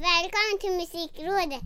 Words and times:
Välkommen 0.00 0.58
till 0.60 0.70
Musikrådet! 0.70 1.60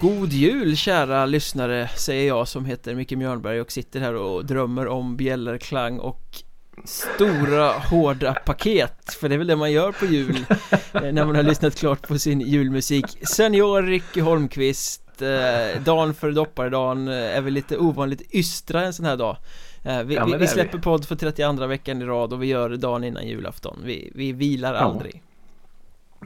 God 0.00 0.32
jul 0.32 0.76
kära 0.76 1.26
lyssnare 1.26 1.88
säger 1.88 2.28
jag 2.28 2.48
som 2.48 2.64
heter 2.64 2.94
Micke 2.94 3.12
Mjörnberg 3.12 3.60
och 3.60 3.72
sitter 3.72 4.00
här 4.00 4.14
och 4.14 4.46
drömmer 4.46 4.86
om 4.88 5.16
bjällerklang 5.16 5.98
och 5.98 6.42
stora 6.84 7.72
hårda 7.72 8.34
paket. 8.34 9.14
För 9.20 9.28
det 9.28 9.34
är 9.34 9.38
väl 9.38 9.46
det 9.46 9.56
man 9.56 9.72
gör 9.72 9.92
på 9.92 10.06
jul 10.06 10.36
eh, 10.92 11.02
när 11.02 11.24
man 11.24 11.34
har 11.36 11.42
lyssnat 11.42 11.74
klart 11.78 12.08
på 12.08 12.18
sin 12.18 12.40
julmusik. 12.40 13.26
Senior 13.28 13.82
Ricky 13.82 14.20
Holmqvist 14.20 15.22
eh, 15.22 15.82
Dan 15.82 16.14
för 16.14 16.30
dopparedagen 16.32 17.08
eh, 17.08 17.14
är 17.36 17.40
väl 17.40 17.52
lite 17.54 17.78
ovanligt 17.78 18.34
ystra 18.34 18.82
en 18.82 18.92
sån 18.92 19.06
här 19.06 19.16
dag. 19.16 19.36
Eh, 19.84 20.02
vi, 20.02 20.14
Ja, 20.14 20.24
vi, 20.24 20.36
vi 20.36 20.46
släpper 20.46 20.78
vi. 20.78 20.82
podd 20.82 21.04
för 21.04 21.16
32 21.16 21.66
veckan 21.66 22.02
i 22.02 22.04
rad 22.04 22.32
och 22.32 22.42
vi 22.42 22.46
gör 22.46 22.70
det 22.70 22.76
dagen 22.76 23.04
innan 23.04 23.26
julafton. 23.26 23.80
Vi, 23.84 24.12
vi 24.14 24.32
vilar 24.32 24.74
aldrig. 24.74 25.22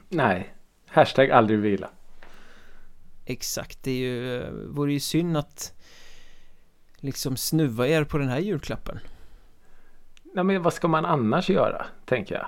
Nej. 0.09 0.55
Hashtag 0.87 1.31
aldrig 1.31 1.59
vila. 1.59 1.91
Exakt, 3.27 3.83
det 3.83 3.91
är 3.91 3.97
ju, 3.97 4.43
eh, 4.43 4.49
vore 4.51 4.93
ju 4.93 5.01
synd 5.01 5.37
att 5.37 5.73
liksom 6.97 7.37
snuva 7.37 7.89
er 7.89 8.05
på 8.05 8.19
den 8.19 8.29
här 8.29 8.39
julklappen 8.39 8.99
Nej 10.35 10.45
men 10.45 10.63
vad 10.63 10.73
ska 10.73 10.89
man 10.89 11.05
annars 11.05 11.51
göra? 11.51 11.87
Tänker 12.05 12.35
jag. 12.35 12.47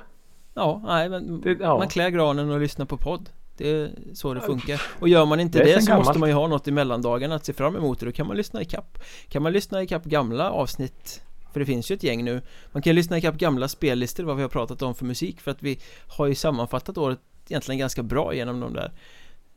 Ja, 0.54 0.82
nej 0.84 1.08
men 1.08 1.40
Det- 1.40 1.56
ja. 1.60 1.78
man 1.78 1.88
klär 1.88 2.10
granen 2.10 2.50
och 2.50 2.60
lyssnar 2.60 2.86
på 2.86 2.96
podd 2.96 3.30
Det 3.56 3.70
är 3.70 3.90
så 4.14 4.34
det 4.34 4.40
funkar 4.40 4.82
Och 5.00 5.08
gör 5.08 5.26
man 5.26 5.40
inte 5.40 5.58
Det 5.58 5.64
det, 5.64 5.70
så 5.72 5.76
måste 5.78 5.92
gammalt. 5.92 6.18
man 6.18 6.28
ju 6.28 6.34
ha 6.34 6.46
något 6.46 6.68
i 6.68 6.70
mellandagarna 6.70 7.34
att 7.34 7.44
se 7.44 7.52
fram 7.52 7.76
emot 7.76 7.98
och 8.02 8.06
då 8.06 8.12
kan 8.12 8.26
man 8.26 8.36
lyssna 8.36 8.60
i 8.62 8.64
kapp 8.64 8.98
Kan 9.28 9.42
man 9.42 9.52
lyssna 9.52 9.82
i 9.82 9.86
kapp 9.86 10.04
gamla 10.04 10.50
avsnitt 10.50 11.22
För 11.52 11.60
det 11.60 11.66
finns 11.66 11.90
ju 11.90 11.94
ett 11.94 12.02
gäng 12.02 12.24
nu 12.24 12.42
Man 12.72 12.82
kan 12.82 12.94
lyssna 12.94 13.18
i 13.18 13.20
kapp 13.20 13.34
gamla 13.34 13.68
spellistor 13.68 14.24
vad 14.24 14.36
vi 14.36 14.42
har 14.42 14.48
pratat 14.48 14.82
om 14.82 14.94
för 14.94 15.04
musik 15.04 15.40
För 15.40 15.50
att 15.50 15.62
vi 15.62 15.78
har 16.08 16.26
ju 16.26 16.34
sammanfattat 16.34 16.98
året 16.98 17.18
egentligen 17.48 17.78
ganska 17.78 18.02
bra 18.02 18.34
genom 18.34 18.60
de 18.60 18.72
där 18.74 18.92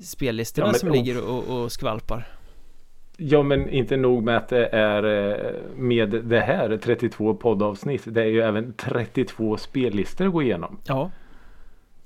Spellistorna 0.04 0.68
Ja, 0.68 0.72
men- 0.72 0.80
som 0.80 0.92
ligger 0.92 1.30
och, 1.30 1.44
och 1.64 1.72
skvalpar 1.72 2.28
Ja 3.22 3.44
men 3.44 3.70
inte 3.70 3.98
nog 3.98 4.24
med 4.24 4.38
att 4.38 4.48
det 4.48 4.68
är 4.68 5.04
eh, 5.04 5.54
med 5.76 6.10
det 6.10 6.40
här 6.40 6.78
32 6.84 7.34
poddavsnitt. 7.34 8.04
Det 8.06 8.22
är 8.22 8.26
ju 8.26 8.42
även 8.42 8.74
32 8.74 9.58
spellistor 9.58 10.26
att 10.28 10.34
gå 10.34 10.42
igenom. 10.42 10.78
Ja 10.84 11.12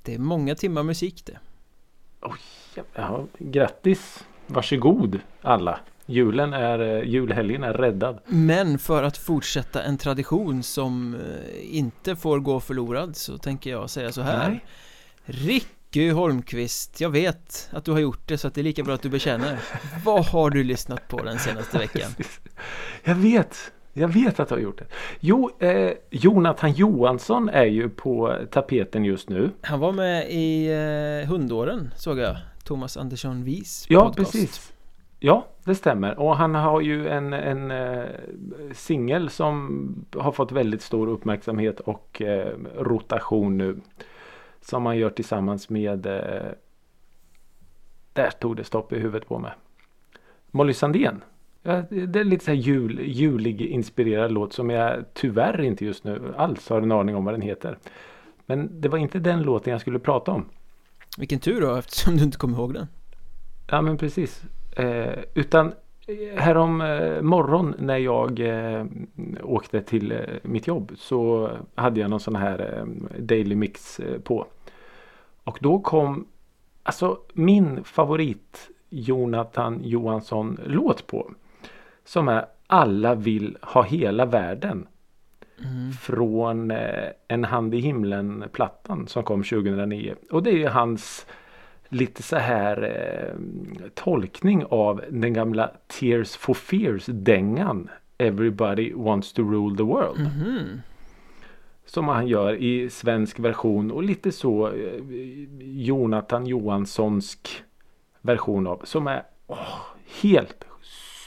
Det 0.02 0.14
är 0.14 0.18
många 0.18 0.54
timmar 0.54 0.82
musik 0.82 1.22
det 1.26 1.38
Ja, 2.94 3.26
grattis. 3.38 4.24
Varsågod 4.46 5.20
alla. 5.42 5.80
Julen 6.06 6.52
är, 6.52 6.78
eh, 6.78 7.08
julhelgen 7.08 7.64
är 7.64 7.72
räddad. 7.72 8.18
Men 8.26 8.78
för 8.78 9.02
att 9.02 9.16
fortsätta 9.16 9.82
en 9.82 9.98
tradition 9.98 10.62
som 10.62 11.14
eh, 11.14 11.76
inte 11.76 12.16
får 12.16 12.38
gå 12.38 12.60
förlorad 12.60 13.16
så 13.16 13.38
tänker 13.38 13.70
jag 13.70 13.90
säga 13.90 14.12
så 14.12 14.22
här 14.22 14.48
Nej. 14.48 14.64
Ricky 15.94 16.10
Holmqvist, 16.10 17.00
jag 17.00 17.10
vet 17.10 17.68
att 17.72 17.84
du 17.84 17.92
har 17.92 17.98
gjort 17.98 18.28
det 18.28 18.38
så 18.38 18.48
att 18.48 18.54
det 18.54 18.60
är 18.60 18.62
lika 18.62 18.82
bra 18.82 18.94
att 18.94 19.02
du 19.02 19.08
bekänner 19.08 19.58
Vad 20.04 20.24
har 20.24 20.50
du 20.50 20.64
lyssnat 20.64 21.08
på 21.08 21.22
den 21.22 21.38
senaste 21.38 21.78
veckan? 21.78 22.10
Jag 23.04 23.14
vet. 23.14 23.56
Jag 23.92 24.08
vet 24.08 24.40
att 24.40 24.48
du 24.48 24.54
har 24.54 24.60
gjort 24.62 24.78
det. 24.78 24.86
Jo, 25.20 25.50
eh, 25.58 25.92
Jonathan 26.10 26.72
Johansson 26.72 27.48
är 27.48 27.64
ju 27.64 27.88
på 27.88 28.36
tapeten 28.50 29.04
just 29.04 29.28
nu. 29.28 29.50
Han 29.60 29.80
var 29.80 29.92
med 29.92 30.30
i 30.30 30.66
eh, 31.22 31.28
Hundåren 31.28 31.94
såg 31.96 32.18
jag 32.18 32.36
Thomas 32.64 32.96
Andersson 32.96 33.44
Vis 33.44 33.86
Ja, 33.88 34.00
podcast. 34.00 34.32
precis. 34.32 34.72
Ja, 35.18 35.46
det 35.64 35.74
stämmer. 35.74 36.18
Och 36.18 36.36
han 36.36 36.54
har 36.54 36.80
ju 36.80 37.08
en, 37.08 37.32
en 37.32 37.70
eh, 37.70 38.04
singel 38.72 39.30
som 39.30 40.04
har 40.16 40.32
fått 40.32 40.52
väldigt 40.52 40.82
stor 40.82 41.08
uppmärksamhet 41.08 41.80
och 41.80 42.22
eh, 42.22 42.52
rotation 42.78 43.58
nu. 43.58 43.76
Som 44.64 44.86
han 44.86 44.98
gör 44.98 45.10
tillsammans 45.10 45.70
med 45.70 46.06
eh, 46.06 46.52
Där 48.12 48.30
tog 48.30 48.56
det 48.56 48.64
stopp 48.64 48.92
i 48.92 48.98
huvudet 48.98 49.28
på 49.28 49.38
mig. 49.38 49.52
Molly 50.50 50.72
Sandén. 50.72 51.22
Ja, 51.62 51.82
det 51.90 52.20
är 52.20 52.24
lite 52.24 52.44
så 52.44 52.50
här 52.50 52.58
jul, 52.58 53.00
julig 53.04 53.60
inspirerad 53.60 54.32
låt 54.32 54.52
som 54.52 54.70
jag 54.70 55.04
tyvärr 55.12 55.60
inte 55.60 55.84
just 55.84 56.04
nu 56.04 56.34
alls 56.36 56.68
har 56.68 56.82
en 56.82 56.92
aning 56.92 57.16
om 57.16 57.24
vad 57.24 57.34
den 57.34 57.40
heter. 57.40 57.78
Men 58.46 58.80
det 58.80 58.88
var 58.88 58.98
inte 58.98 59.18
den 59.18 59.42
låten 59.42 59.70
jag 59.70 59.80
skulle 59.80 59.98
prata 59.98 60.32
om. 60.32 60.48
Vilken 61.18 61.38
tur 61.38 61.60
då 61.60 61.76
eftersom 61.76 62.16
du 62.16 62.24
inte 62.24 62.38
kommer 62.38 62.58
ihåg 62.58 62.74
den 62.74 62.86
Ja 63.66 63.82
men 63.82 63.98
precis. 63.98 64.42
Eh, 64.76 65.18
utan 65.34 65.72
eh, 66.06 66.42
härom 66.42 66.80
eh, 66.80 67.22
morgon 67.22 67.74
när 67.78 67.98
jag 67.98 68.40
eh, 68.40 68.86
åkte 69.42 69.82
till 69.82 70.12
eh, 70.12 70.18
mitt 70.42 70.66
jobb 70.66 70.92
så 70.96 71.50
hade 71.74 72.00
jag 72.00 72.10
någon 72.10 72.20
sån 72.20 72.36
här 72.36 72.86
Daily 73.18 73.54
Mix 73.54 74.00
på. 74.24 74.46
Och 75.44 75.58
då 75.60 75.78
kom 75.78 76.26
alltså 76.82 77.18
min 77.32 77.84
favorit 77.84 78.70
Jonathan 78.88 79.80
Johansson 79.84 80.60
låt 80.66 81.06
på. 81.06 81.30
Som 82.04 82.28
är 82.28 82.46
Alla 82.66 83.14
vill 83.14 83.56
ha 83.62 83.82
hela 83.82 84.26
världen. 84.26 84.86
Från 86.00 86.70
eh, 86.70 87.08
En 87.28 87.44
hand 87.44 87.74
i 87.74 87.78
himlen 87.78 88.44
plattan 88.52 89.06
som 89.06 89.22
kom 89.22 89.42
2009. 89.42 90.14
Och 90.30 90.42
det 90.42 90.50
är 90.50 90.56
ju 90.56 90.68
hans 90.68 91.26
lite 91.88 92.22
så 92.22 92.36
här 92.36 92.82
eh, 92.82 93.38
tolkning 93.94 94.64
av 94.64 95.04
den 95.10 95.32
gamla 95.32 95.70
Tears 95.86 96.36
for 96.36 96.54
Fears 96.54 97.06
dängan 97.06 97.88
Everybody 98.18 98.92
wants 98.94 99.32
to 99.32 99.42
rule 99.42 99.76
the 99.76 99.82
world. 99.82 100.20
Mhm. 100.20 100.80
Som 101.86 102.08
han 102.08 102.26
gör 102.26 102.54
i 102.54 102.90
svensk 102.90 103.38
version 103.38 103.90
och 103.90 104.02
lite 104.02 104.32
så 104.32 104.66
eh, 104.68 105.00
Jonathan 105.60 106.46
Johanssonsk 106.46 107.62
version 108.20 108.66
av. 108.66 108.80
Som 108.84 109.06
är 109.06 109.22
åh, 109.46 109.58
helt 110.22 110.64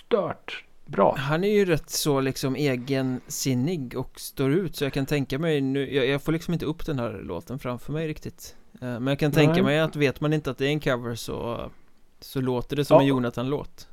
stört 0.05 0.63
bra. 0.85 1.15
Han 1.17 1.43
är 1.43 1.51
ju 1.53 1.65
rätt 1.65 1.89
så 1.89 2.19
liksom 2.21 2.55
egensinnig 2.55 3.97
och 3.97 4.19
står 4.19 4.51
ut 4.51 4.75
så 4.75 4.83
jag 4.85 4.93
kan 4.93 5.05
tänka 5.05 5.39
mig 5.39 5.61
nu 5.61 5.93
Jag, 5.95 6.07
jag 6.07 6.21
får 6.21 6.31
liksom 6.31 6.53
inte 6.53 6.65
upp 6.65 6.85
den 6.85 6.99
här 6.99 7.21
låten 7.23 7.59
framför 7.59 7.93
mig 7.93 8.07
riktigt 8.07 8.55
Eh, 8.81 8.87
Men 8.87 9.07
jag 9.07 9.19
kan 9.19 9.31
tänka 9.31 9.53
Nej. 9.53 9.63
mig 9.63 9.79
att 9.79 9.95
vet 9.95 10.21
man 10.21 10.33
inte 10.33 10.51
att 10.51 10.57
det 10.57 10.65
är 10.65 10.69
en 10.69 10.79
cover 10.79 11.15
så 11.15 11.71
Så 12.19 12.41
låter 12.41 12.75
det 12.75 12.85
som 12.85 12.95
Ja. 12.95 13.01
en 13.01 13.07
Jonathan-låt 13.07 13.87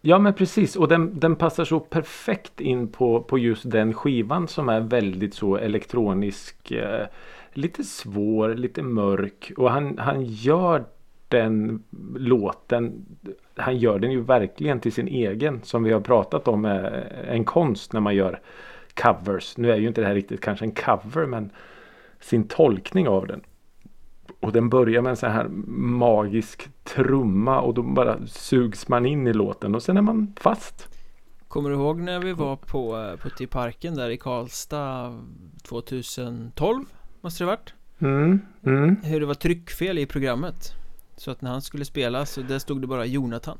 Ja 0.00 0.18
men 0.18 0.34
precis 0.34 0.76
och 0.76 0.88
den, 0.88 1.20
den 1.20 1.36
passar 1.36 1.64
så 1.64 1.80
perfekt 1.80 2.60
in 2.60 2.88
på, 2.88 3.22
på 3.22 3.38
just 3.38 3.70
den 3.70 3.94
skivan 3.94 4.48
som 4.48 4.68
är 4.68 4.80
väldigt 4.80 5.34
så 5.34 5.56
elektronisk. 5.56 6.70
Eh, 6.70 7.06
lite 7.52 7.84
svår, 7.84 8.54
lite 8.54 8.82
mörk 8.82 9.52
och 9.56 9.70
han, 9.70 9.98
han 9.98 10.24
gör 10.24 10.84
den 11.28 11.82
låten. 12.16 13.06
Han 13.54 13.78
gör 13.78 13.98
den 13.98 14.12
ju 14.12 14.20
verkligen 14.20 14.80
till 14.80 14.92
sin 14.92 15.08
egen 15.08 15.60
som 15.62 15.82
vi 15.82 15.92
har 15.92 16.00
pratat 16.00 16.48
om 16.48 16.64
eh, 16.64 17.34
en 17.34 17.44
konst 17.44 17.92
när 17.92 18.00
man 18.00 18.14
gör 18.14 18.40
covers. 18.94 19.56
Nu 19.56 19.70
är 19.70 19.76
ju 19.76 19.88
inte 19.88 20.00
det 20.00 20.06
här 20.06 20.14
riktigt 20.14 20.40
kanske 20.40 20.64
en 20.64 20.74
cover 20.74 21.26
men 21.26 21.50
sin 22.20 22.48
tolkning 22.48 23.08
av 23.08 23.26
den. 23.26 23.40
Och 24.40 24.52
den 24.52 24.68
börjar 24.68 25.02
med 25.02 25.10
en 25.10 25.16
sån 25.16 25.30
här 25.30 25.48
magisk 25.98 26.68
trumma 26.84 27.60
och 27.60 27.74
då 27.74 27.82
bara 27.82 28.26
sugs 28.26 28.88
man 28.88 29.06
in 29.06 29.26
i 29.26 29.32
låten 29.32 29.74
och 29.74 29.82
sen 29.82 29.96
är 29.96 30.02
man 30.02 30.34
fast. 30.40 30.88
Kommer 31.48 31.70
du 31.70 31.76
ihåg 31.76 32.00
när 32.00 32.18
vi 32.20 32.32
var 32.32 32.56
på 32.56 32.98
eh, 32.98 33.16
Puttiparken 33.16 33.94
där 33.94 34.10
i 34.10 34.16
Karlstad 34.16 35.18
2012? 35.62 36.84
Måste 37.20 37.44
det 37.44 37.46
varit? 37.46 37.74
Mm, 37.98 38.40
mm. 38.66 38.96
Hur 39.02 39.20
det 39.20 39.26
var 39.26 39.34
tryckfel 39.34 39.98
i 39.98 40.06
programmet 40.06 40.72
Så 41.16 41.30
att 41.30 41.42
när 41.42 41.50
han 41.50 41.62
skulle 41.62 41.84
spela 41.84 42.26
så 42.26 42.42
där 42.42 42.58
stod 42.58 42.80
det 42.80 42.86
bara 42.86 43.06
Jonathan 43.06 43.58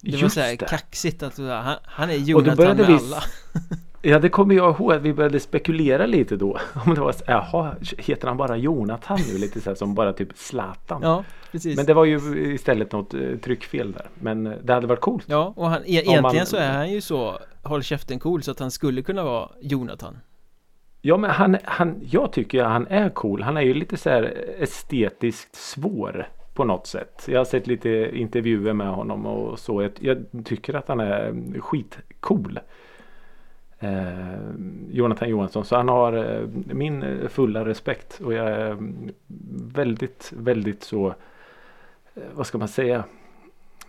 Det 0.00 0.12
var 0.12 0.18
Just 0.18 0.34
så 0.34 0.40
här 0.40 0.50
det. 0.50 0.66
kaxigt 0.66 1.22
att 1.22 1.38
han, 1.38 1.76
han 1.84 2.10
är 2.10 2.14
Och 2.14 2.20
då 2.20 2.26
Jonathan 2.26 2.56
började 2.56 2.82
med 2.82 2.86
vi 2.86 2.94
alla 2.94 3.22
Ja 4.04 4.18
det 4.18 4.28
kommer 4.28 4.54
jag 4.54 4.74
ihåg 4.80 4.92
att 4.92 5.02
vi 5.02 5.12
började 5.14 5.40
spekulera 5.40 6.06
lite 6.06 6.36
då. 6.36 6.58
Om 6.86 6.94
det 6.94 7.00
var 7.00 7.12
så- 7.12 7.24
jaha, 7.26 7.74
heter 7.98 8.28
han 8.28 8.36
bara 8.36 8.56
Jonathan 8.56 9.18
nu? 9.32 9.38
Lite 9.38 9.60
så 9.60 9.70
här 9.70 9.74
som 9.74 9.94
bara 9.94 10.12
typ 10.12 10.28
Zlatan. 10.34 11.00
Ja, 11.02 11.24
precis 11.52 11.76
Men 11.76 11.86
det 11.86 11.94
var 11.94 12.04
ju 12.04 12.18
istället 12.54 12.92
något 12.92 13.14
eh, 13.14 13.20
tryckfel 13.44 13.92
där. 13.92 14.06
Men 14.14 14.46
eh, 14.46 14.52
det 14.62 14.72
hade 14.74 14.86
varit 14.86 15.00
coolt. 15.00 15.24
Ja, 15.28 15.52
och 15.56 15.68
han, 15.70 15.82
e- 15.82 15.84
egentligen 15.86 16.22
man- 16.22 16.46
så 16.46 16.56
är 16.56 16.72
han 16.72 16.90
ju 16.92 17.00
så 17.00 17.38
Håll 17.62 17.82
käften 17.82 18.18
cool 18.18 18.42
så 18.42 18.50
att 18.50 18.58
han 18.58 18.70
skulle 18.70 19.02
kunna 19.02 19.24
vara 19.24 19.48
Jonathan 19.60 20.18
Ja 21.02 21.16
men 21.16 21.30
han, 21.30 21.56
han, 21.64 22.00
jag 22.10 22.32
tycker 22.32 22.62
att 22.64 22.70
han 22.70 22.86
är 22.86 23.08
cool. 23.08 23.42
Han 23.42 23.56
är 23.56 23.60
ju 23.60 23.74
lite 23.74 23.96
så 23.96 24.10
här 24.10 24.34
estetiskt 24.58 25.54
svår 25.56 26.28
på 26.54 26.64
något 26.64 26.86
sätt. 26.86 27.24
Jag 27.28 27.40
har 27.40 27.44
sett 27.44 27.66
lite 27.66 28.10
intervjuer 28.18 28.72
med 28.72 28.88
honom 28.88 29.26
och 29.26 29.58
så. 29.58 29.82
Jag, 29.82 29.90
jag 30.00 30.24
tycker 30.44 30.74
att 30.74 30.88
han 30.88 31.00
är 31.00 31.34
skitcool. 31.60 32.60
Eh, 33.78 34.38
Jonathan 34.90 35.28
Johansson. 35.28 35.64
Så 35.64 35.76
han 35.76 35.88
har 35.88 36.12
eh, 36.12 36.48
min 36.74 37.02
eh, 37.02 37.28
fulla 37.28 37.64
respekt. 37.64 38.20
Och 38.24 38.34
jag 38.34 38.46
är 38.50 38.70
mm, 38.70 39.10
väldigt, 39.74 40.32
väldigt 40.36 40.82
så 40.82 41.08
eh, 42.14 42.22
vad 42.34 42.46
ska 42.46 42.58
man 42.58 42.68
säga, 42.68 43.04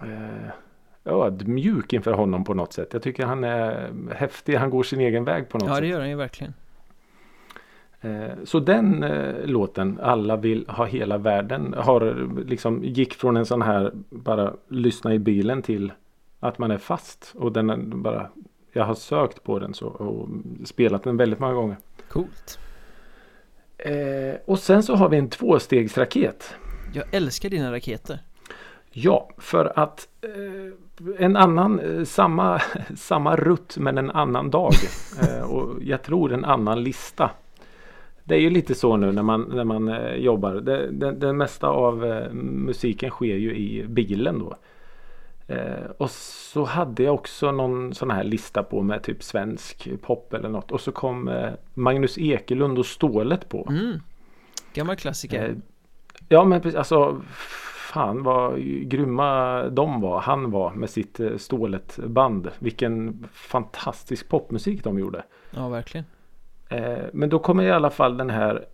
eh, 0.01 0.49
ödmjuk 1.05 1.93
inför 1.93 2.13
honom 2.13 2.43
på 2.43 2.53
något 2.53 2.73
sätt. 2.73 2.89
Jag 2.93 3.01
tycker 3.01 3.25
han 3.25 3.43
är 3.43 3.89
häftig, 4.15 4.55
han 4.55 4.69
går 4.69 4.83
sin 4.83 4.99
egen 5.01 5.23
väg 5.23 5.49
på 5.49 5.57
något 5.57 5.67
Ja 5.67 5.73
sätt. 5.75 5.81
det 5.81 5.87
gör 5.87 5.99
han 5.99 6.09
ju 6.09 6.15
verkligen 6.15 6.53
Eh, 8.01 8.31
Så 8.43 8.59
den 8.59 9.03
eh, 9.03 9.45
låten, 9.45 9.99
Alla 10.01 10.35
vill 10.35 10.65
ha 10.67 10.85
hela 10.85 11.17
världen, 11.17 11.75
har 11.77 12.29
liksom 12.45 12.83
gick 12.83 13.13
från 13.13 13.37
en 13.37 13.45
sån 13.45 13.61
här 13.61 13.91
bara 14.09 14.53
lyssna 14.67 15.13
i 15.13 15.19
bilen 15.19 15.61
till 15.61 15.91
att 16.39 16.57
man 16.57 16.71
är 16.71 16.77
fast. 16.77 17.33
Och 17.37 17.51
den 17.51 18.01
bara, 18.01 18.29
jag 18.75 18.85
har 18.85 18.95
sökt 18.95 19.43
på 19.43 19.59
den 19.59 19.73
så 19.73 19.87
och 19.87 20.29
spelat 20.65 21.03
den 21.03 21.17
väldigt 21.17 21.39
många 21.39 21.53
gånger. 21.53 21.77
Coolt 22.09 22.59
Eh, 23.77 24.35
och 24.45 24.59
sen 24.59 24.83
så 24.83 24.95
har 24.95 25.09
vi 25.09 25.17
en 25.17 25.29
tvåstegsraket. 25.29 26.55
Jag 26.93 27.05
älskar 27.11 27.49
dina 27.49 27.71
raketer 27.71 28.19
Ja, 28.91 29.29
för 29.37 29.79
att 29.79 30.07
eh, 30.21 31.25
en 31.25 31.35
annan, 31.35 31.79
eh, 31.79 32.03
samma, 32.03 32.61
samma 32.95 33.35
rutt 33.35 33.77
men 33.77 33.97
en 33.97 34.11
annan 34.11 34.49
dag. 34.49 34.71
Eh, 35.21 35.51
och 35.51 35.83
jag 35.83 36.03
tror 36.03 36.33
en 36.33 36.45
annan 36.45 36.83
lista. 36.83 37.31
Det 38.23 38.35
är 38.35 38.39
ju 38.39 38.49
lite 38.49 38.75
så 38.75 38.97
nu 38.97 39.11
när 39.11 39.23
man, 39.23 39.41
när 39.41 39.63
man 39.63 39.87
eh, 39.87 40.15
jobbar. 40.15 40.53
Det, 40.53 40.91
det, 40.91 41.11
det 41.11 41.33
mesta 41.33 41.67
av 41.67 41.97
musiken 42.33 43.09
sker 43.09 43.35
ju 43.35 43.55
i 43.55 43.85
bilen 43.87 44.39
då. 44.39 44.55
Eh, 45.47 45.89
och 45.97 46.11
så 46.11 46.63
hade 46.63 47.03
jag 47.03 47.13
också 47.13 47.51
någon 47.51 47.93
sån 47.93 48.11
här 48.11 48.23
lista 48.23 48.63
på 48.63 48.81
med 48.81 49.03
typ 49.03 49.23
svensk 49.23 49.89
pop 50.01 50.33
eller 50.33 50.49
något. 50.49 50.71
Och 50.71 50.81
så 50.81 50.91
kom 50.91 51.27
eh, 51.27 51.51
Magnus 51.73 52.17
Ekelund 52.17 52.79
och 52.79 52.85
Stålet 52.85 53.49
på. 53.49 53.67
mm. 53.69 53.99
Gammal 54.73 54.95
klassiker 54.95 55.49
Eh, 55.49 55.55
Ja 56.29 56.45
men 56.45 56.61
precis, 56.61 56.77
alltså 56.77 57.21
Fan 57.93 58.23
vad 58.23 58.59
grymma 58.63 59.61
de 59.69 60.01
var. 60.01 60.19
Han 60.19 60.51
var 60.51 60.71
med 60.73 60.89
sitt 60.89 61.19
eh, 61.19 61.37
Stålet 61.37 61.99
band. 62.05 62.51
Vilken 62.59 63.27
fantastisk 63.31 64.29
popmusik 64.29 64.83
de 64.83 64.99
gjorde. 64.99 65.23
Ja 65.51 65.69
verkligen 65.69 66.05
Eh, 66.69 67.05
men 67.13 67.29
då 67.29 67.39
kommer 67.39 67.63
i 67.63 67.71
alla 67.71 67.89
fall 67.89 68.17
den 68.17 68.29
här 68.29 68.65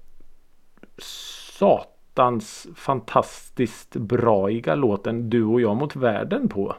satans 2.15 2.67
fantastiskt 2.75 3.95
braiga 3.95 4.75
låten 4.75 5.29
Du 5.29 5.43
och 5.43 5.61
jag 5.61 5.75
mot 5.77 5.95
världen 5.95 6.49
på. 6.49 6.75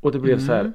Och 0.00 0.12
det 0.12 0.18
blev 0.18 0.38
så 0.38 0.52
här. 0.52 0.60
Mm. 0.60 0.72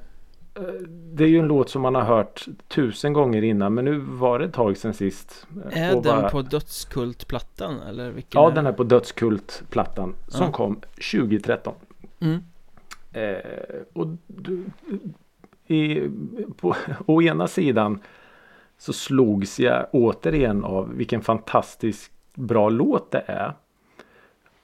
eh, 0.54 0.72
Det 0.88 1.24
är 1.24 1.28
ju 1.28 1.38
en 1.38 1.46
låt 1.48 1.70
som 1.70 1.82
man 1.82 1.94
har 1.94 2.02
hört 2.02 2.46
tusen 2.68 3.12
gånger 3.12 3.42
innan 3.42 3.74
men 3.74 3.84
nu 3.84 3.98
var 3.98 4.38
det 4.38 4.44
ett 4.44 4.52
tag 4.52 4.76
sedan 4.76 4.94
sist. 4.94 5.46
Är 5.70 5.92
den 5.92 6.02
bara- 6.02 6.30
på 6.30 6.42
dödskultplattan 6.42 7.80
eller 7.80 8.10
vilken 8.10 8.40
Ja 8.42 8.50
är 8.50 8.54
den 8.54 8.66
är 8.66 8.72
på 8.72 8.84
Dödskult-plattan 8.84 10.14
som 10.28 10.46
Ja. 10.46 10.52
kom 10.52 10.80
2013. 11.12 11.74
Mm. 12.20 12.38
Eh, 13.12 13.36
och 13.92 14.06
du, 14.26 14.64
i, 15.66 16.10
på, 16.56 16.76
å 17.06 17.22
ena 17.22 17.46
sidan 17.48 18.00
så 18.78 18.92
slogs 18.92 19.60
jag 19.60 19.86
återigen 19.92 20.64
av 20.64 20.94
vilken 20.96 21.20
fantastiskt 21.22 22.12
bra 22.36 22.68
låt 22.68 23.10
det 23.10 23.22
är. 23.26 23.52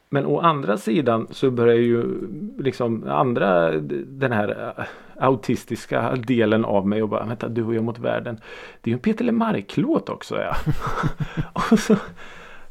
Men 0.09 0.27
å 0.27 0.41
andra 0.41 0.79
sidan 0.79 1.27
så 1.31 1.51
börjar 1.51 1.77
ju 1.77 2.05
liksom 2.59 3.09
andra 3.09 3.71
den 4.07 4.33
här 4.33 4.75
äh, 4.79 4.85
autistiska 5.17 6.15
delen 6.17 6.65
av 6.65 6.87
mig 6.87 7.03
och 7.03 7.09
bara 7.09 7.25
vänta 7.25 7.49
du 7.49 7.65
och 7.65 7.75
jag 7.75 7.85
mot 7.85 7.99
världen. 7.99 8.41
Det 8.81 8.91
är 8.91 8.93
ju 8.93 8.95
en 8.95 9.01
Peter 9.01 9.25
LeMarc-låt 9.25 10.09
också 10.09 10.37
ja. 10.41 10.57
och 11.53 11.79
så, 11.79 11.97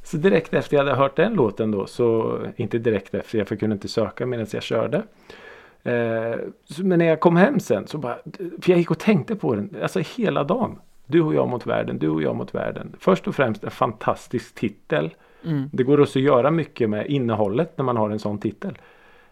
så 0.03 0.18
direkt 0.18 0.53
efter 0.53 0.77
jag 0.77 0.83
hade 0.83 0.98
hört 0.98 1.15
den 1.15 1.33
låten 1.33 1.71
då 1.71 1.86
så 1.86 2.39
inte 2.56 2.77
direkt 2.77 3.13
efter 3.13 3.38
jag 3.38 3.59
kunde 3.59 3.74
inte 3.74 3.88
söka 3.88 4.25
medan 4.25 4.48
jag 4.51 4.63
körde. 4.63 5.03
Eh, 5.83 6.39
så, 6.65 6.86
men 6.86 7.00
när 7.00 7.06
jag 7.06 7.19
kom 7.19 7.36
hem 7.36 7.59
sen 7.59 7.88
så 7.88 7.98
bara, 7.98 8.18
för 8.62 8.69
jag 8.71 8.77
gick 8.77 8.92
och 8.92 9.00
tänkte 9.00 9.36
på 9.36 9.56
den, 9.56 9.75
alltså 9.81 10.00
hela 10.00 10.44
dagen. 10.44 10.80
Du 11.12 11.22
och 11.22 11.36
jag 11.36 11.48
mot 11.48 11.68
världen, 11.68 12.00
du 12.00 12.10
och 12.10 12.22
jag 12.22 12.36
mot 12.36 12.56
världen. 12.56 12.96
Först 13.00 13.28
och 13.28 13.36
främst 13.36 13.63
en 13.63 13.72
fantastisk 13.72 14.56
titel. 14.56 15.13
Mm. 15.44 15.69
Det 15.74 15.84
går 15.84 16.00
också 16.00 16.19
att 16.19 16.24
göra 16.24 16.52
mycket 16.52 16.90
med 16.90 17.08
innehållet 17.08 17.78
när 17.78 17.86
man 17.86 17.98
har 17.98 18.10
en 18.10 18.19
sån 18.19 18.40
titel. 18.40 18.78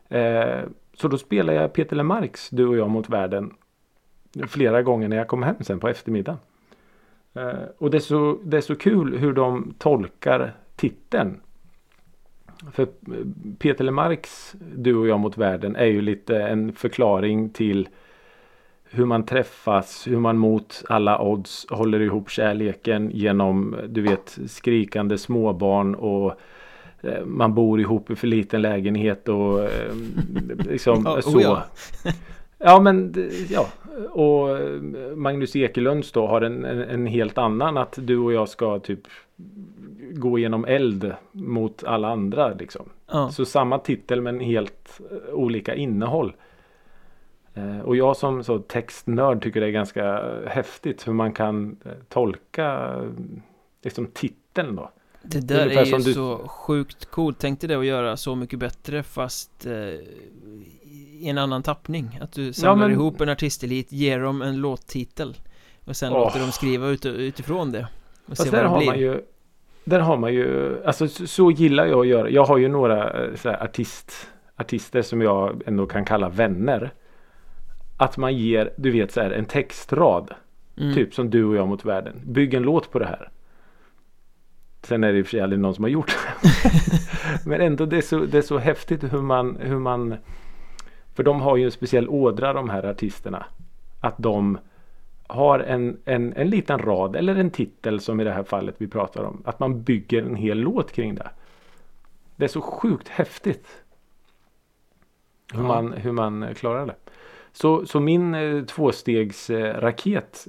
Eh, 0.10 0.60
så 0.94 1.08
då 1.08 1.18
spelar 1.18 1.54
jag 1.54 1.74
Peter 1.74 1.96
LeMarcs 1.96 2.50
Du 2.50 2.68
och 2.68 2.78
jag 2.78 2.90
mot 2.90 3.10
världen 3.10 3.54
flera 4.48 4.82
gånger 4.82 5.08
när 5.08 5.18
jag 5.18 5.28
kom 5.28 5.44
hem 5.44 5.56
sen 5.62 5.80
på 5.80 5.88
eftermiddagen. 5.88 6.40
Eh, 7.34 7.54
och 7.78 7.92
det 7.92 7.98
är, 7.98 8.02
så, 8.02 8.40
det 8.44 8.58
är 8.58 8.62
så 8.62 8.76
kul 8.76 9.18
hur 9.18 9.34
de 9.34 9.74
tolkar 9.78 10.54
titeln. 10.76 11.42
För 12.72 12.84
eh, 12.84 12.88
Peter 13.60 13.84
LeMarcs 13.84 14.56
Du 14.76 14.96
och 14.96 15.08
jag 15.08 15.20
mot 15.20 15.38
världen 15.38 15.76
är 15.76 15.86
ju 15.86 16.02
lite 16.02 16.44
en 16.44 16.74
förklaring 16.74 17.50
till 17.50 17.90
hur 18.92 19.06
man 19.06 19.26
träffas, 19.26 20.08
hur 20.08 20.20
man 20.20 20.38
mot 20.38 20.84
alla 20.90 21.22
odds 21.22 21.66
håller 21.70 22.00
ihop 22.00 22.30
kärleken 22.30 23.12
genom 23.14 23.76
du 23.90 24.02
vet 24.02 24.40
skrikande 24.48 25.18
småbarn 25.18 25.96
och 25.96 26.34
eh, 27.02 27.26
man 27.26 27.54
bor 27.54 27.80
ihop 27.80 28.12
i 28.12 28.16
för 28.16 28.28
liten 28.28 28.62
lägenhet 28.62 29.30
och 29.30 29.64
eh, 29.64 29.94
liksom 30.70 31.08
oh 31.08 31.20
så. 31.20 31.42
ja. 31.42 31.64
Ja 32.58 32.80
men 32.80 33.12
det- 33.12 33.52
ja 33.52 33.68
och 34.12 34.58
eh, 34.60 34.82
Magnus 35.16 35.56
Ekelunds 35.56 36.12
då 36.12 36.28
har 36.28 36.42
en, 36.42 36.66
en, 36.66 36.82
en 36.82 37.06
helt 37.06 37.38
annan 37.38 37.78
att 37.78 38.00
du 38.02 38.18
och 38.18 38.34
jag 38.34 38.50
ska 38.50 38.80
typ 38.80 39.02
gå 40.14 40.40
genom 40.40 40.66
eld 40.66 41.14
mot 41.32 41.84
alla 41.84 42.08
andra 42.10 42.54
liksom. 42.54 42.90
Ja. 43.12 43.30
Så 43.30 43.46
samma 43.46 43.80
titel 43.80 44.22
men 44.22 44.40
helt 44.40 45.00
eh, 45.12 45.34
olika 45.34 45.76
innehåll. 45.76 46.34
Eh, 47.60 47.80
Och 47.86 47.96
jag 47.96 48.18
som 48.18 48.44
så 48.44 48.60
textnörd 48.60 49.44
tycker 49.44 49.62
det 49.62 49.68
är 49.68 49.72
ganska 49.72 50.20
eh, 50.20 50.48
häftigt 50.50 51.08
hur 51.08 51.14
man 51.14 51.34
kan 51.34 51.78
eh, 51.86 51.92
tolka 52.10 52.96
liksom 53.84 54.08
titeln 54.14 54.76
då. 54.76 54.92
Det 55.24 55.48
där 55.48 55.62
Ungefär 55.66 55.82
är 55.82 55.86
ju 55.86 55.98
du- 56.04 56.14
så 56.14 56.38
sjukt 56.48 57.06
coolt 57.06 57.38
Tänk 57.40 57.60
dig 57.62 57.68
det 57.68 57.76
att 57.76 57.86
göra 57.86 58.18
så 58.18 58.36
mycket 58.36 58.60
bättre 58.60 59.04
fast 59.04 59.66
eh, 59.66 59.74
i 59.74 61.22
en 61.30 61.38
annan 61.38 61.64
tappning 61.64 62.20
Att 62.22 62.32
du 62.34 62.54
samlar 62.54 62.88
men- 62.88 62.96
ihop 62.98 63.22
en 63.22 63.30
artistelit, 63.30 63.92
ger 63.92 64.20
dem 64.20 64.42
en 64.42 64.58
låttitel 64.58 65.38
Och 65.86 65.96
sen 65.96 66.14
Åh. 66.14 66.20
låter 66.20 66.40
dem 66.40 66.52
skriva 66.52 66.88
ut, 66.88 67.06
utifrån 67.06 67.72
det 67.72 67.88
Och 68.26 68.38
Fast 68.38 68.44
se 68.44 68.50
vad 68.50 68.60
där 68.60 68.64
det 68.64 68.70
har 68.70 68.78
blir 68.78 68.88
man 68.88 69.00
ju 69.00 69.22
Där 69.84 70.00
har 70.00 70.18
man 70.18 70.34
ju 70.34 70.78
Alltså 70.86 71.08
så, 71.08 71.52
gillar 71.52 71.86
jag 71.86 72.00
att 72.00 72.08
göra. 72.08 72.30
Jag 72.30 72.46
har 72.46 72.58
ju 72.58 72.68
några 72.68 73.14
så 73.38 73.50
här, 73.50 73.64
artist, 73.64 74.12
artister 74.56 75.02
som 75.02 75.22
jag 75.22 75.62
ändå 75.66 75.86
kan 75.86 76.06
kalla 76.06 76.30
vänner. 76.30 76.92
Att 78.02 78.18
man 78.18 78.38
ger 78.38 78.74
du 78.78 78.92
vet 78.92 79.12
så 79.12 79.22
här 79.22 79.32
en 79.32 79.46
textrad. 79.46 80.34
mm. 80.78 80.94
Typ 80.94 81.14
som 81.14 81.30
du 81.30 81.44
och 81.46 81.56
jag 81.56 81.68
mot 81.68 81.86
världen. 81.86 82.22
Bygg 82.26 82.54
en 82.54 82.64
låt 82.64 82.92
på 82.92 83.00
det 83.00 83.06
här. 83.06 83.30
Sen 84.84 85.04
är 85.04 85.12
det 85.14 85.20
i 85.20 85.22
och 85.22 85.26
för 85.26 85.32
sig 85.32 85.42
aldrig 85.42 85.60
någon 85.60 85.76
som 85.76 85.84
har 85.84 85.90
gjort 85.90 86.16
det. 86.44 86.70
Men 87.50 87.62
ändå 87.62 87.86
det 87.86 87.98
är, 87.98 88.02
så, 88.02 88.20
det 88.20 88.38
är 88.38 88.42
så 88.42 88.58
häftigt 88.58 89.04
hur 89.14 89.22
man, 89.22 89.58
hur 89.62 89.80
man 89.80 90.16
För 91.14 91.24
de 91.24 91.42
har 91.42 91.58
ju 91.58 91.66
en 91.66 91.72
speciell 91.72 92.10
ådra 92.10 92.54
de 92.54 92.70
här 92.70 92.84
artisterna. 92.86 93.46
Att 94.00 94.16
de 94.18 94.58
har 95.28 95.60
en, 95.60 95.98
en, 96.06 96.34
en 96.34 96.50
liten 96.50 96.80
rad 96.80 97.16
eller 97.16 97.36
en 97.36 97.50
titel 97.52 98.00
som 98.00 98.20
i 98.20 98.24
det 98.24 98.32
här 98.32 98.44
fallet 98.44 98.76
vi 98.78 98.88
pratar 98.88 99.24
om. 99.24 99.42
Att 99.46 99.60
man 99.60 99.84
bygger 99.84 100.22
en 100.24 100.36
hel 100.36 100.58
låt 100.58 100.92
kring 100.92 101.16
det. 101.16 101.30
Det 102.36 102.44
är 102.44 102.50
så 102.50 102.62
sjukt 102.62 103.08
häftigt. 103.08 103.68
Hur, 105.54 105.62
Ja. 105.62 105.68
man, 105.68 105.94
hur 105.94 106.12
man 106.12 106.56
klarar 106.56 106.86
det. 106.86 106.96
Så, 107.52 107.86
så 107.86 108.00
min 108.00 108.36
eh, 108.36 108.64
tvåstegs 108.66 109.50
eh, 109.50 109.76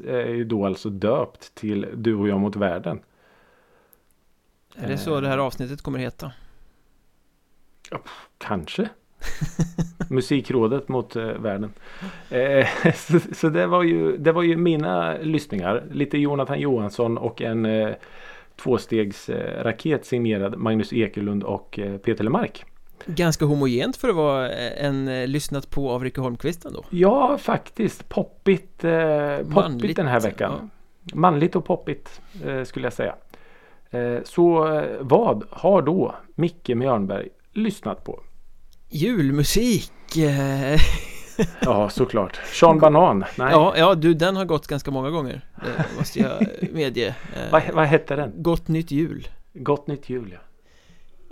är 0.06 0.34
ju 0.34 0.44
då 0.44 0.66
alltså 0.66 0.90
döpt 0.90 1.54
till 1.54 1.86
Du 1.94 2.14
och 2.14 2.28
jag 2.28 2.40
mot 2.40 2.56
världen. 2.56 3.00
Är 4.76 4.88
det 4.88 4.98
så 4.98 5.20
det 5.20 5.28
här 5.28 5.38
avsnittet 5.38 5.82
kommer 5.82 5.98
heta? 5.98 6.32
Kanske. 8.38 8.88
Musikrådet 10.10 10.88
mot 10.88 11.16
eh, 11.16 11.24
världen. 11.24 11.72
Eh, 12.30 12.68
så 12.94 13.20
så 13.32 13.48
det, 13.48 13.66
var 13.66 13.82
ju, 13.82 14.16
det 14.16 14.32
var 14.32 14.42
ju 14.42 14.56
mina 14.56 15.16
lyssningar. 15.18 15.84
Lite 15.90 16.18
Jonathan 16.18 16.60
Johansson 16.60 17.18
och 17.18 17.42
en 17.42 17.66
eh, 17.66 17.94
tvåstegs 18.56 19.28
eh, 19.28 19.64
raket 19.64 20.06
signerad 20.06 20.58
Magnus 20.58 20.92
Ekelund 20.92 21.44
och 21.44 21.78
eh, 21.78 21.96
Peter 21.96 22.24
LeMarc. 22.24 22.64
Ganska 23.06 23.44
homogent 23.44 23.96
för 23.96 24.08
att 24.08 24.14
vara 24.14 24.50
eh, 24.52 24.84
en 24.86 25.08
eh, 25.08 25.26
lyssnat 25.26 25.70
på 25.70 25.90
av 25.90 26.04
Rikke 26.04 26.20
Holmqvist 26.20 26.64
ändå 26.64 26.84
Ja, 26.90 27.38
faktiskt. 27.38 28.08
Poppigt, 28.08 28.84
eh, 28.84 29.36
poppigt 29.36 29.54
Manligt, 29.54 29.96
den 29.96 30.06
här 30.06 30.20
veckan. 30.20 30.70
Manligt 31.14 31.56
och 31.56 31.64
poppigt 31.64 32.20
eh, 32.46 32.64
skulle 32.64 32.86
jag 32.86 32.92
säga. 32.92 33.14
Eh, 33.90 34.18
så 34.24 34.64
vad 35.00 35.44
har 35.50 35.82
då 35.82 36.14
Micke 36.34 36.68
Mjörnberg 36.68 37.28
lyssnat 37.52 38.04
på? 38.04 38.20
Julmusik! 38.88 39.92
Ja, 41.60 41.88
såklart. 41.88 42.40
Sean 42.46 42.78
Banan. 42.78 43.24
Nej. 43.38 43.52
Ja, 43.52 43.74
ja 43.76 43.94
du 43.94 44.14
den 44.14 44.36
har 44.36 44.44
gått 44.44 44.66
ganska 44.66 44.90
många 44.90 45.10
gånger 45.10 45.40
Det 45.64 45.98
måste 45.98 46.18
jag 46.20 46.46
medge 46.72 47.14
Vad, 47.50 47.62
vad 47.74 47.86
hette 47.86 48.16
den? 48.16 48.32
Gott 48.36 48.68
nytt 48.68 48.90
jul 48.90 49.28
Gott 49.52 49.86
nytt 49.86 50.08
jul 50.10 50.30
ja. 50.32 50.38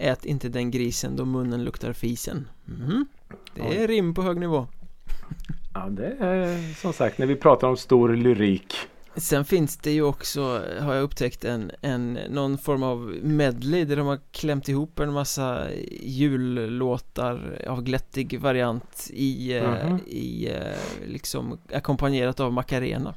Ät 0.01 0.25
inte 0.25 0.49
den 0.49 0.71
grisen 0.71 1.17
då 1.17 1.25
munnen 1.25 1.65
luktar 1.65 1.93
fisen 1.93 2.49
Mhm. 2.65 3.07
Det 3.55 3.63
Oj. 3.63 3.77
är 3.77 3.89
rim 3.89 4.15
på 4.15 4.23
hög 4.23 4.37
nivå 4.41 4.67
Ja, 5.75 5.89
det 5.91 6.07
är 6.21 6.75
som 6.75 6.93
sagt 6.93 7.19
när 7.19 7.27
vi 7.27 7.37
pratar 7.37 7.69
om 7.69 7.77
stor 7.77 8.17
lyrik. 8.17 8.75
Sen 9.17 9.45
finns 9.45 9.77
det 9.77 9.91
ju 9.91 10.03
också, 10.03 10.63
har 10.81 10.95
jag 10.95 11.03
upptäckt, 11.03 11.45
en, 11.45 11.71
en, 11.81 12.13
någon 12.31 12.59
form 12.59 12.83
av 12.83 12.99
medley 13.23 13.85
där 13.85 13.97
de 13.97 14.07
har 14.07 14.19
klämt 14.31 14.69
ihop 14.69 14.99
en 14.99 15.13
massa 15.13 15.67
jullåtar 16.03 17.65
av 17.69 17.83
glättig 17.83 18.41
variant 18.41 19.11
i, 19.13 19.57
eh, 19.57 19.87
Mhm. 19.87 19.99
i 20.07 20.49
eh, 20.49 21.09
liksom 21.09 21.59
ackompanjerat 21.73 22.41
av 22.41 22.53
Macarena 22.53 23.15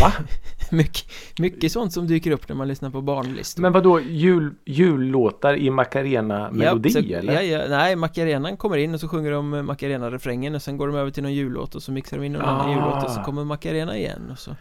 Va? 0.00 0.12
mycket, 0.70 1.04
mycket 1.38 1.72
sånt 1.72 1.92
som 1.92 2.06
dyker 2.06 2.30
upp 2.30 2.48
när 2.48 2.56
man 2.56 2.68
lyssnar 2.68 2.90
på 2.90 3.00
barnlistor 3.00 3.62
Men 3.62 3.72
vad 3.72 3.82
då 3.82 4.00
jul, 4.00 4.54
jullåtar 4.66 5.56
i 5.56 5.70
Macarena-melodi 5.70 6.90
Ja, 7.12 7.18
eller? 7.18 7.32
Ja, 7.32 7.42
ja, 7.42 7.64
nej, 7.68 7.96
Macarenan 7.96 8.56
kommer 8.56 8.76
in 8.76 8.94
och 8.94 9.00
så 9.00 9.08
sjunger 9.08 9.32
de 9.32 9.50
Macarena-refrängen 9.66 10.54
och 10.54 10.62
sen 10.62 10.76
går 10.76 10.86
de 10.86 10.96
över 10.96 11.10
till 11.10 11.22
någon 11.22 11.32
jullåt 11.34 11.74
och 11.74 11.82
så 11.82 11.92
mixar 11.92 12.16
de 12.16 12.24
in 12.24 12.32
någon 12.32 12.42
annan 12.42 12.70
Ah. 12.70 12.74
jullåt 12.74 13.04
och 13.04 13.10
så 13.10 13.20
kommer 13.20 13.44
Macarena 13.44 13.96
igen 13.96 14.28
och 14.32 14.38
så 14.38 14.56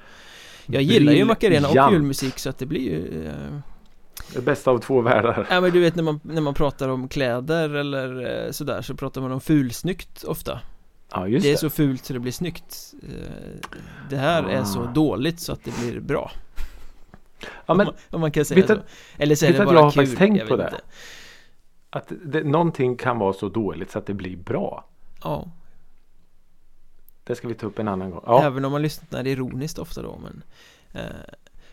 Jag 0.65 0.81
gillar 0.81 1.13
ju 1.13 1.25
Macarena 1.25 1.67
och 1.67 1.93
julmusik 1.93 2.39
så 2.39 2.49
att 2.49 2.57
det 2.57 2.65
blir 2.65 2.81
ju 2.81 3.25
eh, 3.27 3.59
Det 4.33 4.41
bästa 4.41 4.71
av 4.71 4.77
två 4.79 5.01
världar. 5.01 5.47
Ja 5.49 5.61
men 5.61 5.71
du 5.71 5.79
vet 5.79 5.95
när 5.95 6.03
man, 6.03 6.19
när 6.23 6.41
man 6.41 6.53
pratar 6.53 6.89
om 6.89 7.07
kläder 7.07 7.69
eller 7.75 8.45
eh, 8.45 8.51
sådär 8.51 8.81
så 8.81 8.95
pratar 8.95 9.21
man 9.21 9.31
om 9.31 9.41
fulsnyggt 9.41 10.23
ofta 10.23 10.59
Ja, 11.11 11.27
just 11.27 11.43
Det 11.43 11.49
det. 11.49 11.53
är 11.53 11.57
så 11.57 11.69
fult 11.69 12.05
så 12.05 12.13
det 12.13 12.19
blir 12.19 12.31
snyggt 12.31 12.93
Eh, 13.03 13.69
Det 14.09 14.17
här 14.17 14.43
är 14.43 14.63
så 14.63 14.81
Ah. 14.83 14.85
dåligt 14.91 15.39
så 15.39 15.53
att 15.53 15.63
det 15.63 15.79
blir 15.79 15.99
bra 15.99 16.31
Ja, 17.41 17.47
om, 17.65 17.77
men 17.77 17.85
man, 17.85 17.95
om 18.09 18.21
man 18.21 18.31
kan 18.31 18.45
säga 18.45 18.61
vet 18.65 18.67
så 18.77 18.83
Eller 19.17 19.35
så 19.35 19.45
är 19.45 19.53
det 19.53 19.59
att 19.59 19.65
bara 19.65 19.75
jag 19.75 19.83
har 19.83 19.91
kul 19.91 20.01
faktiskt 20.01 20.17
tänkt 20.17 20.47
på 20.47 20.55
det? 20.55 20.63
inte. 20.63 20.81
att 21.89 22.11
det, 22.25 22.43
någonting 22.43 22.97
kan 22.97 23.19
vara 23.19 23.33
så 23.33 23.49
dåligt 23.49 23.91
så 23.91 23.99
att 23.99 24.05
det 24.05 24.13
blir 24.13 24.37
bra. 24.37 24.85
Ja, 25.23 25.51
Det 27.23 27.35
ska 27.35 27.47
vi 27.47 27.53
ta 27.53 27.67
upp 27.67 27.79
en 27.79 27.87
annan 27.87 28.11
gång. 28.11 28.23
Ja, 28.25 28.43
även 28.43 28.65
om 28.65 28.71
man 28.71 28.81
lyssnar 28.81 29.27
ironiskt 29.27 29.79
ofta 29.79 30.01
då 30.01 30.19
men 30.23 30.43
eh, 30.91 31.09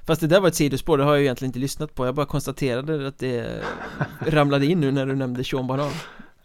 Fast 0.05 0.21
det 0.21 0.27
där 0.27 0.41
var 0.41 0.49
ett 0.49 0.55
sidospår, 0.55 0.99
det 0.99 1.05
har 1.05 1.13
jag 1.15 1.23
egentligen 1.23 1.49
inte 1.49 1.59
lyssnat 1.59 1.95
på 1.95 2.07
Jag 2.07 2.15
bara 2.15 2.27
konstaterade 2.27 3.09
att 3.09 3.19
det 3.19 3.63
ramlade 4.21 4.67
in 4.67 4.81
nu 4.81 4.91
när 4.93 5.07
du 5.07 5.15
nämnde 5.15 5.45
Sean 5.45 5.67
Banan 5.67 5.91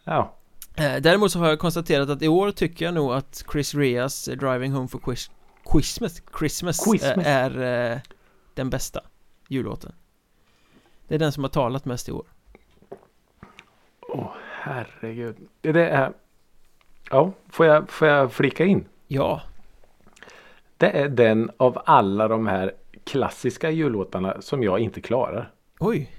ja. 0.04 0.36
Eh, 0.76 0.96
Däremot 1.02 1.32
så 1.32 1.40
har 1.40 1.48
jag 1.50 1.60
konstaterat 1.60 2.10
att 2.10 2.22
i 2.22 2.28
år 2.28 2.52
tycker 2.52 2.86
jag 2.86 2.94
nog 2.94 3.14
att 3.14 3.44
Chris 3.52 3.76
Reas 3.76 4.28
eh, 4.28 4.38
Driving 4.38 4.72
Home 4.72 4.88
for 4.88 5.00
Quiz- 5.00 5.32
Christmas, 5.72 6.22
Christmas, 6.40 6.84
Christmas. 6.90 7.26
eh, 7.26 7.36
är 7.36 7.92
eh, 7.94 8.00
den 8.54 8.70
bästa 8.70 9.02
jullåten 9.48 9.92
Det 11.08 11.16
är 11.16 11.20
den 11.20 11.32
som 11.32 11.44
har 11.44 11.50
talat 11.50 11.86
mest 11.86 12.10
i 12.10 12.12
år 12.12 12.26
Åh, 14.02 14.32
herregud. 14.62 15.36
Det 15.62 15.90
är... 15.90 16.14
Ja, 17.10 17.32
får 17.50 17.66
jag, 17.66 17.90
får 17.90 18.08
jag 18.08 18.34
flika 18.34 18.66
in? 18.66 18.86
Ja, 19.08 19.42
Det 20.78 20.90
är 20.90 21.10
den 21.10 21.52
av 21.58 21.82
alla 21.86 22.28
de 22.28 22.48
här 22.48 22.74
klassiska 23.04 23.70
jullåtarna 23.72 24.42
som 24.42 24.64
jag 24.64 24.80
inte 24.80 25.02
klarar. 25.02 25.52
oj, 25.80 26.12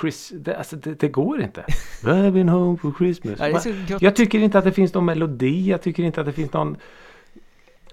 Chris, 0.00 0.32
det, 0.34 0.56
alltså 0.56 0.76
det, 0.76 0.94
det 0.94 1.08
går 1.08 1.42
inte. 1.42 1.64
Driving 2.02 2.48
home 2.48 2.78
for 2.78 2.92
Christmas. 2.98 3.66
ja. 3.88 3.98
Jag 4.00 4.16
tycker 4.16 4.38
inte 4.38 4.58
att 4.58 4.64
det 4.64 4.72
finns 4.72 4.94
någon 4.94 5.04
melodi. 5.04 5.70
Jag 5.70 5.82
tycker 5.82 6.02
inte 6.02 6.20
att 6.20 6.26
det 6.26 6.32
finns 6.32 6.52
någon... 6.52 6.76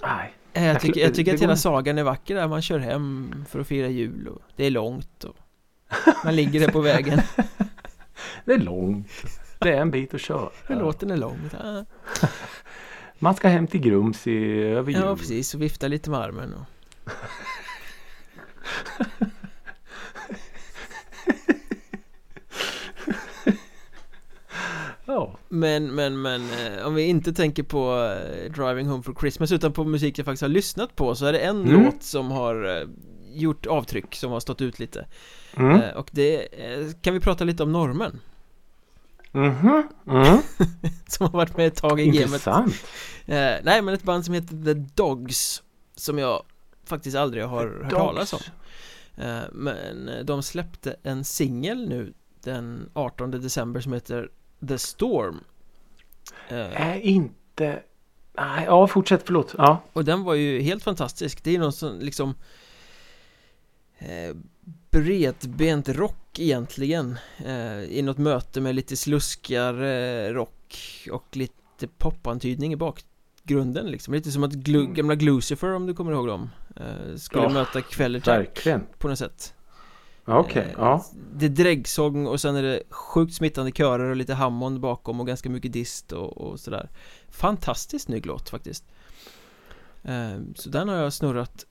Nej. 0.03 0.33
Eh, 0.53 0.65
jag 0.65 0.81
tycker, 0.81 1.01
jag 1.01 1.13
tycker 1.13 1.33
att 1.33 1.41
hela 1.41 1.55
sagan 1.55 1.97
är 1.97 2.03
vacker 2.03 2.35
där 2.35 2.47
man 2.47 2.61
kör 2.61 2.79
hem 2.79 3.35
för 3.49 3.59
att 3.59 3.67
fira 3.67 3.87
jul 3.87 4.27
och 4.27 4.41
det 4.55 4.65
är 4.65 4.71
långt 4.71 5.23
och 5.23 5.35
man 6.23 6.35
ligger 6.35 6.59
där 6.59 6.67
på 6.67 6.81
vägen 6.81 7.21
Det 8.45 8.53
är 8.53 8.59
långt. 8.59 9.07
Det 9.59 9.73
är 9.73 9.81
en 9.81 9.91
bit 9.91 10.13
att 10.13 10.21
köra. 10.21 10.49
Låten 10.67 11.11
är 11.11 11.17
lång. 11.17 11.49
Man 13.19 13.35
ska 13.35 13.47
hem 13.47 13.67
till 13.67 13.79
Grums 13.81 14.27
i, 14.27 14.53
över 14.63 14.91
jul. 14.91 15.01
Ja 15.01 15.15
precis, 15.15 15.53
och 15.53 15.61
vifta 15.61 15.87
lite 15.87 16.09
med 16.09 16.19
armen 16.19 16.53
och 16.53 16.65
Ja. 25.05 25.36
Men, 25.49 25.95
men, 25.95 26.21
men 26.21 26.41
eh, 26.51 26.87
om 26.87 26.95
vi 26.95 27.03
inte 27.03 27.33
tänker 27.33 27.63
på 27.63 28.03
eh, 28.03 28.51
Driving 28.51 28.87
Home 28.87 29.03
for 29.03 29.13
Christmas 29.19 29.51
utan 29.51 29.73
på 29.73 29.83
musik 29.83 30.19
jag 30.19 30.25
faktiskt 30.25 30.41
har 30.41 30.49
lyssnat 30.49 30.95
på 30.95 31.15
så 31.15 31.25
är 31.25 31.33
det 31.33 31.39
en 31.39 31.61
Mm. 31.67 31.83
låt 31.85 32.03
som 32.03 32.31
har 32.31 32.77
eh, 32.81 32.87
gjort 33.33 33.65
avtryck 33.65 34.15
som 34.15 34.31
har 34.31 34.39
stått 34.39 34.61
ut 34.61 34.79
lite 34.79 35.05
Mm. 35.55 35.81
Och 35.95 36.09
det 36.11 36.47
kan 37.01 37.13
vi 37.13 37.19
prata 37.19 37.43
lite 37.43 37.63
om 37.63 37.71
normen 37.71 38.19
Mhm. 39.31 39.87
Mm. 40.07 40.37
som 41.07 41.25
har 41.25 41.29
varit 41.33 41.57
med 41.57 41.67
ett 41.67 41.75
tag 41.75 41.99
i 41.99 42.05
gamet 42.05 42.21
Intressant. 42.21 42.73
eh, 43.25 43.53
Nej 43.63 43.81
men 43.81 43.87
ett 43.93 44.03
band 44.03 44.25
som 44.25 44.33
heter 44.33 44.63
The 44.65 44.73
Dogs 44.73 45.63
som 45.95 46.17
jag 46.17 46.43
faktiskt 46.85 47.17
aldrig 47.17 47.43
har 47.45 47.57
hört 47.63 47.81
Dogs. 47.81 47.93
talas 47.93 48.33
om 48.33 48.39
Men 49.51 50.09
de 50.25 50.43
släppte 50.43 50.95
en 51.03 51.23
singel 51.23 51.89
nu 51.89 52.13
den 52.43 52.89
18 52.93 53.31
december 53.31 53.79
som 53.79 53.93
heter 53.93 54.29
The 54.67 54.77
Storm 54.77 55.39
eh, 56.49 56.81
Är 56.87 56.99
inte... 56.99 57.83
Nej, 58.39 58.65
ja 58.65 58.87
fortsätt 58.87 59.21
förlåt. 59.25 59.55
Ja. 59.57 59.81
Och 59.93 60.05
den 60.05 60.23
var 60.23 60.33
ju 60.33 60.61
helt 60.61 60.83
fantastisk 60.83 61.43
Det 61.43 61.55
är 61.55 61.59
någon 61.59 61.73
som 61.73 61.99
liksom 61.99 62.35
eh, 63.97 64.35
Bredbent 64.91 65.89
rock 65.89 66.39
egentligen 66.39 67.17
eh, 67.45 67.83
I 67.83 68.01
något 68.01 68.17
möte 68.17 68.61
med 68.61 68.75
lite 68.75 68.97
sluskigare 68.97 70.33
rock 70.33 70.77
Och 71.11 71.37
lite 71.37 71.87
popantydning 71.97 72.73
i 72.73 72.75
bakgrunden 72.75 73.85
liksom 73.91 74.13
Lite 74.13 74.31
som 74.31 74.43
att 74.43 74.53
glu, 74.53 74.79
Mm. 74.79 74.93
gamla 74.93 75.15
Glucifer 75.15 75.73
om 75.73 75.85
du 75.87 75.93
kommer 75.93 76.11
ihåg 76.11 76.27
dem 76.27 76.49
eh, 76.75 77.15
Skulle 77.17 77.43
Ja, 77.43 77.49
möta 77.49 77.81
Quellertack 77.81 78.67
på 78.97 79.07
något 79.07 79.19
sätt 79.19 79.53
Okej. 80.27 80.65
Eh, 80.67 80.73
Ja. 80.77 81.05
Det 81.33 81.45
är 81.45 81.49
dräggsång 81.49 82.27
och 82.27 82.41
sen 82.41 82.55
är 82.55 82.63
det 82.63 82.83
sjukt 82.89 83.33
smittande 83.33 83.71
körer 83.71 84.09
och 84.09 84.15
lite 84.15 84.33
Hammond 84.33 84.79
bakom 84.79 85.19
och 85.19 85.27
ganska 85.27 85.49
mycket 85.49 85.73
dist 85.73 86.11
och, 86.11 86.37
och 86.37 86.59
sådär 86.59 86.89
Fantastiskt 87.29 88.05
snygg 88.05 88.25
låt 88.25 88.49
faktiskt 88.49 88.85
eh, 90.03 90.37
Så 90.55 90.69
den 90.69 90.89
har 90.89 90.95
jag 90.95 91.13
snurrat 91.13 91.65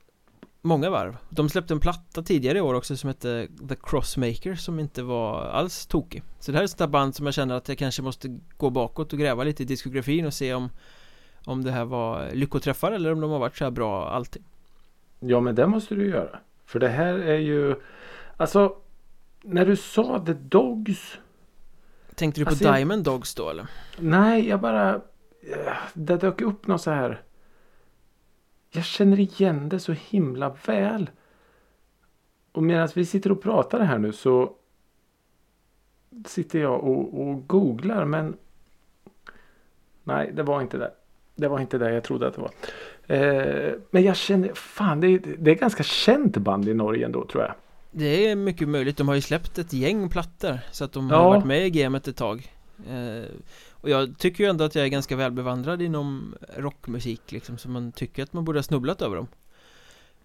många 0.63 0.91
varv 0.91 1.17
De 1.31 1.49
släppte 1.49 1.75
en 1.75 1.81
platta 1.81 2.23
tidigare 2.23 2.59
i 2.59 2.61
år 2.61 2.75
också 2.75 2.97
som 2.97 3.09
hette 3.09 3.49
The 3.69 3.77
Crossmaker 3.83 4.55
som 4.55 4.81
inte 4.81 5.03
var 5.03 5.43
alls 5.43 5.87
tokig 5.87 6.23
Så 6.41 6.53
det 6.53 6.57
här 6.57 6.63
är 6.63 6.65
ett 6.65 6.71
sånt 6.71 6.79
där 6.79 6.87
band 6.87 7.15
som 7.15 7.27
jag 7.27 7.35
känner 7.35 7.55
att 7.55 7.69
jag 7.69 7.79
kanske 7.79 8.03
måste 8.03 8.39
gå 8.57 8.71
bakåt 8.71 9.13
och 9.13 9.19
gräva 9.19 9.45
lite 9.45 9.63
i 9.63 9.67
diskografin 9.67 10.27
och 10.27 10.35
se 10.35 10.55
om 10.55 10.71
Om 11.45 11.65
det 11.65 11.71
här 11.71 11.85
var 11.85 12.31
lyckoträffar 12.33 12.93
eller 12.93 13.13
om 13.13 13.21
de 13.21 13.31
har 13.31 13.39
varit 13.39 13.57
så 13.57 13.65
här 13.65 13.71
bra 13.71 14.09
alltid 14.09 14.43
Ja 15.21 15.41
men 15.41 15.55
det 15.55 15.67
måste 15.67 15.95
du 15.95 16.09
göra. 16.09 16.39
För 16.67 16.79
det 16.81 16.89
här 16.89 17.15
är 17.19 17.39
ju... 17.39 17.75
Alltså. 18.37 18.77
När 19.43 19.67
du 19.67 19.77
sa 19.77 20.25
The 20.27 20.33
Dogs. 20.33 21.19
Tänkte 22.15 22.41
du 22.41 22.45
på 22.45 22.51
Alltså, 22.51 22.73
Diamond 22.73 23.05
Dogs 23.05 23.35
då 23.35 23.51
eller? 23.51 23.67
Nej 23.99 24.49
jag 24.49 24.61
bara. 24.61 25.01
Det 25.95 26.17
dök 26.17 26.41
upp 26.41 26.67
något 26.67 26.83
så 26.83 26.91
här. 26.91 27.23
Jag 28.71 28.85
känner 28.85 29.21
igen 29.21 29.69
det 29.69 29.81
så 29.81 29.93
himla 29.93 30.57
väl. 30.67 31.11
Och 32.53 32.63
medan 32.63 32.89
vi 32.95 33.05
sitter 33.05 33.33
och 33.33 33.43
pratar 33.43 33.81
här 33.81 33.99
nu 33.99 34.13
så. 34.13 34.53
Sitter 36.27 36.59
jag 36.59 36.85
och, 36.85 37.21
och 37.21 37.49
googlar 37.49 38.05
men. 38.05 38.37
Nej 40.05 40.33
det 40.33 40.43
var 40.43 40.61
inte 40.61 40.79
det. 40.79 40.91
Det 41.35 41.49
var 41.49 41.61
inte 41.61 41.79
det 41.79 41.95
jag 41.95 42.05
trodde 42.05 42.27
att 42.27 42.35
det 42.35 42.41
var. 42.41 42.51
Eh, 43.07 43.75
men 43.91 44.03
jag 44.03 44.17
känner, 44.17 44.55
fan 44.55 45.01
det 45.01 45.07
är, 45.07 45.37
det 45.39 45.51
är 45.51 45.55
ganska 45.55 45.83
känt 45.83 46.37
band 46.37 46.69
i 46.69 46.75
Norge 46.75 47.07
ändå 47.07 47.25
tror 47.25 47.43
jag. 47.43 47.55
Det 47.99 48.27
är 48.31 48.37
mycket 48.37 48.69
möjligt, 48.69 48.97
de 48.97 49.09
har 49.09 49.15
ju 49.15 49.21
släppt 49.21 49.59
ett 49.59 49.73
gäng 49.73 50.09
plattor 50.09 50.59
Så 50.73 50.85
att 50.85 50.93
de 50.93 51.11
har 51.11 51.17
Ja. 51.17 51.29
varit 51.29 51.45
med 51.45 51.67
i 51.67 51.71
gamet 51.71 52.09
ett 52.09 52.17
tag. 52.17 52.53
Eh, 52.89 53.31
Och 53.71 53.91
jag 53.91 54.19
tycker 54.19 54.45
ju 54.45 54.51
ändå 54.51 54.65
att 54.65 54.75
jag 54.75 54.85
är 54.85 54.89
ganska 54.89 55.17
välbevandrad 55.17 55.83
inom 55.83 56.35
rockmusik 56.57 57.33
liksom 57.33 57.59
Så 57.59 57.69
man 57.69 57.93
tycker 57.93 58.23
att 58.23 58.33
man 58.33 58.45
borde 58.45 58.59
ha 58.59 58.63
snubblat 58.63 59.03
över 59.03 59.17
dem. 59.17 59.27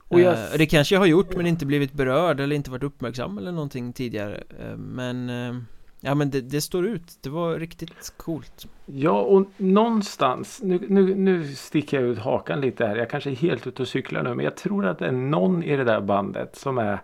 Och 0.08 0.20
jag- 0.22 0.34
eh, 0.34 0.58
Det 0.58 0.66
kanske 0.66 0.96
jag 0.96 1.00
har 1.00 1.06
gjort 1.06 1.36
men 1.38 1.46
inte 1.48 1.66
blivit 1.66 1.94
berörd 1.94 2.40
eller 2.40 2.56
inte 2.56 2.72
varit 2.72 2.84
uppmärksam 2.84 3.38
eller 3.38 3.52
någonting 3.52 3.94
tidigare. 3.94 4.44
Eh, 4.60 4.78
Men 4.78 5.30
eh, 5.30 5.56
Ja 6.04 6.16
men 6.16 6.30
det, 6.30 6.42
det 6.42 6.62
står 6.62 6.88
ut, 6.88 7.18
det 7.22 7.30
var 7.30 7.56
riktigt 7.60 8.14
coolt. 8.18 8.68
Ja, 8.86 9.22
och 9.22 9.46
någonstans, 9.58 10.60
nu, 10.64 10.80
nu, 10.90 11.16
nu 11.16 11.56
sticker 11.56 12.00
jag 12.02 12.10
ut 12.10 12.18
hakan 12.20 12.62
lite 12.62 12.86
här. 12.86 12.96
Jag 12.96 13.10
kanske 13.10 13.30
är 13.30 13.36
helt 13.36 13.68
ute 13.68 13.82
och 13.82 13.88
cyklar 13.88 14.24
nu, 14.24 14.34
men 14.36 14.46
jag 14.46 14.58
tror 14.58 14.86
att 14.86 15.00
det 15.00 15.06
är 15.08 15.12
någon 15.12 15.64
i 15.64 15.76
det 15.76 15.84
där 15.84 16.02
bandet 16.02 16.56
som 16.56 16.78
är 16.78 17.00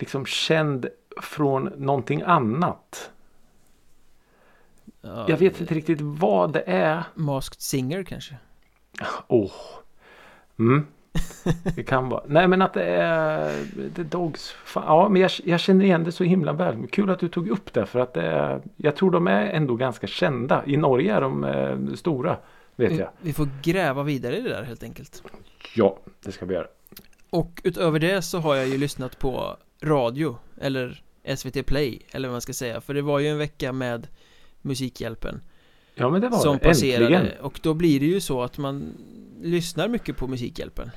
liksom 0.00 0.26
känd 0.26 0.86
från 1.22 1.64
någonting 1.64 2.22
annat. 2.22 3.10
ja, 5.00 5.24
Jag 5.28 5.36
vet 5.36 5.60
inte 5.60 5.74
riktigt 5.74 6.00
vad 6.00 6.52
det 6.52 6.62
är. 6.66 7.02
Masked 7.14 7.60
Singer 7.62 8.02
kanske? 8.02 8.34
Åh. 9.26 9.52
Mm. 10.58 10.86
Det 11.76 11.82
kan 11.82 12.08
vara. 12.08 12.22
Nej 12.26 12.48
men 12.48 12.62
att 12.62 12.74
det 12.74 12.84
är 12.84 13.64
The 13.96 14.02
Dogs. 14.02 14.50
Fan, 14.64 14.84
ja 14.86 15.08
men 15.08 15.22
jag, 15.22 15.30
jag 15.44 15.60
känner 15.60 15.84
igen 15.84 16.04
det 16.04 16.12
så 16.12 16.24
himla 16.24 16.52
väl. 16.52 16.86
Kul 16.86 17.10
att 17.10 17.18
du 17.18 17.28
tog 17.28 17.48
upp 17.48 17.72
det 17.72 17.86
för 17.86 17.98
att 18.00 18.14
det 18.14 18.22
är, 18.22 18.60
jag 18.76 18.96
tror 18.96 19.10
de 19.10 19.26
är 19.26 19.46
ändå 19.46 19.76
ganska 19.76 20.06
kända. 20.06 20.62
I 20.66 20.76
Norge 20.76 21.14
är 21.14 21.20
de 21.20 21.44
eh, 21.44 21.94
stora. 21.94 22.36
Vet 22.76 22.92
Vi, 22.92 22.98
jag. 22.98 23.10
vi 23.20 23.32
får 23.32 23.48
gräva 23.62 24.02
vidare 24.02 24.36
i 24.36 24.40
det 24.40 24.48
där 24.48 24.62
helt 24.62 24.82
enkelt. 24.82 25.22
Ja, 25.74 25.98
det 26.24 26.32
ska 26.32 26.46
vi 26.46 26.54
göra. 26.54 26.66
Och 27.30 27.60
utöver 27.64 27.98
det 27.98 28.22
så 28.22 28.38
har 28.38 28.54
jag 28.54 28.68
ju 28.68 28.78
lyssnat 28.78 29.18
på 29.18 29.56
radio 29.80 30.36
Eller 30.60 31.02
SVT 31.36 31.66
Play 31.66 31.98
Eller 32.10 32.28
vad 32.28 32.34
man 32.34 32.40
ska 32.40 32.52
säga 32.52 32.80
För 32.80 32.94
det 32.94 33.02
var 33.02 33.18
ju 33.18 33.28
en 33.28 33.38
vecka 33.38 33.72
med 33.72 34.08
Musikhjälpen 34.62 35.40
Ja 35.94 36.10
men 36.10 36.20
det 36.20 36.28
var 36.28 36.38
Som 36.38 36.56
det. 36.58 36.64
passerade 36.64 37.16
Äntligen. 37.16 37.40
Och 37.40 37.60
då 37.62 37.74
blir 37.74 38.00
det 38.00 38.06
ju 38.06 38.20
så 38.20 38.42
att 38.42 38.58
man 38.58 38.92
Lyssnar 39.42 39.88
mycket 39.88 40.16
på 40.16 40.26
Musikhjälpen 40.28 40.90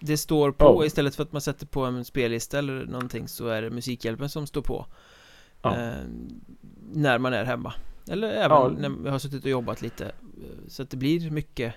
Det 0.00 0.16
står 0.16 0.52
på 0.52 0.64
Ja. 0.64 0.84
istället 0.86 1.14
för 1.14 1.22
att 1.22 1.32
man 1.32 1.40
sätter 1.40 1.66
på 1.66 1.84
en 1.84 2.04
spellista 2.04 2.58
eller 2.58 2.84
någonting 2.86 3.28
Så 3.28 3.46
är 3.48 3.62
det 3.62 3.70
Musikhjälpen 3.70 4.28
som 4.28 4.46
står 4.46 4.62
på 4.62 4.86
Ja. 5.62 5.76
eh, 5.76 5.92
När 6.92 7.18
man 7.18 7.32
är 7.32 7.44
hemma 7.44 7.74
Eller 8.10 8.28
även 8.28 8.50
Ja. 8.56 8.72
när 8.78 8.88
vi 8.88 9.08
har 9.10 9.18
suttit 9.18 9.44
och 9.44 9.50
jobbat 9.50 9.82
lite 9.82 10.04
eh, 10.06 10.12
Så 10.68 10.82
att 10.82 10.90
det 10.90 10.96
blir 10.96 11.30
mycket 11.30 11.74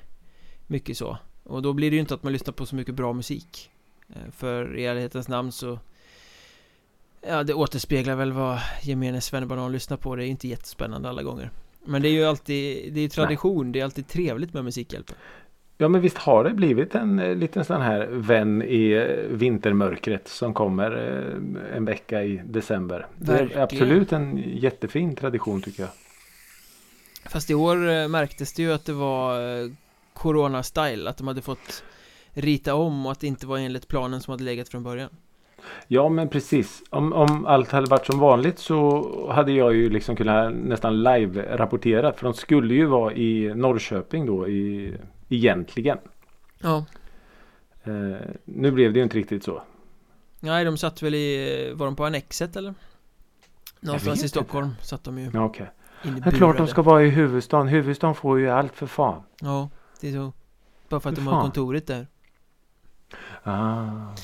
Mycket 0.68 0.98
så 0.98 1.18
Och 1.44 1.62
då 1.62 1.74
blir 1.74 1.90
det 1.90 1.96
ju 1.96 2.00
inte 2.00 2.14
att 2.14 2.24
man 2.24 2.34
lyssnar 2.34 2.54
på 2.54 2.66
så 2.66 2.76
mycket 2.76 2.96
bra 2.96 3.14
musik 3.14 3.70
Eh, 4.10 4.32
För 4.32 4.78
i 4.78 4.86
ärlighetens 4.86 5.28
namn 5.28 5.52
så 5.52 5.80
Ja 7.28 7.44
det 7.44 7.54
återspeglar 7.54 8.16
väl 8.16 8.32
vad 8.32 8.60
gemene 8.82 9.22
svennebanan 9.22 9.72
lyssnar 9.72 9.98
på 9.98 10.16
Det 10.16 10.26
är 10.26 10.28
inte 10.28 10.48
jättespännande 10.48 11.10
alla 11.10 11.24
gånger 11.24 11.52
Men 11.86 12.02
det 12.02 12.08
är 12.08 12.12
ju 12.12 12.26
alltid 12.26 12.94
Det 12.94 13.02
är 13.02 13.10
tradition 13.10 13.72
Det 13.72 13.80
är 13.80 13.84
alltid 13.84 14.08
trevligt 14.08 14.54
med 14.54 14.64
Musikhjälpen 14.64 15.16
Ja 15.78 15.88
men 15.88 16.02
visst 16.02 16.18
har 16.18 16.44
det 16.44 16.54
blivit 16.54 16.96
en 16.96 17.20
eh, 17.20 17.36
liten 17.36 17.66
sån 17.66 17.82
här 17.82 18.08
vän 18.12 18.62
i 18.62 18.92
eh, 18.92 19.38
vintermörkret 19.38 20.28
som 20.28 20.54
kommer 20.54 20.92
eh, 20.92 21.78
en 21.78 21.86
vecka 21.86 22.24
i 22.24 22.42
december. 22.46 23.08
Det 23.18 23.32
är 23.32 23.38
Verkligen. 23.38 23.64
absolut 23.64 24.12
en 24.12 24.38
jättefin 24.38 25.16
tradition 25.16 25.62
tycker 25.62 25.84
jag. 25.84 25.92
Fast 27.26 27.50
i 27.50 27.54
år 27.54 28.08
märktes 28.08 28.54
det 28.54 28.64
ju 28.64 28.74
att 28.74 28.86
det 28.86 28.94
var 28.94 29.36
Corona-style 30.14 31.10
Att 31.10 31.18
de 31.18 31.28
hade 31.28 31.42
fått 31.42 31.84
Rita 32.34 32.76
om 32.76 33.06
och 33.06 33.12
att 33.12 33.20
det 33.20 33.28
inte 33.28 33.48
var 33.48 33.58
enligt 33.58 33.88
planen 33.88 34.22
som 34.22 34.32
hade 34.32 34.44
legat 34.44 34.70
från 34.70 34.84
början 34.84 35.10
Ja 35.88 36.10
men 36.10 36.30
precis. 36.30 36.84
Om, 36.90 37.14
om 37.14 37.46
allt 37.46 37.72
hade 37.72 37.90
varit 37.90 38.06
som 38.06 38.20
vanligt 38.20 38.60
så 38.60 39.32
hade 39.32 39.52
jag 39.52 39.74
ju 39.76 39.90
liksom 39.90 40.16
kunnat 40.16 40.54
nästan 40.54 41.04
live-rapportera. 41.04 42.14
För 42.14 42.24
de 42.24 42.34
skulle 42.34 42.74
ju 42.74 42.86
vara 42.86 43.14
i 43.14 43.54
Norrköping 43.56 44.26
då 44.26 44.48
i, 44.48 44.96
egentligen. 45.30 45.98
Ja 46.62 46.86
Eh, 47.86 48.18
nu 48.46 48.72
blev 48.72 48.94
det 48.94 49.00
ju 49.00 49.04
inte 49.04 49.18
riktigt 49.18 49.44
så. 49.44 49.62
Nej 50.40 50.66
de 50.66 50.78
satt 50.78 51.02
väl 51.02 51.16
i 51.16 51.74
Var 51.76 51.86
de 51.86 51.96
på 51.96 52.06
Annexet 52.06 52.56
eller? 52.56 52.74
Någonstans 53.80 54.20
i 54.20 54.22
inte. 54.22 54.28
Stockholm 54.30 54.70
satt 54.82 55.04
de 55.04 55.18
ju 55.20 55.30
Ja, 55.34 55.52
inne 56.06 56.20
Det 56.20 56.28
är 56.30 56.32
klart 56.32 56.58
de 56.58 56.68
ska 56.68 56.82
vara 56.82 57.04
i 57.04 57.10
huvudstaden. 57.10 57.68
Huvudstaden 57.68 58.16
får 58.16 58.40
ju 58.40 58.50
allt 58.50 58.76
för 58.76 58.88
fan. 58.88 59.24
Ja 59.42 59.70
det 60.02 60.08
är 60.08 60.12
så 60.12 60.34
Bara 60.90 61.00
för 61.00 61.10
att 61.10 61.18
Hur 61.18 61.22
de 61.24 61.28
har 61.28 61.34
fan? 61.34 61.42
kontoret 61.42 61.88
där 61.88 62.08
Ah, 63.44 64.16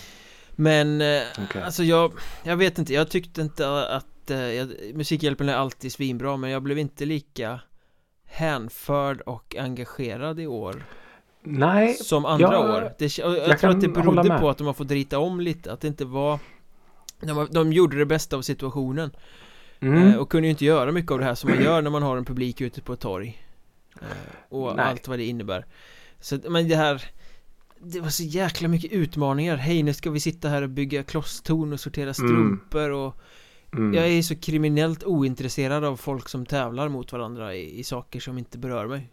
Men 0.60 1.02
eh, 1.02 1.22
Okej. 1.44 1.62
alltså 1.62 1.84
jag 1.84 2.14
Jag 2.44 2.58
vet 2.58 2.78
inte 2.80 2.94
Jag 2.94 3.10
tyckte 3.10 3.42
inte 3.42 3.88
att 3.88 4.32
eh, 4.32 4.38
jag, 4.40 4.70
Musikhjälpen 4.94 5.50
är 5.50 5.54
alltid 5.54 5.92
svinbra 5.92 6.38
Men 6.38 6.50
jag 6.50 6.64
blev 6.64 6.78
inte 6.78 7.06
lika 7.06 7.60
Hänförd 8.26 9.22
och 9.22 9.56
engagerad 9.60 10.40
i 10.40 10.48
år 10.48 10.86
nej, 11.44 11.94
Som 11.94 12.26
andra 12.26 12.54
jag- 12.54 12.70
år. 12.70 12.94
Det, 12.98 13.18
Jag, 13.18 13.38
jag 13.38 13.60
tror 13.60 13.70
att 13.72 13.82
det 13.82 13.88
berodde 13.88 14.38
på 14.40 14.50
att 14.50 14.58
de 14.58 14.68
har 14.68 14.74
fått 14.74 14.92
rita 14.92 15.20
om 15.20 15.40
lite 15.40 15.72
Att 15.74 15.82
det 15.82 15.88
inte 15.88 16.06
var 16.06 16.40
de, 17.22 17.48
de 17.52 17.74
gjorde 17.74 17.98
det 17.98 18.06
bästa 18.06 18.38
av 18.38 18.42
situationen. 18.42 19.12
Mm, 19.80 20.08
eh, 20.08 20.16
Och 20.16 20.30
kunde 20.32 20.48
ju 20.48 20.52
inte 20.52 20.66
göra 20.66 20.92
mycket 20.92 21.12
av 21.12 21.20
det 21.20 21.26
här 21.26 21.36
som 21.36 21.50
man 21.50 21.64
gör 21.64 21.82
när 21.82 21.90
man 21.90 22.04
har 22.04 22.18
en 22.18 22.26
publik 22.26 22.62
ute 22.62 22.82
på 22.82 22.94
ett 22.94 23.00
torg. 23.00 23.44
Och 24.50 24.76
Nej. 24.76 24.86
allt 24.86 25.08
vad 25.08 25.20
det 25.20 25.26
innebär. 25.26 25.66
Så 26.20 26.40
men 26.50 26.68
det 26.68 26.76
här 26.76 27.04
Det 27.82 28.00
var 28.00 28.10
så 28.10 28.24
jäkla 28.24 28.68
mycket 28.68 28.92
utmaningar. 28.92 29.56
Hej 29.58 29.84
nu 29.84 29.94
ska 29.94 30.12
vi 30.12 30.20
sitta 30.20 30.50
här 30.50 30.62
och 30.62 30.70
bygga 30.70 31.04
klosstorn 31.04 31.74
och 31.74 31.80
sortera 31.80 32.14
strumpor 32.14 32.90
och 32.90 33.16
mm. 33.74 33.94
Jag 33.94 34.08
är 34.08 34.22
så 34.22 34.36
kriminellt 34.36 35.04
ointresserad 35.04 35.84
av 35.84 35.96
folk 35.98 36.30
som 36.30 36.46
tävlar 36.46 36.90
mot 36.90 37.12
varandra 37.12 37.56
i, 37.56 37.80
i 37.80 37.84
saker 37.84 38.20
som 38.20 38.38
inte 38.38 38.58
berör 38.58 38.88
mig. 38.88 39.10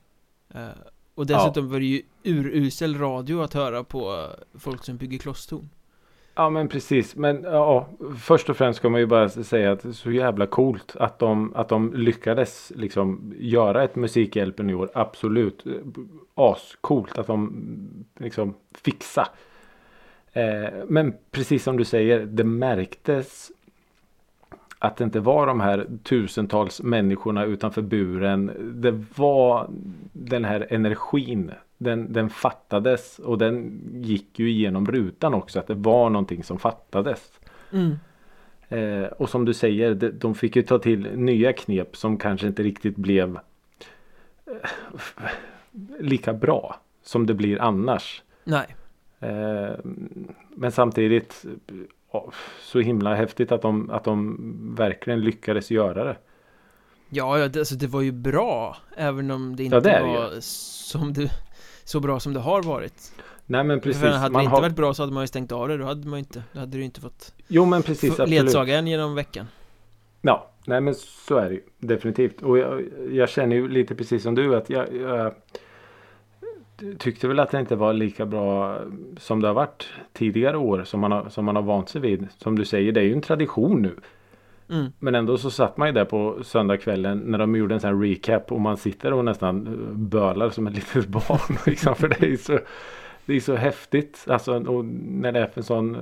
Eh, 0.54 0.68
Och 1.14 1.26
dessutom 1.26 1.68
var 1.70 1.80
det 1.80 1.86
ju 1.86 2.02
urusel 2.22 2.98
radio 2.98 3.42
att 3.42 3.54
höra 3.54 3.84
på 3.84 4.12
eh, 4.14 4.58
folk 4.58 4.84
som 4.84 4.96
bygger 4.96 5.18
klosstorn 5.18 5.68
Ja 6.38 6.50
men 6.50 6.68
precis. 6.68 7.16
Men 7.16 7.42
ja, 7.42 7.88
först 8.18 8.50
och 8.50 8.56
främst 8.56 8.78
ska 8.78 8.88
man 8.88 9.00
ju 9.00 9.06
bara 9.06 9.28
säga 9.28 9.72
att 9.72 9.82
det 9.82 9.88
är 9.88 9.92
så 9.92 10.12
jävla 10.12 10.46
coolt 10.46 10.96
att 10.96 11.18
de, 11.18 11.52
att 11.54 11.68
de 11.68 11.94
lyckades 11.94 12.72
liksom 12.76 13.34
göra 13.38 13.84
ett 13.84 13.96
Musikhjälpen 13.96 14.70
i 14.70 14.74
år. 14.74 14.90
Absolut. 14.94 15.66
Eh, 15.66 15.72
ascoolt 16.34 17.18
att 17.18 17.26
de 17.26 17.68
liksom 18.16 18.54
fixa. 18.74 19.28
Eh, 20.32 20.72
men 20.88 21.14
precis 21.30 21.62
som 21.62 21.76
du 21.76 21.84
säger, 21.84 22.26
det 22.26 22.44
märktes 22.44 23.50
att 24.78 24.96
det 24.96 25.04
inte 25.04 25.20
var 25.20 25.46
de 25.46 25.60
här 25.60 25.86
tusentals 26.02 26.82
människorna 26.82 27.44
utanför 27.44 27.82
buren. 27.82 28.52
Det 28.82 29.04
var 29.16 29.70
den 30.12 30.44
här 30.44 30.66
energin. 30.70 31.52
Den, 31.78 32.12
den 32.12 32.30
fattades 32.30 33.18
och 33.18 33.38
den 33.38 33.80
gick 33.94 34.38
ju 34.38 34.50
igenom 34.50 34.86
rutan 34.86 35.34
också. 35.34 35.58
Att 35.58 35.66
det 35.66 35.74
var 35.74 36.10
någonting 36.10 36.44
som 36.44 36.58
fattades. 36.58 37.32
mm. 37.72 37.98
Eh, 38.68 39.04
och 39.04 39.28
som 39.28 39.44
du 39.44 39.54
säger, 39.54 39.94
de, 39.94 40.10
de 40.10 40.34
fick 40.34 40.56
ju 40.56 40.62
ta 40.62 40.78
till 40.78 41.16
nya 41.16 41.52
knep 41.52 41.96
som 41.96 42.16
kanske 42.18 42.46
inte 42.46 42.62
riktigt 42.62 42.96
blev 42.96 43.38
eh, 44.46 44.70
lika 46.00 46.32
bra 46.32 46.80
som 47.02 47.26
det 47.26 47.34
blir 47.34 47.62
annars. 47.62 48.22
Nej 48.44 48.66
Eh, 49.20 49.76
men 50.54 50.72
samtidigt 50.72 51.44
ja, 52.12 52.32
så 52.62 52.80
himla 52.80 53.14
häftigt 53.14 53.52
att 53.52 53.62
de, 53.62 53.90
att 53.90 54.04
de 54.04 54.36
verkligen 54.76 55.20
lyckades 55.20 55.70
göra 55.70 56.04
det. 56.04 56.16
Ja, 57.08 57.44
alltså 57.44 57.74
det 57.74 57.86
var 57.86 58.00
ju 58.00 58.12
bra 58.12 58.76
Även 58.96 59.30
om 59.30 59.56
det 59.56 59.64
inte 59.64 59.76
Ja, 59.76 59.80
det 59.80 60.02
var 60.02 60.40
som 60.40 61.12
det 61.12 61.30
Så 61.86 62.00
bra 62.00 62.20
som 62.20 62.32
det 62.34 62.40
har 62.40 62.62
varit 62.62 63.12
Nej 63.46 63.64
men 63.64 63.80
precis. 63.80 64.02
För 64.02 64.08
hade 64.08 64.28
det 64.28 64.32
Man 64.32 64.42
inte 64.42 64.54
har... 64.54 64.62
varit 64.62 64.76
bra 64.76 64.94
så 64.94 65.02
hade 65.02 65.12
man 65.12 65.22
ju 65.22 65.26
stängt 65.26 65.52
av 65.52 65.68
det 65.68 65.76
Då 65.76 65.84
hade 65.84 66.08
man 66.08 66.18
inte 66.18 66.42
Då 66.52 66.60
hade 66.60 66.76
du 66.76 66.84
inte 66.84 67.00
fått 67.00 67.34
Jo 67.48 67.64
men 67.64 67.82
precis. 67.82 68.10
Absolut. 68.10 68.30
ledsaga 68.30 68.80
genom 68.80 69.14
veckan 69.14 69.46
Ja, 70.20 70.50
nej 70.64 70.80
men 70.80 70.94
så 70.94 71.36
är 71.36 71.48
det 71.48 71.54
ju 71.54 71.62
definitivt. 71.78 72.42
Och 72.42 72.58
jag, 72.58 72.82
jag 73.12 73.28
känner 73.28 73.56
ju 73.56 73.68
lite 73.68 73.94
precis 73.94 74.22
som 74.22 74.34
du 74.34 74.56
att 74.56 74.70
jag, 74.70 74.96
jag 74.96 75.34
tyckte 76.98 77.28
väl 77.28 77.40
att 77.40 77.50
det 77.50 77.60
inte 77.60 77.76
var 77.76 77.92
lika 77.92 78.26
bra 78.26 78.80
som 79.18 79.40
det 79.40 79.48
har 79.48 79.54
varit 79.54 79.88
tidigare 80.12 80.56
år 80.56 80.84
som 80.84 81.00
man 81.00 81.12
har, 81.12 81.28
som 81.28 81.44
man 81.44 81.56
har 81.56 81.62
vant 81.62 81.88
sig 81.88 82.00
vid. 82.00 82.28
Som 82.38 82.58
du 82.58 82.64
säger, 82.64 82.92
det 82.92 83.00
är 83.00 83.04
ju 83.04 83.12
en 83.12 83.20
tradition 83.20 83.82
nu. 83.82 83.96
Mm. 84.70 84.92
Men 84.98 85.14
ändå 85.14 85.38
så 85.38 85.50
satt 85.50 85.76
man 85.76 85.88
ju 85.88 85.94
där 85.94 86.04
på 86.04 86.38
söndagskvällen 86.42 87.18
när 87.18 87.38
de 87.38 87.56
gjorde 87.56 87.74
en 87.74 87.80
sån 87.80 87.90
här 87.90 88.00
recap 88.00 88.52
och 88.52 88.60
man 88.60 88.76
sitter 88.76 89.12
och 89.12 89.24
nästan 89.24 89.66
eh, 89.66 89.72
bölar 89.94 90.50
som 90.50 90.66
ett 90.66 90.74
litet 90.74 91.06
barn. 91.08 91.58
Liksom, 91.66 91.94
för 91.94 92.08
det 92.08 92.26
är 92.26 92.36
så, 92.36 92.58
det 93.26 93.36
är 93.36 93.40
så 93.40 93.54
häftigt. 93.54 94.24
Alltså, 94.28 94.64
och 94.64 94.84
när 94.84 95.32
det 95.32 95.40
är 95.40 95.46
för 95.46 95.60
en 95.60 95.64
sån 95.64 95.96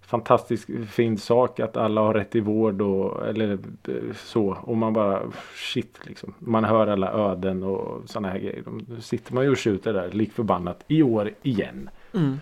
fantastisk 0.00 0.70
fin 0.88 1.18
sak 1.18 1.60
att 1.60 1.76
alla 1.76 2.00
har 2.00 2.14
rätt 2.14 2.30
till 2.30 2.42
vård 2.42 2.82
och 2.82 3.28
eller 3.28 3.52
eh, 3.88 3.94
så. 4.14 4.58
Och 4.62 4.76
man 4.76 4.92
bara 4.92 5.22
shit 5.54 6.00
liksom. 6.02 6.34
Man 6.38 6.64
hör 6.64 6.86
alla 6.86 7.12
öden 7.12 7.62
och 7.62 8.02
sådana 8.06 8.28
här 8.28 8.38
grejer. 8.38 8.62
Då 8.66 9.00
sitter 9.00 9.34
man 9.34 9.44
ju 9.44 9.50
och 9.50 9.58
skjuter 9.58 9.92
där 9.92 10.10
lik 10.10 10.32
förbannat 10.32 10.84
i 10.88 11.02
år 11.02 11.30
igen. 11.42 11.90
Mm. 12.14 12.38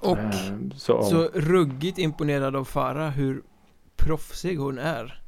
Och 0.00 0.18
Eh, 0.18 0.32
så, 0.74 1.02
så 1.02 1.28
ruggigt 1.34 1.98
imponerad 1.98 2.56
av 2.56 2.64
Farah 2.64 3.10
hur 3.10 3.42
proffsig 4.04 4.56
hon 4.56 4.78
är 4.78 5.20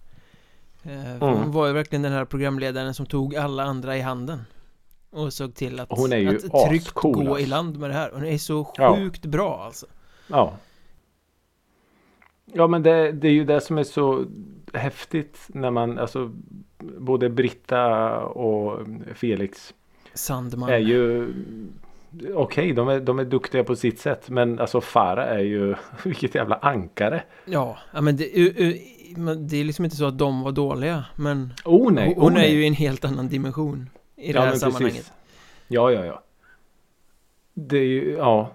eh, 0.82 1.16
Mm. 1.16 1.20
Hon 1.20 1.52
var 1.52 1.66
ju 1.66 1.72
verkligen 1.72 2.02
den 2.02 2.12
här 2.12 2.24
programledaren 2.24 2.94
som 2.94 3.06
tog 3.06 3.36
alla 3.36 3.62
andra 3.62 3.96
i 3.96 4.00
handen 4.00 4.44
Och 5.10 5.32
såg 5.32 5.54
till 5.54 5.80
att, 5.80 5.88
Hon 5.90 6.12
är 6.12 6.16
ju 6.16 6.28
att 6.36 6.68
tryggt 6.68 6.86
ascool, 6.86 7.26
gå 7.26 7.38
i 7.38 7.46
land 7.46 7.78
med 7.78 7.90
det 7.90 7.94
här 7.94 8.10
Hon 8.14 8.24
är 8.24 8.38
så 8.38 8.72
Ja. 8.76 8.96
sjukt 8.96 9.24
bra 9.26 9.62
alltså 9.64 9.86
Ja. 10.26 10.52
Ja 12.44 12.66
men 12.66 12.82
det, 12.82 13.12
det 13.12 13.28
är 13.28 13.32
ju 13.32 13.44
det 13.44 13.60
som 13.60 13.78
är 13.78 13.84
så 13.84 14.24
häftigt 14.72 15.38
när 15.48 15.70
man 15.70 15.98
alltså 15.98 16.32
både 16.98 17.28
Britta 17.28 18.18
och 18.20 18.86
Felix 19.14 19.74
Sandman 20.14 20.68
är 20.70 20.78
ju 20.78 21.32
Okej, 22.34 22.72
de, 22.72 22.88
är, 22.88 23.00
de 23.00 23.18
är 23.18 23.24
duktiga 23.24 23.64
på 23.64 23.76
sitt 23.76 23.98
sätt 23.98 24.30
men 24.30 24.58
alltså 24.58 24.80
Farah 24.80 25.28
är 25.28 25.38
ju 25.38 25.74
vilket 26.04 26.34
jävla 26.34 26.56
ankare. 26.56 27.22
Ja, 27.44 27.78
men 28.00 28.16
det, 28.16 28.24
det 29.38 29.56
är 29.60 29.64
liksom 29.64 29.84
inte 29.84 29.96
så 29.96 30.06
att 30.06 30.18
de 30.18 30.42
var 30.42 30.52
dåliga 30.52 31.04
Men 31.16 31.52
Oh 31.64 31.92
nej, 31.92 32.14
hon, 32.16 32.32
oh, 32.32 32.38
är 32.38 32.42
nej. 32.42 32.54
ju 32.54 32.64
i 32.64 32.66
en 32.66 32.74
helt 32.74 33.04
annan 33.04 33.28
dimension 33.28 33.90
I 34.16 34.32
det 34.32 34.38
Ja, 34.38 34.44
här 34.44 34.54
sammanhanget 34.54 34.94
precis. 34.94 35.12
Ja, 35.68 35.90
ja, 35.90 36.04
ja. 36.04 36.22
Det 37.54 37.78
är 37.78 37.84
ju, 37.84 38.16
ja. 38.18 38.54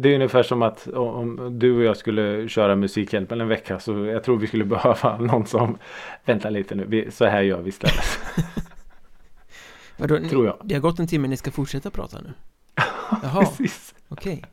det 0.00 0.08
är 0.08 0.14
ungefär 0.14 0.42
som 0.42 0.62
att 0.62 0.88
om 0.88 1.58
du 1.58 1.76
och 1.76 1.82
jag 1.82 1.96
skulle 1.96 2.48
köra 2.48 2.76
Musikhjälpen 2.76 3.40
en 3.40 3.48
vecka 3.48 3.78
så 3.78 4.04
jag 4.04 4.24
tror 4.24 4.36
vi 4.38 4.46
skulle 4.46 4.64
behöva 4.74 5.18
någon 5.18 5.46
som 5.46 5.78
vänta 6.24 6.50
lite 6.50 6.74
nu, 6.74 6.84
vi, 6.88 7.10
så 7.10 7.24
här 7.24 7.42
gör 7.42 7.62
vi 7.62 7.68
istället. 7.68 8.18
Vadå, 9.96 10.18
Tror 10.28 10.46
jag. 10.46 10.56
Det 10.64 10.74
har 10.74 10.82
gått 10.82 10.98
en 10.98 11.06
timme, 11.06 11.28
ni 11.28 11.36
ska 11.36 11.50
fortsätta 11.50 11.90
prata 11.90 12.20
nu? 12.20 12.32
Jaha, 13.22 13.40
Precis. 13.44 13.94
okej 14.08 14.44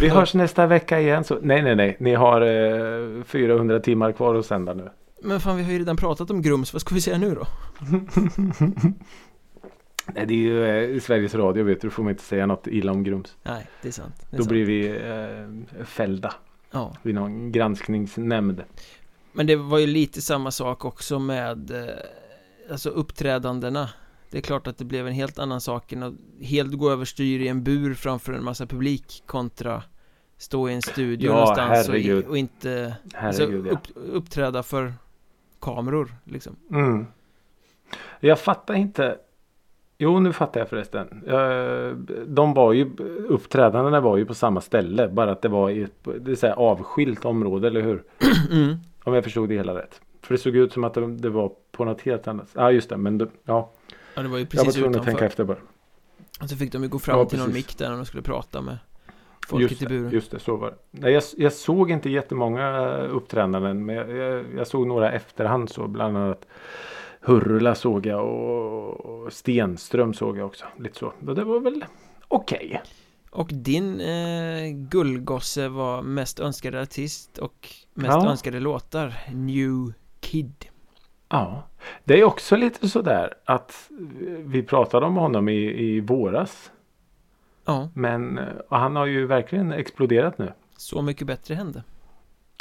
Vi 0.00 0.08
hörs 0.08 0.34
nästa 0.34 0.66
vecka 0.66 1.00
igen. 1.00 1.24
Så, 1.24 1.38
nej, 1.42 1.62
nej, 1.62 1.76
nej. 1.76 1.96
Ni 2.00 2.14
har 2.14 2.40
eh, 2.40 3.24
400 3.24 3.80
timmar 3.80 4.12
kvar 4.12 4.34
att 4.34 4.46
sända 4.46 4.74
nu. 4.74 4.90
Men 5.22 5.40
fan, 5.40 5.56
vi 5.56 5.62
har 5.62 5.72
ju 5.72 5.78
redan 5.78 5.96
pratat 5.96 6.30
om 6.30 6.42
Grums, 6.42 6.72
vad 6.72 6.80
ska 6.82 6.94
vi 6.94 7.00
säga 7.00 7.18
nu 7.18 7.34
då? 7.34 7.46
Nej, 10.14 10.26
det 10.26 10.34
är 10.34 10.38
ju 10.38 10.64
eh, 10.94 11.00
Sveriges 11.00 11.34
Radio 11.34 11.64
vet 11.64 11.80
du. 11.80 11.88
Då 11.88 11.92
får 11.94 12.02
man 12.02 12.10
inte 12.10 12.22
säga 12.24 12.46
något 12.46 12.66
illa 12.66 12.92
om 12.92 13.04
Grums. 13.04 13.36
Nej, 13.42 13.66
det 13.82 13.88
är 13.88 13.92
sant 13.92 14.14
det 14.30 14.36
är 14.36 14.38
Då 14.38 14.42
sant. 14.42 14.50
blir 14.50 14.64
vi 14.64 14.86
eh, 14.88 15.84
fällda 15.84 16.34
Ja, 16.70 16.94
vid 17.02 17.14
någon 17.14 17.52
granskningsnämnd. 17.52 18.62
men 19.32 19.46
det 19.46 19.56
var 19.56 19.78
ju 19.78 19.86
lite 19.86 20.22
samma 20.22 20.50
sak 20.50 20.84
också 20.84 21.18
med 21.18 21.70
eh, 21.70 21.94
Alltså 22.70 22.90
uppträdandena 22.90 23.88
Det 24.32 24.38
är 24.38 24.42
klart 24.42 24.66
att 24.66 24.78
det 24.78 24.84
blev 24.84 25.06
en 25.06 25.12
helt 25.12 25.38
annan 25.38 25.60
sak 25.60 25.92
än 25.92 26.02
att 26.02 26.14
helt 26.40 26.72
gå 26.72 26.90
överstyr 26.90 27.40
i 27.40 27.48
en 27.48 27.62
bur 27.62 27.94
framför 27.94 28.32
en 28.32 28.44
massa 28.44 28.66
publik 28.66 29.22
kontra 29.26 29.82
Stå 30.36 30.68
i 30.68 30.74
en 30.74 30.82
studio 30.82 31.30
Ja, 31.30 31.34
någonstans 31.34 31.88
och, 31.88 32.30
och 32.30 32.38
inte 32.38 32.94
alltså, 33.14 33.42
Herregud, 33.42 33.66
upp, 33.66 33.80
uppträda 33.94 34.62
för 34.62 34.92
kameror 35.60 36.14
liksom 36.24 36.56
Mm. 36.70 37.06
Jag 38.20 38.40
fattar 38.40 38.74
inte. 38.74 39.18
Jo, 39.98 40.20
nu 40.20 40.32
fattar 40.32 40.60
jag 40.60 40.68
förresten. 40.68 41.22
Eh, 41.26 42.16
De 42.26 42.54
var 42.54 42.72
ju, 42.72 42.90
uppträdandena 43.28 44.00
var 44.00 44.16
ju 44.16 44.26
på 44.26 44.34
samma 44.34 44.60
ställe. 44.60 45.08
Bara 45.08 45.32
att 45.32 45.42
det 45.42 45.48
var 45.48 45.70
i 45.70 45.82
ett 45.82 46.08
det 46.20 46.30
är 46.30 46.34
så 46.34 46.52
avskilt 46.52 47.24
område, 47.24 47.66
eller 47.66 47.82
hur? 47.82 48.02
mm. 48.50 48.76
Om 49.04 49.14
jag 49.14 49.24
förstod 49.24 49.48
det 49.48 49.54
hela 49.54 49.74
rätt. 49.74 50.00
För 50.20 50.34
det 50.34 50.38
såg 50.38 50.56
ut 50.56 50.72
som 50.72 50.84
att 50.84 50.94
det, 50.94 51.28
var 51.28 51.52
på 51.72 51.84
något 51.84 52.00
helt 52.00 52.28
annat. 52.28 52.48
Ja, 52.54 52.70
just 52.70 52.88
det. 52.88 52.96
Men 52.96 53.18
det, 53.18 53.28
ja, 53.44 53.70
Ja, 54.14 54.22
det 54.22 54.28
var 54.28 54.38
ju 54.38 54.46
jag 54.50 54.58
var 54.58 54.64
precis 54.64 54.74
tvungen 54.74 54.90
att 54.90 54.96
utanför 54.96 55.10
tänka 55.10 55.26
efter 55.26 55.44
bara. 55.44 55.58
Och 56.42 56.48
så 56.50 56.56
fick 56.56 56.72
de 56.72 56.82
ju 56.82 56.88
gå 56.88 56.98
fram 56.98 57.18
Ja, 57.18 57.24
till 57.24 57.38
någon 57.38 57.46
precis. 57.48 57.66
mick 57.68 57.78
där 57.78 57.88
när 57.90 57.96
de 57.96 58.06
skulle 58.06 58.22
prata 58.22 58.60
med 58.60 58.78
folket 59.46 59.70
Just 59.70 59.82
i 59.82 59.86
buren 59.86 60.10
just 60.10 60.30
det, 60.30 60.38
så 60.38 60.56
var 60.56 60.70
det. 60.70 60.76
Nej, 60.90 61.12
jag, 61.12 61.22
jag 61.36 61.52
såg 61.52 61.90
inte 61.90 62.10
jättemånga 62.10 62.96
uppträdanden. 62.98 63.86
Men 63.86 63.96
jag, 63.96 64.10
jag, 64.16 64.44
jag 64.56 64.66
såg 64.66 64.86
några 64.86 65.12
efterhand 65.12 65.70
så. 65.70 65.86
Bland 65.88 66.16
annat 66.16 66.46
Hurula 67.20 67.74
såg 67.74 68.06
jag 68.06 68.26
och, 68.28 69.32
Stenström 69.32 70.14
såg 70.14 70.38
jag 70.38 70.46
också. 70.46 70.64
Lite 70.78 70.98
så. 70.98 71.12
Och 71.26 71.34
det 71.34 71.44
var 71.44 71.60
väl 71.60 71.84
okej. 72.28 72.82
Och 73.30 73.48
din 73.52 74.00
eh, 74.00 74.70
gullgosse 74.72 75.68
var 75.68 76.02
mest 76.02 76.40
önskade 76.40 76.82
artist 76.82 77.38
och 77.38 77.68
mest 77.94 78.08
Ja. 78.22 78.30
önskade 78.30 78.60
låtar 78.60 79.14
New 79.32 79.92
Kid 80.20 80.64
Ja. 81.32 81.62
Det 82.04 82.20
är 82.20 82.24
också 82.24 82.56
lite 82.56 82.88
sådär 82.88 83.34
att 83.44 83.90
vi 84.38 84.62
pratade 84.62 85.06
om 85.06 85.16
honom 85.16 85.48
i, 85.48 85.54
i 85.82 86.00
våras. 86.00 86.70
Ja, 87.64 87.88
Men 87.94 88.40
han 88.70 88.96
har 88.96 89.06
ju 89.06 89.26
verkligen 89.26 89.72
exploderat 89.72 90.38
nu. 90.38 90.52
Så 90.76 91.02
mycket 91.02 91.26
bättre 91.26 91.54
hände 91.54 91.82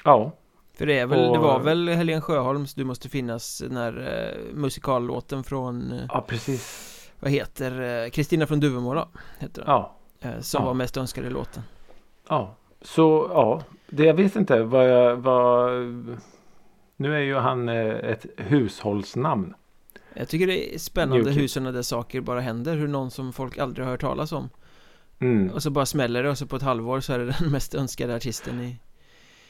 Ja. 0.04 0.32
För 0.74 0.86
det 0.86 1.00
är 1.00 1.06
väl, 1.06 1.30
Och- 1.30 1.34
det 1.36 1.40
var 1.40 1.60
väl 1.60 1.90
Helene 1.90 2.22
Sjöholms 2.22 2.74
Du 2.74 2.84
måste 2.84 3.10
finnas 3.10 3.58
den 3.58 3.78
här 3.78 4.24
eh, 4.34 4.54
musikallåten 4.56 5.44
från 5.44 5.92
eh, 5.92 6.06
Ja, 6.10 6.26
precis. 6.28 6.88
Vad 7.20 7.32
heter 7.32 8.04
eh, 8.04 8.10
Kristina 8.10 8.48
från 8.48 8.60
Duvemåla 8.60 9.08
Heter 9.40 9.62
den 9.62 9.72
Ja. 9.72 9.96
eh, 10.22 10.40
Som 10.40 10.62
Ja. 10.62 10.66
var 10.68 10.74
mest 10.74 10.98
önskade 10.98 11.30
låten 11.30 11.64
Ja. 12.30 12.56
Så 12.82 13.28
ja. 13.34 13.62
Det 13.90 14.04
jag 14.06 14.14
vet 14.14 14.36
inte 14.36 14.64
vad 14.64 14.90
jag 14.90 15.16
vad... 15.16 15.72
Nu 17.02 17.16
är 17.16 17.20
ju 17.20 17.36
han 17.36 17.70
eh, 17.70 17.76
ett 17.96 18.26
hushållsnamn. 18.38 19.54
Jag 20.14 20.28
tycker 20.28 20.48
det 20.48 20.76
är 20.76 20.80
spännande 20.80 21.32
hur 21.32 21.48
sådana 21.48 21.72
där 21.72 21.82
saker 21.82 22.22
bara 22.22 22.40
händer 22.42 22.76
Hur 22.76 22.88
någon 22.88 23.12
som 23.12 23.34
folk 23.34 23.58
aldrig 23.58 23.86
har 23.86 23.92
hört 23.92 24.02
talas 24.02 24.32
om 24.32 24.50
Mm. 25.20 25.50
Och 25.52 25.64
så 25.64 25.70
bara 25.70 25.86
smäller 25.86 26.24
det 26.24 26.30
och 26.30 26.38
så 26.38 26.46
på 26.46 26.56
ett 26.56 26.62
halvår 26.62 27.00
så 27.00 27.14
är 27.14 27.20
det 27.20 27.26
den 27.40 27.52
mest 27.52 27.76
önskade 27.76 28.16
artisten 28.16 28.62
i 28.62 28.76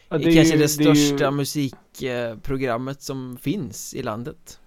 Ja, 0.10 0.18
i 0.18 0.20
är 0.28 0.36
kanske 0.36 0.54
ju- 0.54 0.60
det 0.60 0.84
är 0.86 0.96
ju- 0.96 0.96
största 0.96 1.32
musikprogrammet 1.32 3.02
som 3.02 3.38
finns 3.38 3.94
i 3.94 4.04
landet 4.04 4.60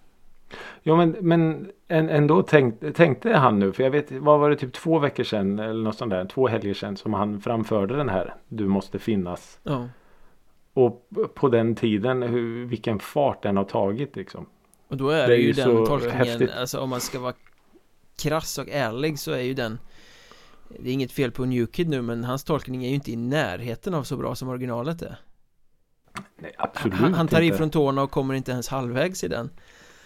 Ja 0.83 0.97
men, 0.97 1.17
men 1.21 1.71
än- 1.89 2.09
ändå 2.09 2.43
tänkte, 2.43 2.93
tänkte 2.93 3.33
han 3.33 3.59
nu. 3.59 3.73
För 3.73 3.83
jag 3.83 3.91
vet, 3.91 4.13
vad 4.13 4.41
var 4.41 4.51
det 4.51 4.57
typ 4.57 4.73
två 4.73 4.99
veckor 4.99 5.25
sedan 5.25 5.59
eller 5.59 5.83
något 5.85 5.97
sånt 5.97 6.11
där. 6.11 6.25
Två 6.25 6.49
helger 6.49 6.75
sedan 6.75 6.97
som 6.97 7.15
han 7.15 7.41
framförde 7.41 7.97
den 7.97 8.09
här. 8.09 8.35
Du 8.49 8.67
måste 8.67 8.99
finnas. 8.99 9.59
Ja 9.63 9.89
Och 10.75 11.09
på 11.35 11.49
den 11.49 11.75
tiden 11.75 12.23
hur, 12.23 12.65
vilken 12.65 12.99
fart 12.99 13.43
den 13.43 13.57
har 13.57 13.65
tagit 13.65 14.17
liksom. 14.17 14.47
Och 14.89 14.97
då 14.97 15.09
är 15.09 15.21
det, 15.21 15.27
Det 15.27 15.35
är 15.35 15.39
ju 15.39 15.47
ju 15.47 15.53
den 15.53 15.87
tolkningen 15.87 16.17
häftigt. 16.17 16.51
Alltså 16.51 16.79
om 16.79 16.91
man 16.91 17.01
ska 17.01 17.21
vara 17.21 17.35
krass 18.23 18.59
och 18.59 18.69
ärlig 18.69 19.19
så 19.19 19.31
är 19.33 19.41
ju 19.41 19.55
den 19.55 19.79
Det 20.79 20.89
är 20.89 20.93
inget 20.93 21.13
fel 21.13 21.31
på 21.31 21.45
New 21.45 21.67
Kid 21.67 21.89
nu 21.89 22.03
men 22.03 22.25
hans 22.25 22.45
tolkning 22.45 22.85
är 22.85 22.89
ju 22.89 22.95
inte 22.95 23.13
i 23.13 23.17
närheten 23.17 23.95
av 23.95 24.03
så 24.03 24.17
bra 24.17 24.35
som 24.35 24.49
originalet 24.49 25.03
är 25.03 25.17
Nej 26.39 26.55
absolut 26.59 26.95
Han, 26.99 27.15
han 27.15 27.29
tar 27.29 27.41
inte. 27.41 27.55
ifrån 27.55 27.71
tårna 27.71 28.03
och 28.03 28.11
kommer 28.11 28.35
inte 28.35 28.53
ens 28.53 28.69
halvvägs 28.69 29.25
i 29.25 29.29
den 29.29 29.51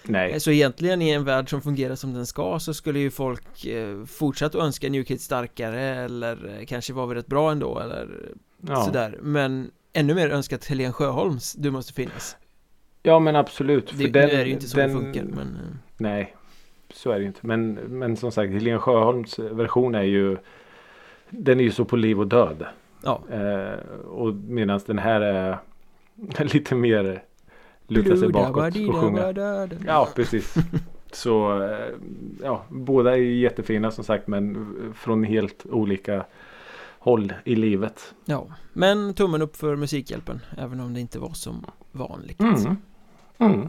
Nej. 0.02 0.40
Så 0.40 0.50
egentligen 0.50 1.02
i 1.02 1.10
en 1.10 1.24
värld 1.24 1.50
som 1.50 1.62
fungerar 1.62 1.94
som 1.94 2.14
den 2.14 2.26
ska 2.26 2.58
så 2.60 2.74
skulle 2.74 2.98
ju 2.98 3.10
folk 3.10 3.64
eh, 3.64 4.04
fortsatt 4.04 4.54
önska 4.54 4.88
New 4.88 5.04
Kid 5.04 5.20
starkare 5.20 5.80
eller 5.80 6.58
eh, 6.58 6.66
kanske 6.66 6.92
var 6.92 7.06
vi 7.06 7.14
rätt 7.14 7.26
bra 7.26 7.52
ändå 7.52 7.78
eller 7.78 8.32
Ja. 8.66 8.84
sådär 8.84 9.18
Men 9.22 9.70
ännu 9.92 10.14
mer 10.14 10.30
önskat 10.30 10.64
Helene 10.66 10.92
Sjöholms 10.92 11.52
Du 11.52 11.70
måste 11.70 11.92
finnas 11.92 12.36
ja 13.02 13.18
men 13.18 13.36
absolut. 13.36 13.86
det, 13.86 13.94
för 13.96 14.02
Nu 14.04 14.10
den- 14.10 14.30
är 14.30 14.36
det 14.36 14.44
ju 14.44 14.52
inte 14.52 14.68
så 14.68 14.76
den- 14.76 14.88
det 14.88 14.94
funkar 14.94 15.22
men 15.24 15.54
eh, 15.54 15.76
Nej. 15.96 16.34
Så 16.94 17.10
är 17.10 17.14
det 17.14 17.20
ju 17.20 17.26
inte. 17.26 17.46
Men, 17.46 17.72
men 17.74 18.16
som 18.16 18.32
sagt 18.32 18.52
Helene 18.52 18.78
Sjöholms 18.78 19.38
version 19.38 19.94
är 19.94 20.02
ju 20.02 20.36
Den 21.30 21.60
är 21.60 21.64
ju 21.64 21.70
så 21.70 21.84
på 21.84 21.96
liv 21.96 22.20
och 22.20 22.26
död. 22.26 22.66
Ja 23.04 23.22
Eh, 23.30 23.78
och 24.08 24.34
medan 24.34 24.80
den 24.86 24.98
här 24.98 25.20
är 25.20 25.58
lite 26.52 26.74
mer 26.74 27.22
luta 27.86 28.16
sig 28.16 28.28
bakåt 28.28 28.76
och 28.88 28.96
sjunga. 28.96 29.68
Ja, 29.86 30.08
precis. 30.14 30.54
Så 31.12 31.62
eh, 31.62 31.78
ja, 32.42 32.64
båda 32.68 33.12
är 33.12 33.20
jättefina 33.20 33.90
som 33.90 34.04
sagt 34.04 34.26
men 34.28 34.66
från 34.96 35.24
helt 35.24 35.66
olika 35.70 36.24
håll 37.08 37.32
i 37.44 37.54
livet. 37.54 38.14
Ja, 38.24 38.46
men 38.72 39.14
tummen 39.14 39.42
upp 39.42 39.56
för 39.56 39.76
Musikhjälpen 39.76 40.40
Även 40.58 40.80
om 40.80 40.94
det 40.94 41.00
inte 41.00 41.18
var 41.18 41.32
som 41.32 41.64
vanligt 41.92 42.40
Mm. 42.40 42.76
Mm. 43.38 43.68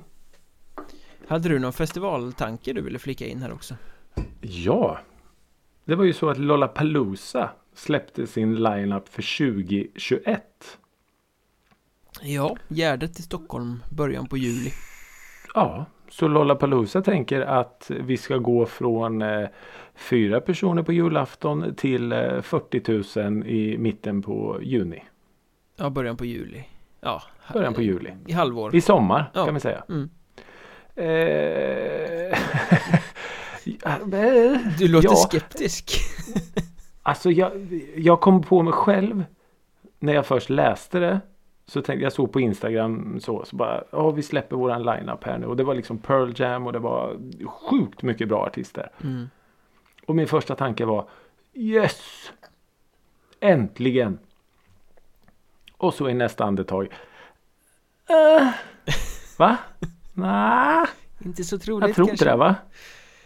Hade 1.28 1.49
du 1.49 1.60
någon 1.60 1.73
festivaltanke 1.73 2.73
du 2.73 2.82
ville 2.82 2.99
flika 2.99 3.25
in 3.25 3.41
här 3.41 3.54
också? 3.54 3.75
Ja, 4.41 4.99
det 5.86 5.95
var 5.95 6.04
ju 6.04 6.13
så 6.13 6.30
att 6.30 6.38
Lollapalooza 6.38 7.49
släppte 7.73 8.28
sin 8.28 8.56
lineup 8.56 9.10
för 9.10 9.38
2021. 9.56 10.43
Ja, 12.21 12.58
Gärdet 12.67 13.19
i 13.19 13.21
Stockholm, 13.21 13.84
början 13.89 14.28
på 14.28 14.38
juli 14.38 14.71
Ja, 15.54 15.86
så 16.12 16.28
Lollapalooza 16.28 17.02
tänker 17.02 17.41
att 17.41 17.91
vi 18.00 18.17
ska 18.17 18.38
gå 18.38 18.65
från 18.65 19.22
eh, 19.22 19.48
fyra 19.95 20.41
personer 20.41 20.84
på 20.84 20.93
julafton 20.93 21.76
till 21.76 22.12
eh, 22.12 22.41
40 22.41 23.22
000 23.24 23.43
i 23.48 23.78
mitten 23.78 24.22
på 24.22 24.60
juni. 24.62 25.04
Ja, 25.76 25.89
början 25.89 26.17
på 26.17 26.26
juli 26.26 26.63
Ja, 27.02 27.22
Början 27.54 27.74
på 27.74 27.82
juli. 27.82 28.13
I 28.28 28.32
halvår 28.32 28.76
I 28.76 28.82
sommar 28.82 29.32
Ja. 29.34 29.45
kan 29.45 29.54
vi 29.54 29.60
säga. 29.60 29.84
mm. 29.89 30.10
Eh, 30.95 31.06
eh, 34.13 34.58
Du 34.78 34.88
låter 34.88 35.10
ja, 35.10 35.15
skeptisk 35.15 35.91
Alltså 37.04 37.32
jag, 37.32 37.52
jag 37.95 38.22
kom 38.22 38.43
på 38.43 38.63
mig 38.63 38.74
själv 38.74 39.24
när 40.00 40.13
jag 40.13 40.26
först 40.26 40.50
läste 40.50 41.00
det. 41.00 41.19
Så 41.69 41.82
tänkte 41.82 42.03
jag 42.03 42.13
såg 42.13 42.32
på 42.32 42.39
Instagram 42.39 43.19
så, 43.19 43.45
så 43.45 43.55
bara, 43.55 43.84
ja 43.91 44.12
vi 44.12 44.23
släpper 44.23 44.55
våran 44.55 44.84
lineup 44.84 45.23
här 45.23 45.38
nu. 45.38 45.45
Och 45.45 45.58
det 45.58 45.63
var 45.63 45.75
liksom 45.75 45.97
Pearl 45.97 46.32
Jam 46.36 46.67
och 46.67 46.73
det 46.73 46.79
var 46.79 47.17
sjukt 47.45 48.01
mycket 48.01 48.27
bra 48.27 48.45
artister. 48.45 48.91
mm. 49.03 49.29
Och 50.05 50.15
min 50.15 50.27
första 50.27 50.55
tanke 50.55 50.86
var 50.86 51.10
Yes! 51.53 52.32
Äntligen! 53.39 54.19
Och 55.77 55.93
så 55.93 56.10
i 56.10 56.13
nästa 56.13 56.45
andetag 56.45 56.93
äh, 58.10 58.49
Va? 59.38 59.58
Nej, 60.13 60.86
Inte 61.25 61.43
så 61.43 61.60
troligt 61.60 61.88
jag 61.88 61.95
tror 61.95 62.05
kanske 62.05 62.25
inte 62.25 62.32
det 62.32 62.38
va? 62.38 62.55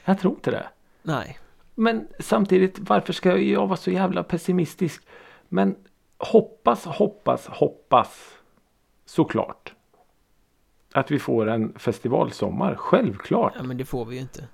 Jag 0.05 0.19
tror 0.19 0.33
inte 0.33 0.51
det. 0.51 0.67
Nej, 1.03 1.39
Men 1.75 2.07
samtidigt, 2.19 2.79
varför 2.79 3.13
ska 3.13 3.37
jag 3.37 3.67
vara 3.67 3.77
så 3.77 3.91
jävla 3.91 4.23
pessimistisk? 4.23 5.07
Men 5.49 5.75
hoppas, 6.17 6.85
hoppas, 6.85 7.47
hoppas 7.47 8.29
såklart 9.05 9.73
att 10.93 11.11
vi 11.11 11.19
får 11.19 11.49
en 11.49 11.79
festivalsommar. 11.79 12.75
Självklart. 12.75 13.53
ja, 13.57 13.63
men 13.63 13.77
det 13.77 13.85
får 13.85 14.05
vi 14.05 14.15
ju 14.15 14.21
inte 14.21 14.47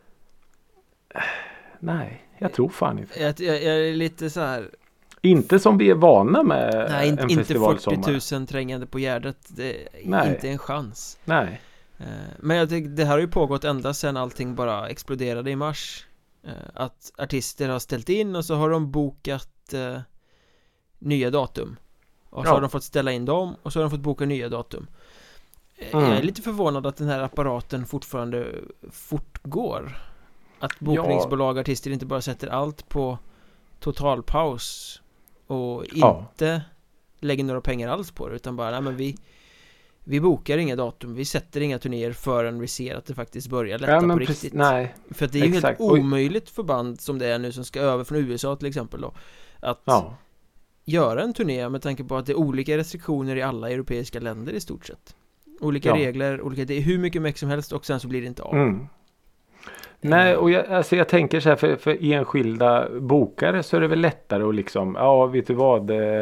Nej, 1.80 2.30
jag 2.38 2.54
tror 2.54 2.70
fan 2.70 3.00
inte. 3.00 3.22
jag, 3.22 3.40
jag, 3.40 3.64
jag 3.64 3.88
är 3.90 3.94
lite 3.94 4.30
så 4.30 4.40
här 4.42 4.70
Inte 5.22 5.60
som 5.60 5.78
vi 5.78 5.90
är 5.90 5.96
vana 5.96 6.44
med 6.44 6.88
Nej, 6.90 7.08
inte, 7.10 7.24
en 7.24 7.30
inte 7.30 7.44
festivalsommar. 7.44 8.04
40 8.20 8.36
000 8.36 8.48
trängande 8.48 8.86
på 8.88 9.00
Gärdet. 9.00 9.38
Det 9.48 9.82
är 9.84 9.88
Nej. 10.06 10.30
inte 10.30 10.50
en 10.50 10.58
chans. 10.58 11.20
Nej. 11.26 11.62
Eh, 11.98 12.06
Men 12.40 12.58
jag 12.58 12.70
tycker 12.70 12.90
det 12.90 13.06
här 13.06 13.12
har 13.12 13.20
ju 13.20 13.28
pågått 13.28 13.64
ända 13.64 13.94
sedan 13.94 14.18
allting 14.18 14.56
bara 14.56 14.88
exploderade 14.90 15.52
i 15.52 15.56
mars. 15.56 16.06
Eh, 16.44 16.52
Att 16.74 17.12
artister 17.18 17.70
har 17.70 17.80
ställt 17.80 18.10
in 18.10 18.36
och 18.36 18.46
så 18.46 18.56
har 18.56 18.70
de 18.70 18.92
bokat 18.92 19.74
eh, 19.74 20.00
nya 21.00 21.30
datum. 21.30 21.76
Och 22.30 22.44
så 22.46 22.50
Ja. 22.50 22.54
har 22.54 22.62
de 22.62 22.70
fått 22.70 22.84
ställa 22.84 23.12
in 23.12 23.26
dem 23.26 23.56
och 23.64 23.74
så 23.74 23.80
har 23.80 23.84
de 23.84 23.90
fått 23.92 24.00
boka 24.00 24.26
nya 24.26 24.50
datum. 24.50 24.88
Mm. 25.92 26.04
Jag 26.10 26.18
är 26.18 26.24
lite 26.24 26.42
förvånad 26.42 26.86
att 26.88 26.98
den 26.98 27.08
här 27.08 27.20
apparaten 27.20 27.86
fortfarande 27.86 28.48
fortgår. 28.92 29.98
Att 30.60 30.80
bokningsbolag 30.80 31.56
och 31.56 31.62
artister 31.62 31.92
inte 31.92 32.06
bara 32.06 32.22
sätter 32.22 32.48
allt 32.48 32.90
på 32.90 33.18
totalpaus 33.80 35.02
och 35.48 35.86
Ja. 35.94 36.26
inte 36.32 36.62
lägger 37.20 37.44
några 37.44 37.62
pengar 37.62 37.90
alls 37.90 38.12
på 38.12 38.30
det 38.30 38.36
utan 38.36 38.56
bara, 38.56 38.72
nej 38.72 38.82
men 38.82 38.96
vi 38.96 39.18
vi 40.04 40.20
bokar 40.22 40.58
inga 40.58 40.76
datum, 40.76 41.16
vi 41.16 41.26
sätter 41.26 41.62
inga 41.62 41.80
turnéer 41.80 42.12
förrän 42.14 42.60
vi 42.60 42.68
ser 42.68 42.96
att 42.96 43.06
det 43.06 43.14
faktiskt 43.16 43.48
börjar 43.48 43.80
lätta 43.80 43.92
Ja, 43.94 44.00
på 44.02 44.08
precis. 44.18 44.30
riktigt 44.44 44.54
Nej. 44.54 44.96
För 45.12 45.26
att 45.26 45.32
det 45.32 45.40
är 45.42 45.46
ju 45.46 45.60
helt 45.60 45.80
omöjligt 45.80 46.50
för 46.50 46.64
band 46.64 47.02
som 47.02 47.20
det 47.20 47.28
är 47.28 47.40
nu 47.40 47.52
som 47.52 47.66
ska 47.66 47.80
över 47.80 48.04
från 48.04 48.18
USA 48.18 48.56
till 48.56 48.68
exempel 48.68 49.02
då 49.02 49.14
Att 49.60 49.82
Ja. 49.86 50.16
Göra 50.86 51.24
en 51.24 51.34
turné 51.34 51.70
med 51.70 51.82
tanke 51.82 52.04
på 52.04 52.16
att 52.16 52.26
det 52.26 52.32
är 52.32 52.38
olika 52.40 52.78
restriktioner 52.78 53.36
i 53.36 53.42
alla 53.42 53.70
europeiska 53.70 54.20
länder 54.20 54.54
i 54.54 54.60
stort 54.60 54.86
sett 54.86 55.16
Olika 55.62 55.90
Ja. 55.90 55.96
regler, 55.96 56.42
olika, 56.42 56.66
det 56.66 56.74
är 56.78 56.82
hur 56.82 56.98
mycket 56.98 57.22
meck 57.22 57.38
som 57.38 57.50
helst 57.50 57.72
och 57.74 57.86
sen 57.86 58.00
så 58.00 58.08
blir 58.08 58.22
det 58.22 58.28
inte 58.28 58.44
av 58.44 58.56
Mm. 58.56 58.88
Nej, 60.02 60.34
Eh, 60.34 60.38
och 60.38 60.52
jag, 60.52 60.68
alltså 60.68 60.96
jag 60.96 61.08
tänker 61.08 61.40
så 61.40 61.50
här 61.50 61.56
för, 61.56 61.76
för 61.76 61.98
enskilda 62.14 63.00
bokare 63.00 63.64
så 63.64 63.78
är 63.78 63.82
det 63.82 63.88
väl 63.88 64.02
lättare 64.02 64.44
att 64.44 64.56
liksom, 64.56 64.96
ja 64.96 65.26
vet 65.26 65.48
du 65.48 65.54
vad, 65.54 65.92
eh, 65.92 66.22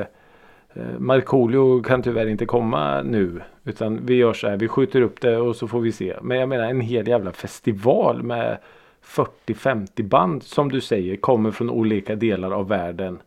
eh, 0.74 1.00
Markoolio 1.00 1.84
kan 1.84 2.04
tyvärr 2.04 2.28
inte 2.28 2.46
komma 2.46 3.02
nu. 3.02 3.42
Utan 3.64 4.06
vi 4.06 4.16
gör 4.16 4.34
så 4.34 4.48
här, 4.48 4.58
vi 4.58 4.68
skjuter 4.68 5.02
upp 5.02 5.22
det 5.22 5.38
och 5.38 5.56
så 5.56 5.68
får 5.68 5.80
vi 5.80 5.92
se. 5.92 6.16
Men 6.22 6.38
jag 6.40 6.50
menar 6.50 6.70
en 6.70 6.82
hel 6.82 7.08
jävla 7.08 7.32
festival 7.32 8.24
med 8.24 8.58
40-50 9.06 10.04
band 10.04 10.44
som 10.44 10.72
du 10.72 10.82
säger 10.82 11.16
kommer 11.16 11.52
från 11.52 11.70
olika 11.70 12.16
delar 12.16 12.52
av 12.52 12.68
världen. 12.68 13.20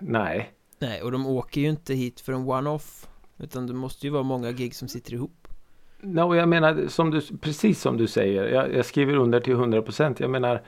Nej. 0.00 0.52
Nej, 0.78 1.02
och 1.02 1.12
de 1.12 1.26
åker 1.26 1.60
ju 1.60 1.68
inte 1.68 1.94
hit 1.94 2.20
för 2.20 2.32
en 2.32 2.48
one-off 2.48 3.08
Utan 3.38 3.66
det 3.66 3.74
måste 3.74 4.06
ju 4.06 4.12
vara 4.12 4.22
många 4.22 4.52
gig 4.52 4.74
som 4.74 4.88
sitter 4.88 5.12
ihop 5.12 5.48
No, 6.00 6.20
och 6.20 6.36
jag 6.36 6.48
menar 6.48 6.88
som 6.88 7.10
du, 7.10 7.20
precis 7.40 7.80
som 7.80 7.96
du 7.96 8.06
säger. 8.06 8.48
Jag, 8.48 8.74
jag 8.74 8.84
skriver 8.84 9.16
under 9.16 9.40
till 9.40 9.56
100%. 9.56 10.16
Jag 10.18 10.30
menar 10.30 10.62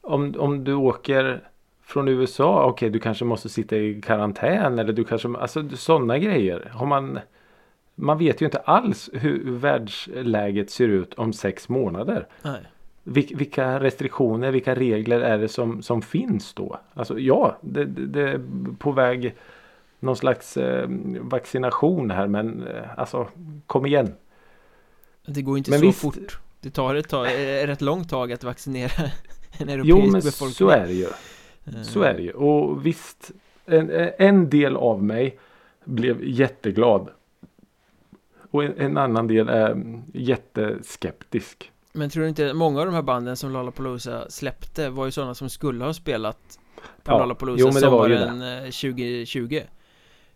om, 0.00 0.34
om 0.38 0.64
du 0.64 0.74
åker 0.74 1.48
från 1.82 2.08
USA. 2.08 2.64
Okej, 2.64 2.90
du 2.90 2.98
kanske 2.98 3.24
måste 3.24 3.48
sitta 3.48 3.76
i 3.76 4.02
karantän. 4.02 4.78
Eller 4.78 4.92
du 4.92 5.04
kanske, 5.04 5.28
alltså 5.38 5.68
sådana 5.76 6.18
grejer. 6.18 6.70
Har 6.72 6.86
man, 6.86 7.18
man 7.94 8.18
vet 8.18 8.40
ju 8.40 8.44
inte 8.44 8.58
alls 8.58 9.10
hur 9.12 9.50
världsläget 9.50 10.70
ser 10.70 10.88
ut 10.88 11.14
om 11.14 11.32
sex 11.32 11.68
månader. 11.68 12.28
Nej 12.42 12.60
vilka 13.04 13.80
restriktioner, 13.80 14.50
vilka 14.50 14.74
regler 14.74 15.20
är 15.20 15.38
det 15.38 15.48
som, 15.48 15.82
som 15.82 16.02
finns 16.02 16.54
då? 16.54 16.78
Alltså 16.94 17.18
ja, 17.18 17.58
det, 17.60 17.84
det, 17.84 18.20
är 18.22 18.40
på 18.78 18.92
väg 18.92 19.34
någon 20.00 20.16
slags 20.16 20.56
eh, 20.56 20.88
vaccination 21.20 22.10
här. 22.10 22.26
Men 22.26 22.66
eh, 22.66 22.82
alltså 22.96 23.28
kom 23.66 23.86
igen. 23.86 24.14
Det 25.26 25.42
går 25.42 25.58
inte 25.58 25.70
Men 25.70 25.80
så 25.80 25.86
visst- 25.86 26.00
fort 26.00 26.38
Det 26.60 26.70
tar 26.70 26.94
ett, 26.94 27.08
tag, 27.08 27.26
ett 27.26 27.68
rätt 27.68 27.80
långt 27.80 28.10
tag 28.10 28.32
att 28.32 28.44
vaccinera 28.44 28.90
en 29.58 29.68
europeisk 29.68 29.88
Jo 29.90 29.98
men 30.12 30.20
befolkning 30.20 30.54
så 30.54 30.68
är 30.68 30.86
det 30.86 30.92
ju. 30.92 31.06
Eh, 31.66 31.82
Så 31.82 32.02
är 32.02 32.14
det 32.14 32.22
ju. 32.22 32.32
Och 32.32 32.86
visst, 32.86 33.30
en, 33.66 33.90
en 34.18 34.50
del 34.50 34.76
av 34.76 35.02
mig 35.02 35.38
blev 35.84 36.24
jätteglad. 36.24 37.08
Och 38.50 38.64
en, 38.64 38.74
en 38.78 38.96
annan 38.96 39.26
del 39.26 39.48
är 39.48 40.00
jätteskeptisk. 40.12 41.70
Men 41.96 42.10
tror 42.10 42.22
du 42.22 42.28
inte, 42.28 42.52
många 42.54 42.80
av 42.80 42.86
de 42.86 42.94
här 42.94 43.02
banden 43.02 43.36
som 43.36 43.50
Lollapalooza 43.52 44.30
släppte 44.30 44.90
var 44.90 45.04
ju 45.04 45.10
sådana 45.12 45.34
som 45.34 45.50
skulle 45.50 45.84
ha 45.84 45.94
spelat 45.94 46.58
på 47.02 47.12
Ja, 47.12 47.18
Lollapalooza 47.18 47.60
jo, 47.60 47.72
men 47.72 47.82
det 47.82 47.88
var 47.88 48.08
ju 48.08 48.18
sommaren 48.18 48.42
eh, 48.42 48.64
2020? 48.64 49.60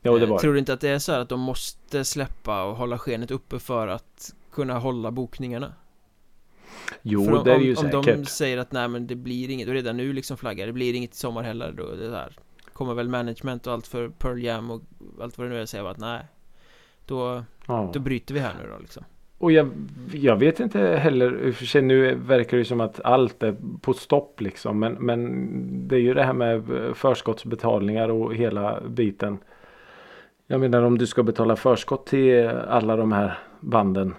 Jo, 0.03 0.19
det 0.19 0.25
Eh, 0.25 0.31
var 0.31 0.39
Tror 0.39 0.53
du 0.53 0.59
inte 0.59 0.73
att 0.73 0.81
det 0.81 0.89
är 0.89 0.99
så 0.99 1.13
här 1.13 1.21
att 1.21 1.29
de 1.29 1.41
måste 1.41 2.05
släppa 2.05 2.65
och 2.65 2.77
hålla 2.77 2.99
skenet 2.99 3.31
uppe 3.31 3.59
för 3.59 3.89
att 3.89 4.35
kunna 4.53 4.79
hålla 4.79 5.11
bokningarna? 5.11 5.73
Jo, 7.03 7.25
för 7.25 7.33
om, 7.33 7.45
det 7.45 7.53
är 7.53 7.59
ju 7.59 7.77
om, 7.77 7.85
om 7.85 7.91
de 7.91 8.05
säkert. 8.05 8.29
säger 8.29 8.59
att 8.59 8.73
nej 8.73 8.89
men 8.89 9.07
det 9.07 9.15
blir 9.15 9.51
inget, 9.51 9.69
och 9.69 9.75
redan 9.75 9.97
nu 9.97 10.13
liksom 10.13 10.37
flaggar, 10.37 10.67
det 10.67 10.73
blir 10.73 10.95
inget 10.95 11.15
i 11.15 11.17
sommar 11.17 11.43
heller 11.43 11.73
då 11.73 11.91
det 11.91 12.09
där 12.11 12.37
Kommer 12.73 12.95
väl 12.95 13.09
management 13.09 13.67
och 13.67 13.73
allt 13.73 13.87
för 13.87 14.09
Pearl 14.09 14.43
Jam 14.45 14.71
och 14.71 14.83
allt 15.21 15.39
vad 15.39 15.47
det 15.47 15.51
nu 15.55 15.61
är 15.61 15.67
säga 15.67 15.89
att 15.89 15.99
nej 15.99 16.25
Då, 17.07 17.45
Ja. 17.67 17.91
då 17.95 18.01
bryter 18.01 18.35
vi 18.35 18.41
här 18.41 18.55
nu 18.63 18.71
då 18.71 18.79
liksom 18.79 19.05
Och 19.39 19.53
jag, 19.53 19.71
jag 20.13 20.37
vet 20.37 20.61
inte 20.61 20.81
heller, 20.81 21.53
för 21.53 21.65
sig 21.65 21.83
nu 21.83 22.15
verkar 22.15 22.57
det 22.57 22.65
som 22.65 22.81
att 22.81 23.01
allt 23.05 23.43
är 23.43 23.57
på 23.81 23.95
stopp 23.95 24.41
liksom. 24.41 24.79
Men, 24.79 24.93
men 24.93 25.89
det 25.89 25.97
är 25.97 26.01
ju 26.01 26.15
det 26.15 26.23
här 26.23 26.33
med 26.33 26.65
förskottsbetalningar 26.95 28.09
och 28.09 28.35
hela 28.35 28.81
biten. 28.89 29.39
Jag 30.47 30.61
menar 30.61 30.83
om 30.83 30.99
du 30.99 31.07
ska 31.07 31.23
betala 31.23 31.57
förskott 31.57 32.07
till 32.07 32.47
alla 32.49 32.97
de 32.97 33.13
här 33.13 33.39
banden. 33.61 34.15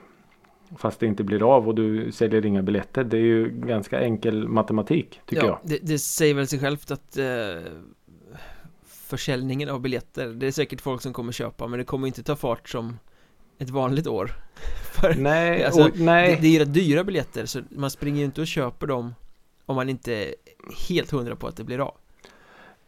Fast 0.78 1.00
det 1.00 1.06
inte 1.06 1.24
blir 1.24 1.56
av 1.56 1.68
och 1.68 1.76
du 1.76 2.12
säljer 2.12 2.46
inga 2.46 2.62
biljetter. 2.62 3.04
Det 3.04 3.18
är 3.18 3.22
ju 3.22 3.50
ganska 3.50 4.00
enkel 4.00 4.48
matematik 4.48 5.22
tycker 5.26 5.46
jag. 5.46 5.60
det, 5.64 5.80
det 5.82 6.00
säger 6.00 6.34
väl 6.34 6.48
sig 6.48 6.60
självt 6.60 6.92
att 6.92 7.18
eh, 7.18 7.26
Försäljningen 8.86 9.70
av 9.70 9.82
biljetter 9.82 10.28
Det 10.28 10.48
är 10.48 10.52
säkert 10.52 10.82
folk 10.82 11.02
som 11.02 11.14
kommer 11.14 11.32
köpa 11.32 11.68
men 11.68 11.80
det 11.80 11.86
kommer 11.86 12.08
inte 12.08 12.24
ta 12.24 12.36
fart 12.36 12.70
som 12.70 12.98
Ett 13.60 13.70
vanligt 13.70 14.08
år 14.08 14.32
För 14.94 15.14
Nej, 15.14 15.64
Alltså, 15.64 15.84
och, 15.84 16.00
nej. 16.00 16.36
det, 16.36 16.42
det 16.42 16.56
är 16.56 16.60
rätt 16.60 16.74
dyra 16.74 17.04
biljetter 17.04 17.46
så 17.46 17.60
man 17.70 17.92
springer 17.92 18.20
ju 18.20 18.26
inte 18.26 18.42
och 18.42 18.48
köper 18.48 18.88
dem 18.88 19.16
Om 19.66 19.76
man 19.76 19.90
inte 19.90 20.14
är 20.14 20.34
helt 20.90 21.12
hundra 21.12 21.36
på 21.36 21.48
att 21.48 21.58
det 21.58 21.64
blir 21.64 21.80
av 21.80 21.94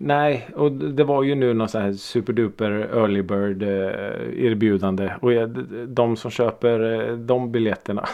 Nej, 0.03 0.49
och 0.55 0.71
det 0.71 1.03
var 1.03 1.23
ju 1.23 1.35
nu 1.35 1.53
någon 1.53 1.69
sån 1.69 1.81
här 1.81 1.93
superduper 1.93 2.71
early 2.71 3.21
bird 3.21 3.63
eh, 3.63 4.45
erbjudande. 4.45 5.13
Och 5.21 5.49
de 5.87 6.17
som 6.17 6.31
köper 6.31 7.09
eh, 7.09 7.17
de 7.17 7.51
biljetterna. 7.51 8.09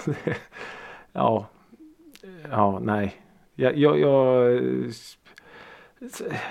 ja, 1.12 1.48
ja, 2.52 2.80
nej. 2.80 3.15
Jag, 3.56 3.78
jag, 3.78 4.00
jag, 4.00 4.62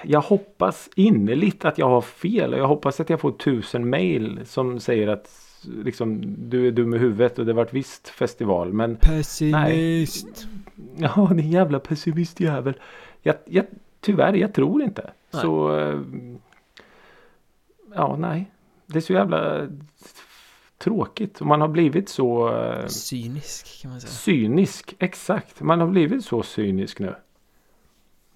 jag 0.04 0.20
hoppas 0.20 0.90
innerligt 0.94 1.64
att 1.64 1.78
jag 1.78 1.88
har 1.88 2.00
fel. 2.00 2.54
Och 2.54 2.60
jag 2.60 2.68
hoppas 2.68 3.00
att 3.00 3.10
jag 3.10 3.20
får 3.20 3.32
tusen 3.32 3.90
mail 3.90 4.40
som 4.44 4.80
säger 4.80 5.08
att 5.08 5.45
liksom, 5.66 6.34
du 6.50 6.66
är 6.66 6.70
dum 6.72 6.94
i 6.94 6.98
huvudet 6.98 7.38
och 7.38 7.46
det 7.46 7.52
varit 7.52 7.72
visst 7.72 8.08
festival. 8.08 8.72
Men 8.72 8.96
Pessimist 8.96 10.46
Ja, 10.96 11.30
din 11.36 11.50
jävla 11.50 11.80
pessimistjävel. 11.80 12.74
Jag, 13.22 13.36
jag, 13.44 13.66
tyvärr, 14.00 14.32
jag 14.34 14.54
tror 14.54 14.82
inte. 14.82 15.10
Nej. 15.30 15.42
Så... 15.42 15.78
eh, 15.78 16.00
Ja, 17.94 18.16
nej. 18.16 18.50
Det 18.86 18.98
är 18.98 19.00
så 19.00 19.12
jävla 19.12 19.68
tråkigt. 20.78 21.40
Man 21.40 21.60
har 21.60 21.68
blivit 21.68 22.08
så 22.08 22.54
eh, 22.62 22.86
Cynisk 22.86 23.82
kan 23.82 23.90
man 23.90 24.00
säga 24.00 24.10
cynisk. 24.10 24.94
Exakt. 24.98 25.60
Man 25.60 25.80
har 25.80 25.86
blivit 25.86 26.24
så 26.24 26.42
cynisk 26.42 26.98
nu. 26.98 27.14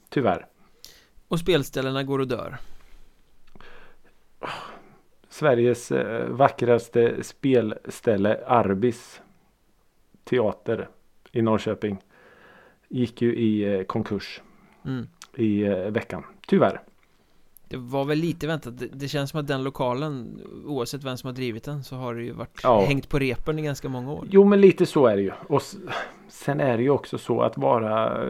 Tyvärr. 0.09 0.47
Och 1.29 1.38
spelställena 1.40 2.03
går 2.03 2.19
och 2.19 2.29
dör 2.29 2.59
Sveriges 5.40 5.92
eh, 5.92 6.29
vackraste 6.29 7.22
spelställe 7.22 8.40
Arbis 8.46 9.20
teater 10.24 10.88
i 11.33 11.42
Norrköping 11.42 11.98
gick 12.88 13.22
ju 13.22 13.37
i 13.37 13.74
eh, 13.74 13.83
konkurs 13.83 14.42
mm. 14.85 15.07
i 15.37 15.62
eh, 15.62 15.76
veckan. 15.76 16.24
Tyvärr. 16.46 16.83
Det 17.68 17.76
var 17.76 18.05
väl 18.05 18.18
lite 18.18 18.46
väntat 18.46 18.74
det, 18.92 19.09
känns 19.09 19.31
som 19.31 19.40
att 19.40 19.46
den 19.46 19.64
lokalen 19.64 20.40
Oavsett 20.66 21.05
vem 21.05 21.16
som 21.16 21.29
har 21.29 21.35
drivit 21.35 21.64
den 21.64 21.85
så 21.85 21.96
har 21.96 22.14
det 22.14 22.22
ju 22.22 22.33
varit 22.33 22.61
Ja. 22.62 22.81
Hängt 22.81 23.09
på 23.09 23.18
repen 23.18 23.59
i 23.59 23.62
ganska 23.62 23.88
många 23.88 24.12
år 24.12 24.26
Jo 24.31 24.44
men 24.44 24.61
lite 24.61 24.87
så 24.87 25.07
är 25.07 25.16
det 25.16 25.22
ju. 25.22 25.33
Och 25.48 25.62
sen 26.29 26.61
är 26.61 26.76
det 26.76 26.83
ju 26.83 26.90
också 26.90 27.18
så 27.18 27.42
att 27.42 27.59
vara 27.59 28.24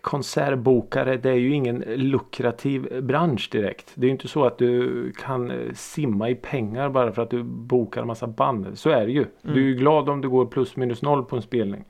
konsertbokare 0.00 1.16
det 1.16 1.30
är 1.30 1.34
ju 1.34 1.54
ingen 1.54 1.78
lukrativ 1.86 3.02
bransch 3.02 3.48
direkt. 3.52 3.92
Det 3.94 4.04
är 4.04 4.08
ju 4.08 4.12
inte 4.12 4.28
så 4.28 4.44
att 4.44 4.58
du 4.58 5.12
kan 5.12 5.50
eh, 5.50 5.72
simma 5.74 6.30
i 6.30 6.34
pengar 6.34 6.88
bara 6.88 7.12
för 7.12 7.22
att 7.22 7.30
du 7.30 7.42
bokar 7.42 8.00
en 8.00 8.06
massa 8.06 8.26
band. 8.26 8.78
Så 8.78 8.90
är 8.90 9.06
det 9.06 9.12
ju. 9.12 9.26
Du 9.42 9.52
är 9.52 9.68
ju 9.68 9.74
glad 9.74 10.08
om 10.08 10.20
du 10.20 10.28
går 10.28 10.46
plus 10.46 10.76
minus 10.76 11.02
noll 11.02 11.24
på 11.24 11.36
en 11.36 11.42
spelning. 11.42 11.84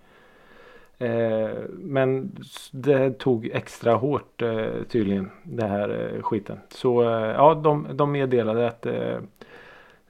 Eh, 0.98 1.50
men 1.70 2.36
det 2.72 3.18
tog 3.18 3.46
extra 3.46 3.94
hårt 3.94 4.42
eh, 4.42 4.66
tydligen 4.88 5.30
det 5.42 5.66
här 5.66 6.14
eh, 6.14 6.22
skiten. 6.22 6.58
Så 6.68 7.02
eh, 7.02 7.08
ja, 7.08 7.54
de, 7.54 7.86
de 7.92 8.12
meddelade 8.12 8.66
att 8.66 8.86
eh, 8.86 9.18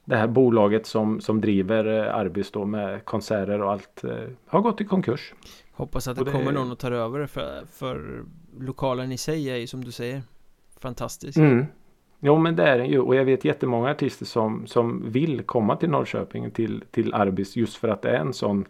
det 0.05 0.17
här 0.17 0.27
bolaget 0.27 0.87
som, 0.87 1.21
som 1.21 1.41
driver 1.41 2.07
eh, 2.07 2.15
Arbis 2.15 2.51
då 2.51 2.65
med 2.65 3.05
konserter 3.05 3.63
och 3.63 3.73
allt 3.73 4.05
har 4.47 4.61
gått 4.61 4.81
i 4.81 4.85
konkurs. 4.85 5.35
Hoppas 5.79 6.09
att 6.09 6.17
det, 6.17 6.25
det- 6.25 6.31
kommer 6.33 6.53
någon 6.53 6.71
och 6.73 6.79
tar 6.79 6.93
över 6.93 7.27
för, 7.27 7.65
för 7.73 8.25
lokalen 8.61 9.13
i 9.13 9.19
sig 9.19 9.51
är 9.51 9.57
ju 9.57 9.67
som 9.67 9.85
du 9.85 9.93
säger 9.93 10.23
fantastisk. 10.81 11.39
Mm. 11.39 11.67
Jo 12.21 12.39
men 12.39 12.57
det 12.57 12.63
är 12.63 12.79
den 12.79 12.87
ju 12.89 12.99
och 13.01 13.15
jag 13.17 13.25
vet 13.25 13.45
jättemånga 13.45 13.91
artister 13.91 14.27
som, 14.27 14.67
som 14.67 15.11
vill 15.11 15.43
komma 15.43 15.77
till 15.77 15.91
Norrköping 15.91 16.51
till, 16.51 16.85
till 16.91 17.15
Arbis 17.15 17.57
just 17.57 17.77
för 17.77 17.89
att 17.89 18.03
det 18.03 18.11
är 18.11 18.21
en 18.21 18.33
sån 18.33 18.65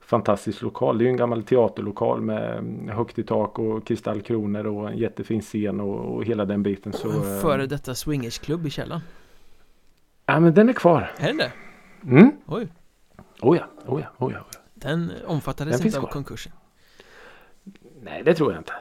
fantastisk 0.00 0.62
lokal. 0.62 0.98
Det 0.98 1.02
är 1.02 1.06
ju 1.06 1.10
en 1.10 1.16
gammal 1.16 1.42
teaterlokal 1.42 2.20
med 2.20 2.58
mm, 2.58 2.88
högt 2.88 3.18
i 3.18 3.22
tak 3.22 3.58
och 3.58 3.86
kristallkronor 3.86 4.66
och 4.66 4.90
en 4.90 4.98
jättefin 4.98 5.40
scen 5.40 5.80
och, 5.80 6.14
och 6.16 6.24
hela 6.24 6.44
den 6.44 6.62
biten. 6.62 6.92
Så, 6.92 7.08
Och 7.08 7.14
en 7.26 7.34
eh, 7.36 7.40
före 7.40 7.66
detta 7.66 7.94
swingersklubb 7.94 8.66
i 8.66 8.70
källaren. 8.70 9.00
Ja 10.26 10.40
men 10.40 10.54
den 10.54 10.68
är 10.68 10.72
kvar. 10.72 11.10
Är 11.18 11.32
det 11.32 11.38
det? 11.38 11.52
Mm. 12.10 12.32
Oj, 12.46 12.68
Oh 13.42 13.56
ja, 13.56 13.64
oh 13.86 14.00
ja, 14.00 14.06
oh 14.26 14.32
ja, 14.32 14.38
oh 14.38 14.48
ja. 14.52 14.58
Den 14.82 15.12
omfattades 15.26 15.78
Den 15.78 15.86
inte 15.86 15.98
av 15.98 16.02
kvar. 16.02 16.10
konkursen. 16.10 16.52
Nej 18.02 18.22
det 18.24 18.34
tror 18.34 18.52
jag 18.52 18.60
inte. 18.60 18.72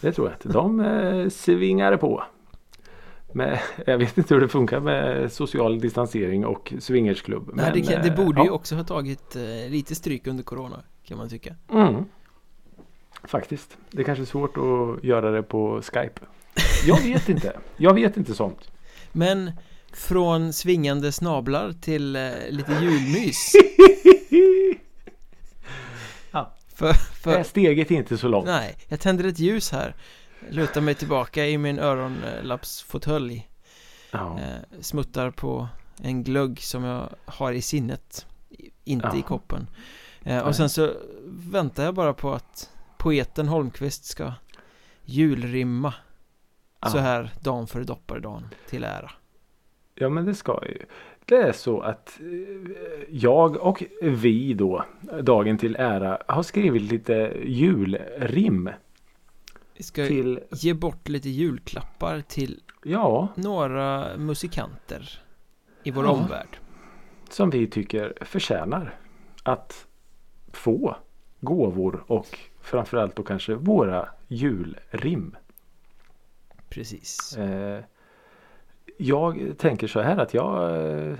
Det 0.00 0.12
tror 0.12 0.28
jag 0.28 0.36
inte. 0.36 0.48
De 0.48 0.80
eh, 0.80 1.28
svingar 1.28 1.96
på. 1.96 2.24
Men 3.32 3.58
jag 3.86 3.98
vet 3.98 4.18
inte 4.18 4.34
hur 4.34 4.40
det 4.40 4.48
funkar 4.48 4.80
med 4.80 5.32
social 5.32 5.80
distansering 5.80 6.46
och 6.46 6.74
swingersklubb. 6.78 7.50
Nej, 7.54 7.70
det, 7.74 7.80
men, 7.80 7.88
kan, 7.88 8.02
det 8.02 8.08
eh, 8.08 8.26
borde 8.26 8.40
ja. 8.40 8.44
ju 8.44 8.50
också 8.50 8.74
ha 8.74 8.84
tagit 8.84 9.36
eh, 9.36 9.70
lite 9.70 9.94
stryk 9.94 10.26
under 10.26 10.42
corona 10.44 10.82
kan 11.04 11.18
man 11.18 11.28
tycka. 11.28 11.54
Mm. 11.72 12.04
Faktiskt. 13.24 13.76
Det 13.90 14.02
är 14.02 14.04
kanske 14.04 14.26
svårt 14.26 14.56
att 14.56 15.04
göra 15.04 15.30
det 15.30 15.42
på 15.42 15.82
Skype. 15.82 16.20
Jag 16.86 17.02
vet 17.02 17.28
inte. 17.28 17.56
Jag 17.76 17.94
vet 17.94 18.16
inte 18.16 18.34
sånt. 18.34 18.70
Men 19.12 19.52
från 19.92 20.52
svingande 20.52 21.12
snablar 21.12 21.72
till 21.72 22.16
eh, 22.16 22.22
lite 22.50 22.72
julmys. 22.72 23.52
Ja. 26.78 26.92
För, 26.94 27.30
Det 27.30 27.36
här 27.36 27.42
för, 27.42 27.50
steget 27.50 27.90
är 27.90 27.94
inte 27.94 28.18
så 28.18 28.28
långt. 28.28 28.46
nej, 28.46 28.76
jag 28.88 29.00
tänder 29.00 29.24
ett 29.24 29.38
ljus 29.38 29.72
här. 29.72 29.94
Lutar 30.50 30.80
mig 30.80 30.94
tillbaka 30.94 31.46
i 31.46 31.58
min 31.58 31.78
öronlappsfåtölj. 31.78 33.48
Ja. 34.10 34.38
Eh, 34.40 34.80
smuttar 34.80 35.30
på 35.30 35.68
en 36.02 36.24
glögg 36.24 36.60
som 36.62 36.84
jag 36.84 37.08
har 37.24 37.52
i 37.52 37.62
sinnet. 37.62 38.26
i- 38.50 38.70
Inte 38.84 39.06
i 39.06 39.18
Ja. 39.20 39.22
koppen. 39.26 39.66
Eh, 40.22 40.38
och 40.38 40.56
sen 40.56 40.68
så 40.68 40.92
väntar 41.26 41.84
jag 41.84 41.94
bara 41.94 42.12
på 42.14 42.32
att 42.34 42.70
poeten 42.98 43.48
Holmqvist 43.48 44.04
ska 44.04 44.32
julrimma. 45.04 45.94
Så 46.86 46.96
Ja. 46.98 47.02
här 47.02 47.30
dagen 47.40 47.66
före 47.66 47.84
dopparedagen 47.84 48.48
till 48.68 48.84
ära. 48.84 49.10
Ja 49.94 50.08
men 50.08 50.24
det 50.24 50.34
ska 50.34 50.60
ju. 50.66 50.86
Det 51.24 51.36
är 51.36 51.52
så 51.52 51.80
att 51.80 52.20
eh, 52.20 53.02
jag 53.10 53.56
och 53.56 53.84
vi 54.02 54.54
då 54.54 54.84
dagen 55.22 55.58
till 55.58 55.76
ära 55.76 56.22
har 56.28 56.42
skrivit 56.42 56.82
lite 56.82 57.32
julrim 57.44 58.70
Vi 59.76 59.82
ska 59.82 60.06
till 60.06 60.40
ge 60.50 60.74
bort 60.74 61.08
lite 61.08 61.28
julklappar 61.28 62.20
till 62.20 62.60
ja 62.84 63.28
några 63.34 64.16
musikanter 64.16 65.20
i 65.82 65.90
vår 65.90 66.04
Ja. 66.04 66.10
omvärld. 66.10 66.58
som 67.30 67.50
vi 67.50 67.66
tycker 67.66 68.12
förtjänar 68.20 68.94
att 69.42 69.86
få 70.52 70.96
gåvor 71.40 72.04
och 72.06 72.38
framförallt 72.60 73.16
då 73.16 73.22
kanske 73.22 73.54
våra 73.54 74.08
julrim. 74.28 75.36
Precis. 76.68 77.36
Eh, 77.36 77.84
jag 78.96 79.54
tänker 79.58 79.86
så 79.86 80.00
här 80.00 80.16
att 80.16 80.34
jag 80.34 80.80
eh, 80.86 81.14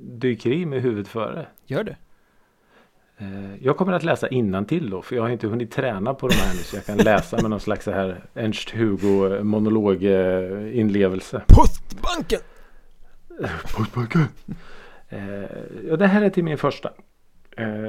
dyker 0.00 0.50
i 0.50 0.66
med 0.66 0.82
huvudet 0.82 1.08
före. 1.08 1.46
Gör 1.66 1.84
det. 1.84 1.96
Eh, 3.18 3.56
jag 3.64 3.76
kommer 3.76 3.92
att 3.92 4.02
läsa 4.02 4.28
till 4.68 4.90
då 4.90 5.02
för 5.02 5.16
jag 5.16 5.22
har 5.22 5.30
inte 5.30 5.46
hunnit 5.46 5.70
träna 5.70 6.14
på 6.14 6.28
de 6.28 6.34
här 6.34 6.54
nu 6.54 6.58
så 6.58 6.76
jag 6.76 6.86
kan 6.86 6.98
läsa 6.98 7.36
med 7.42 7.50
någon 7.50 7.60
slags 7.60 7.84
så 7.84 7.90
här 7.90 8.24
Ernst-Hugo 8.34 9.42
monolog 9.42 10.04
eh, 10.04 10.78
inlevelse. 10.78 11.42
Postbanken! 11.48 12.40
Postbanken! 13.76 14.26
Ja, 15.88 15.96
det 15.96 16.06
här 16.06 16.22
är 16.22 16.30
till 16.30 16.44
min 16.44 16.58
första 16.58 16.90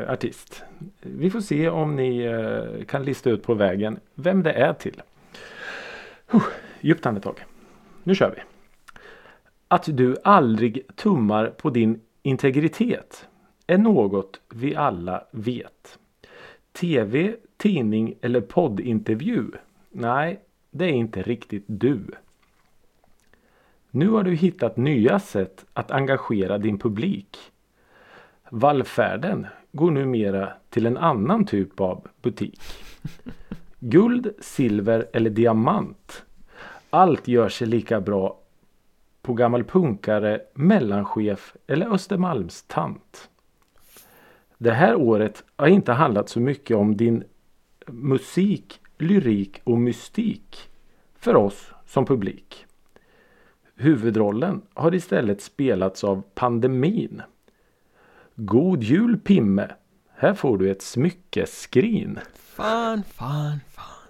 artist. 0.08 0.64
Vi 1.02 1.30
får 1.30 1.42
se 1.42 1.70
om 1.70 1.96
ni 1.96 2.30
kan 2.88 3.06
lista 3.06 3.30
ut 3.30 3.44
på 3.44 3.54
vägen 3.54 4.00
vem 4.16 4.44
det 4.44 4.52
är 4.52 4.74
till. 4.74 5.02
Djupt 6.82 7.06
andetag. 7.06 7.46
Nu 8.04 8.16
kör 8.16 8.34
vi. 8.36 8.53
Att 9.74 9.98
du 9.98 10.18
aldrig 10.24 10.96
tummar 10.96 11.48
på 11.48 11.70
din 11.70 12.02
integritet 12.24 13.28
är 13.68 13.78
något 13.78 14.42
vi 14.50 14.76
alla 14.76 15.24
vet. 15.32 16.00
TV, 16.72 17.36
tidning 17.58 18.16
eller 18.22 18.42
poddintervju? 18.42 19.52
Nej, 19.92 20.40
det 20.72 20.86
är 20.86 20.90
inte 20.90 21.22
riktigt 21.22 21.64
du. 21.68 22.00
Nu 23.92 24.10
har 24.10 24.24
du 24.24 24.36
hittat 24.36 24.78
nya 24.78 25.20
sätt 25.20 25.66
att 25.74 25.92
engagera 25.92 26.58
din 26.58 26.80
publik. 26.80 27.38
Vallfärden 28.50 29.48
går 29.72 29.92
numera 29.92 30.54
till 30.70 30.86
en 30.86 30.98
annan 30.98 31.46
typ 31.46 31.80
av 31.80 32.08
butik. 32.22 32.62
Guld, 33.80 34.34
silver 34.40 35.08
eller 35.14 35.30
diamant. 35.30 36.26
Allt 36.90 37.28
gör 37.28 37.50
sig 37.50 37.68
lika 37.68 38.02
bra 38.02 38.40
på 39.24 39.34
gammal 39.34 39.64
punkare, 39.64 40.42
mellanchef 40.54 41.56
eller 41.68 41.94
Östermalmstant. 41.94 43.30
Det 44.58 44.72
här 44.72 44.96
året 44.96 45.44
har 45.56 45.68
inte 45.68 45.92
handlat 45.92 46.30
så 46.30 46.40
mycket 46.40 46.78
om 46.78 46.98
din 46.98 47.24
musik, 47.88 48.80
lyrik 48.98 49.62
och 49.64 49.78
mystik 49.78 50.70
för 51.16 51.36
oss 51.36 51.72
som 51.86 52.06
publik. 52.06 52.66
Huvudrollen 53.76 54.62
har 54.74 54.96
istället 54.96 55.42
spelats 55.42 56.04
av 56.04 56.24
pandemin. 56.36 57.22
God 58.36 58.84
jul 58.84 59.20
Pimme! 59.20 59.72
Här 60.16 60.34
får 60.34 60.58
du 60.58 60.72
ett 60.72 60.82
smyckeskrin. 60.82 62.20
Fan, 62.36 63.04
fan, 63.04 63.60
fan. 63.70 64.08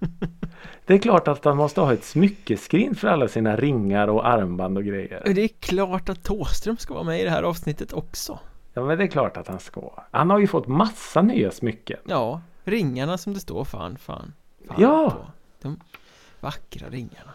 Det 0.86 0.94
är 0.94 0.98
klart 0.98 1.28
att 1.28 1.44
han 1.44 1.56
måste 1.56 1.80
ha 1.80 1.92
ett 1.92 2.04
smyckeskrin 2.04 2.94
för 2.94 3.08
alla 3.08 3.28
sina 3.28 3.56
ringar 3.56 4.08
och 4.08 4.28
armband 4.28 4.78
och 4.78 4.84
grejer. 4.84 5.22
Det 5.34 5.40
är 5.42 5.48
klart 5.48 6.08
att 6.08 6.22
Tåström 6.22 6.76
ska 6.76 6.94
vara 6.94 7.04
med 7.04 7.20
i 7.20 7.24
det 7.24 7.30
här 7.30 7.42
avsnittet 7.42 7.92
också. 7.92 8.38
Ja 8.74 8.84
men 8.84 8.98
det 8.98 9.04
är 9.04 9.08
klart 9.08 9.36
att 9.36 9.48
han 9.48 9.58
ska. 9.60 9.90
Han 10.10 10.30
har 10.30 10.38
ju 10.38 10.46
fått 10.46 10.66
massa 10.66 11.22
nya 11.22 11.50
smycken. 11.50 11.98
Ja, 12.04 12.40
ringarna 12.64 13.18
som 13.18 13.34
det 13.34 13.40
står 13.40 13.64
fan, 13.64 13.96
fan, 13.98 14.32
fan 14.68 14.76
Ja. 14.80 15.10
på. 15.10 15.26
De 15.62 15.80
vackra 16.40 16.88
ringarna. 16.88 17.30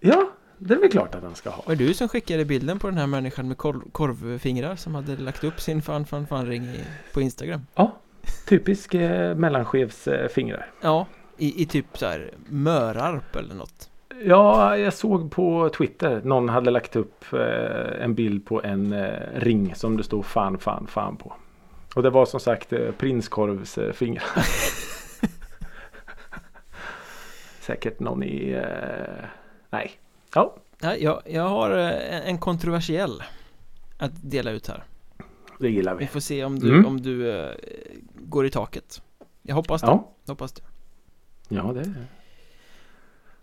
Ja, 0.00 0.30
det 0.58 0.74
är 0.74 0.78
väl 0.78 0.90
klart 0.90 1.14
att 1.14 1.22
han 1.22 1.34
ska 1.34 1.50
ha. 1.50 1.62
Var 1.66 1.74
det 1.76 1.84
du 1.86 1.94
som 1.94 2.08
skickade 2.08 2.44
bilden 2.44 2.78
på 2.78 2.86
den 2.86 2.98
här 2.98 3.06
människan 3.06 3.48
med 3.48 3.56
korv, 3.58 3.90
korvfingrar 3.92 4.76
som 4.76 4.94
hade 4.94 5.16
lagt 5.16 5.44
upp 5.44 5.60
sin 5.60 5.82
fan, 5.82 6.04
fan, 6.06 6.26
fan 6.26 6.46
ring 6.46 6.64
i, 6.64 6.80
på 7.14 7.20
Instagram? 7.20 7.66
Ja, 7.74 7.92
typisk 8.48 8.94
eh, 8.94 9.34
mellanchefsfingrar. 9.34 10.70
Ja, 10.80 11.06
i, 11.38 11.62
i 11.62 11.66
typ 11.66 11.98
så 11.98 12.06
här 12.06 12.30
Mörarp 12.48 13.36
eller 13.36 13.54
något. 13.54 13.88
Ja, 14.24 14.76
jag 14.76 14.94
såg 14.94 15.30
på 15.30 15.68
Twitter 15.68 16.20
någon 16.24 16.48
hade 16.48 16.70
lagt 16.70 16.96
upp 16.96 17.24
eh, 17.32 18.04
en 18.04 18.14
bild 18.14 18.46
på 18.46 18.62
en 18.62 18.92
eh, 18.92 19.20
ring 19.34 19.74
som 19.74 19.96
det 19.96 20.02
stod 20.04 20.24
fan, 20.26 20.58
fan, 20.58 20.86
fan 20.86 21.16
på. 21.16 21.32
Och 21.94 22.02
det 22.02 22.10
var 22.10 22.26
som 22.26 22.40
sagt 22.40 22.72
eh, 22.72 22.90
prinskorvs 22.98 23.78
eh, 23.78 23.92
fingrar. 23.92 24.24
Säkert 27.60 28.00
någon 28.00 28.22
i... 28.22 28.50
Eh, 28.52 29.24
nej. 29.70 29.90
Ja, 30.34 30.56
Ja, 30.80 30.96
jag, 30.96 31.22
jag 31.26 31.48
har 31.48 31.70
eh, 31.78 32.28
en- 32.28 32.38
kontroversiell 32.38 33.22
att 33.98 34.12
dela 34.30 34.50
ut 34.50 34.68
här. 34.68 34.84
det 35.58 35.68
gillar 35.70 35.94
Vi 35.94 36.04
vi. 36.04 36.06
får 36.06 36.20
se 36.20 36.44
om 36.44 36.58
du, 36.58 36.68
Mm. 36.74 36.86
om 36.86 37.00
du 37.02 37.30
eh, 37.32 37.50
går 38.14 38.46
i 38.46 38.50
taket. 38.50 39.02
Jag 39.42 39.54
hoppas 39.54 39.80
det. 39.80 39.86
Ja, 39.86 40.12
Hoppas 40.26 40.52
det 40.52 40.62
ja 41.54 41.72
det 41.72 41.80
är 41.80 42.06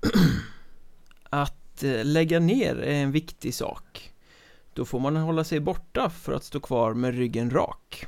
Att 1.30 1.84
eh, 1.84 2.06
lägga 2.06 2.40
ner 2.40 2.76
är 2.76 3.04
en 3.04 3.12
viktig 3.12 3.54
sak. 3.54 4.14
Då 4.74 4.86
får 4.86 5.00
man 5.00 5.16
hålla 5.16 5.44
sig 5.44 5.60
borta 5.60 6.10
för 6.10 6.34
att 6.34 6.44
stå 6.44 6.60
kvar 6.60 6.94
med 6.94 7.16
ryggen 7.16 7.50
rak. 7.50 8.06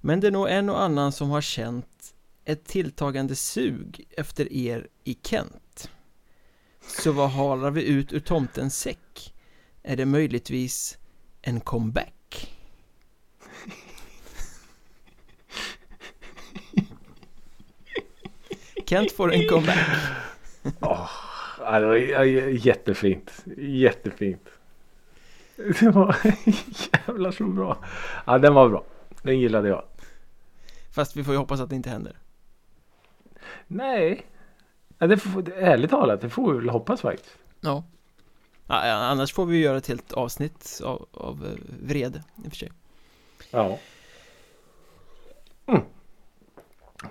Men 0.00 0.20
det 0.20 0.26
är 0.26 0.30
nog 0.30 0.48
en 0.48 0.70
och 0.70 0.82
annan 0.82 1.12
som 1.12 1.30
har 1.30 1.40
känt 1.40 2.14
ett 2.44 2.64
tilltagande 2.64 3.36
sug 3.36 4.06
efter 4.10 4.52
er 4.52 4.88
i 5.04 5.18
Kent. 5.22 5.90
Så 6.86 7.12
vad 7.12 7.30
halar 7.30 7.70
vi 7.70 7.84
ut 7.84 8.12
ur 8.12 8.20
tomtens 8.20 8.78
säck? 8.78 9.34
Är 9.82 9.96
det 9.96 10.06
möjligtvis 10.06 10.98
en 11.42 11.60
comeback? 11.60 12.14
Kent 18.86 19.12
får 19.12 19.32
en 19.32 19.48
comeback. 19.48 19.78
Var 20.80 21.96
ja, 21.96 22.24
jättefint. 22.24 23.44
Jättefint. 23.56 24.48
Det 25.56 25.90
var 25.90 26.16
jävlar 27.06 27.30
så 27.30 27.44
bra. 27.44 27.84
Ja, 28.26 28.38
den 28.38 28.54
var 28.54 28.68
bra. 28.68 28.84
Den 29.22 29.40
gillade 29.40 29.68
jag. 29.68 29.84
Fast 30.94 31.16
vi 31.16 31.24
får 31.24 31.34
ju 31.34 31.38
hoppas 31.38 31.60
att 31.60 31.70
det 31.70 31.76
inte 31.76 31.90
händer. 31.90 32.16
Nej. 33.66 34.26
Ja, 34.98 35.06
det 35.06 35.16
får, 35.16 35.52
ärligt 35.52 35.90
talat, 35.90 36.20
det 36.20 36.30
får 36.30 36.52
vi 36.52 36.58
väl 36.58 36.68
hoppas 36.68 37.00
faktiskt. 37.00 37.38
Ja. 37.60 37.84
ja 38.66 38.92
annars 38.92 39.32
får 39.32 39.46
vi 39.46 39.58
göra 39.58 39.76
ett 39.76 39.88
helt 39.88 40.12
avsnitt 40.12 40.80
av, 40.84 41.06
av 41.12 41.46
eh, 41.46 41.74
vrede 41.88 42.22
i 42.44 42.48
och 42.48 42.50
för 42.50 42.56
sig. 42.56 42.72
Ja. 43.50 43.78
Mm. 45.66 45.82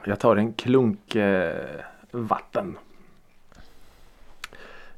Jag 0.06 0.20
tar 0.20 0.36
en 0.36 0.54
klunk 0.54 1.16
eh, 1.16 1.66
vatten. 2.12 2.78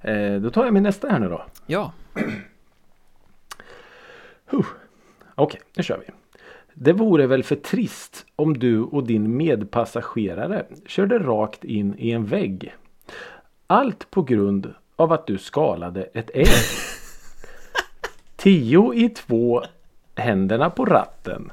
Eh, 0.02 0.36
då 0.36 0.50
tar 0.50 0.66
jag 0.66 0.74
min 0.74 0.84
nästa 0.84 1.10
här 1.10 1.20
nu 1.20 1.30
då. 1.30 1.46
Ja, 1.66 1.92
Huh. 4.46 4.66
Okej, 5.36 5.62
nu 5.76 5.84
kör 5.84 5.98
vi. 6.08 6.14
Det 6.74 6.94
vore 6.94 7.28
väl 7.28 7.44
för 7.44 7.56
trist 7.56 8.26
om 8.36 8.60
du 8.60 8.82
och 8.82 9.04
din 9.04 9.38
medpassagerare 9.38 10.66
körde 10.86 11.20
rakt 11.20 11.64
in 11.64 11.96
i 11.98 12.12
en 12.12 12.26
vägg. 12.26 12.76
Allt 13.68 14.12
på 14.12 14.22
grund 14.22 14.74
av 14.96 15.14
att 15.14 15.28
du 15.28 15.38
skalade 15.38 16.04
ett 16.04 16.30
ägg. 16.34 16.48
Tio 18.36 18.94
i 18.94 19.10
två, 19.10 19.64
händerna 20.16 20.70
på 20.70 20.86
ratten. 20.86 21.52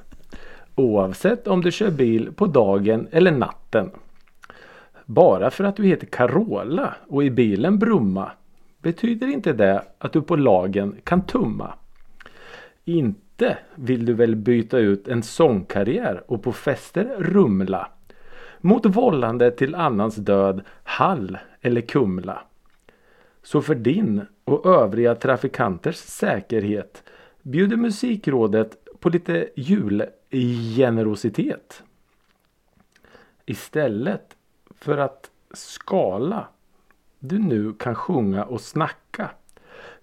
Oavsett 0.74 1.46
om 1.46 1.60
du 1.60 1.70
kör 1.70 1.90
bil 1.90 2.32
på 2.32 2.46
dagen 2.46 3.08
eller 3.10 3.30
natten. 3.30 3.90
Bara 5.04 5.50
för 5.50 5.64
att 5.64 5.76
du 5.76 5.84
heter 5.84 6.06
Carola 6.06 6.94
och 7.08 7.24
i 7.24 7.30
bilen 7.30 7.78
brumma 7.78 8.30
betyder 8.82 9.26
inte 9.26 9.52
det 9.52 9.84
att 9.98 10.12
du 10.12 10.22
på 10.22 10.36
lagen 10.36 10.96
kan 11.04 11.22
tumma. 11.26 11.74
Inte 12.84 13.58
vill 13.74 14.06
du 14.06 14.14
väl 14.14 14.36
byta 14.36 14.78
ut 14.78 15.08
en 15.08 15.22
sångkarriär 15.22 16.22
och 16.26 16.42
på 16.42 16.52
fester 16.52 17.16
rumla 17.18 17.88
mot 18.60 18.86
vållande 18.86 19.50
till 19.50 19.74
annans 19.74 20.16
död, 20.16 20.62
Hall 20.82 21.38
eller 21.60 21.80
Kumla. 21.80 22.42
Så 23.42 23.62
för 23.62 23.74
din 23.74 24.22
och 24.44 24.66
övriga 24.66 25.14
trafikanters 25.14 25.96
säkerhet 25.96 27.02
bjuder 27.42 27.76
Musikrådet 27.76 28.81
på 29.02 29.08
lite 29.08 29.48
julgenerositet. 29.54 31.82
Istället 33.46 34.36
för 34.70 34.98
att 34.98 35.30
skala 35.54 36.48
du 37.18 37.38
nu 37.38 37.72
kan 37.72 37.94
sjunga 37.94 38.44
och 38.44 38.60
snacka. 38.60 39.30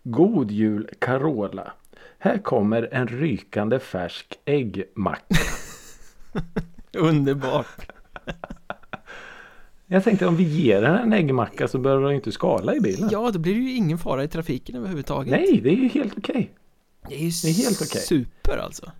God 0.03 0.51
jul 0.51 0.89
Carola. 0.99 1.73
Här 2.17 2.37
kommer 2.37 2.89
en 2.91 3.07
rykande 3.07 3.79
färsk 3.79 4.39
äggmacka. 4.45 5.35
underbart. 6.97 7.91
Jag 9.87 10.03
tänkte 10.03 10.27
om 10.27 10.35
vi 10.35 10.43
ger 10.43 10.83
henne 10.83 10.99
en 10.99 11.13
äggmacka 11.13 11.67
så 11.67 11.77
behöver 11.77 12.03
hon 12.03 12.13
inte 12.13 12.31
skala 12.31 12.75
i 12.75 12.79
bilen. 12.79 13.09
Ja, 13.11 13.31
då 13.31 13.39
blir 13.39 13.53
det 13.53 13.59
ju 13.59 13.73
ingen 13.73 13.97
fara 13.97 14.23
i 14.23 14.27
trafiken 14.27 14.75
överhuvudtaget. 14.75 15.31
Nej, 15.31 15.59
det 15.63 15.69
är 15.69 15.75
ju 15.75 15.87
helt 15.87 16.17
okej. 16.17 16.53
Det 17.09 17.15
är 17.15 17.19
ju 17.19 17.29
det 17.43 17.47
är 17.49 17.63
helt 17.63 17.81
okej. 17.81 18.01
super 18.01 18.57
alltså. 18.57 18.91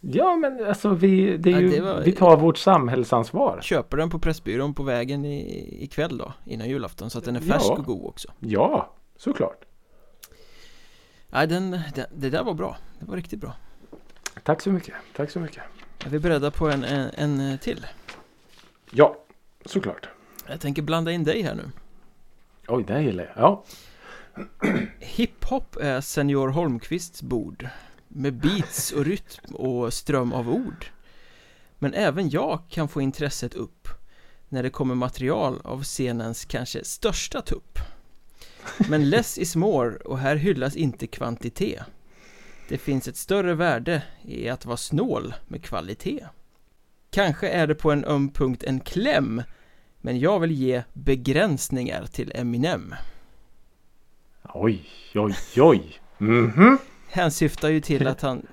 Ja, 0.00 0.36
men 0.36 0.66
alltså 0.66 0.88
vi, 0.88 1.36
det 1.36 1.52
är 1.52 1.60
ju, 1.60 1.68
det 1.70 1.80
var- 1.80 2.00
vi 2.00 2.12
tar 2.12 2.36
vårt 2.36 2.58
samhällsansvar. 2.58 3.58
Köper 3.62 3.96
den 3.96 4.10
på 4.10 4.18
Pressbyrån 4.18 4.74
på 4.74 4.82
vägen 4.82 5.24
i, 5.24 5.84
ikväll 5.84 6.18
då, 6.18 6.32
innan 6.44 6.68
julafton, 6.68 7.10
så 7.10 7.18
att 7.18 7.24
den 7.24 7.36
är 7.36 7.40
färsk 7.40 7.64
Ja. 7.68 7.72
och 7.76 7.84
god 7.84 8.06
också. 8.06 8.28
Ja, 8.40 8.92
såklart. 9.16 9.64
Nej, 11.28 11.46
den, 11.46 11.70
den, 11.70 12.06
det 12.14 12.30
där 12.30 12.42
var 12.44 12.54
bra. 12.54 12.76
Det 12.98 13.06
var 13.06 13.16
riktigt 13.16 13.40
bra. 13.40 13.54
Tack 14.42 14.60
så 14.60 14.70
mycket. 14.70 14.94
Tack 15.16 15.30
så 15.30 15.40
mycket. 15.40 15.62
Är 16.06 16.10
vi 16.10 16.18
beredda 16.18 16.50
på 16.50 16.68
en, 16.70 16.84
en, 16.84 17.40
en 17.40 17.58
till? 17.58 17.86
Ja, 18.90 19.16
såklart. 19.64 20.08
Jag 20.48 20.60
tänker 20.60 20.82
blanda 20.82 21.12
in 21.12 21.24
dig 21.24 21.42
här 21.42 21.54
nu. 21.54 21.70
Oj, 22.68 22.84
det 22.86 22.92
här 22.92 23.00
gillar 23.00 23.24
jag. 23.24 23.44
Ja. 23.44 23.64
Hiphop 24.98 25.76
är 25.76 26.00
Senior 26.00 26.48
Holmqvists 26.48 27.22
bord 27.22 27.68
med 28.08 28.34
beats 28.34 28.92
och 28.92 29.04
rytm 29.04 29.54
och 29.54 29.92
ström 29.92 30.32
av 30.32 30.50
ord. 30.50 30.86
Men 31.78 31.94
även 31.94 32.30
jag 32.30 32.60
kan 32.68 32.88
få 32.88 33.00
intresset 33.00 33.54
upp 33.54 33.88
när 34.48 34.62
det 34.62 34.70
kommer 34.70 34.94
material 34.94 35.60
av 35.64 35.82
scenens 35.82 36.44
kanske 36.44 36.84
största 36.84 37.42
tupp. 37.42 37.78
Men 38.88 39.10
less 39.10 39.38
is 39.38 39.56
more 39.56 39.96
och 39.96 40.18
här 40.18 40.36
hyllas 40.36 40.76
inte 40.76 41.06
kvantitet. 41.06 41.82
Det 42.68 42.78
finns 42.78 43.08
ett 43.08 43.16
större 43.16 43.54
värde 43.54 44.02
i 44.22 44.48
att 44.48 44.66
vara 44.66 44.76
snål 44.76 45.34
med 45.48 45.64
kvalitet. 45.64 46.26
Kanske 47.10 47.48
är 47.48 47.66
det 47.66 47.74
på 47.74 47.90
en 47.90 48.04
öm 48.04 48.28
punkt 48.28 48.64
en 48.64 48.80
kläm, 48.80 49.42
men 50.00 50.18
jag 50.18 50.40
vill 50.40 50.52
ge 50.52 50.82
begränsningar 50.92 52.06
till 52.06 52.32
Eminem. 52.34 52.94
Oj, 54.54 54.88
oj, 55.14 55.34
oj. 55.56 56.00
Mhm. 56.18 56.78
hänsyftar 57.08 57.68
ju 57.68 57.80
till 57.80 58.06
att 58.08 58.20
han 58.22 58.46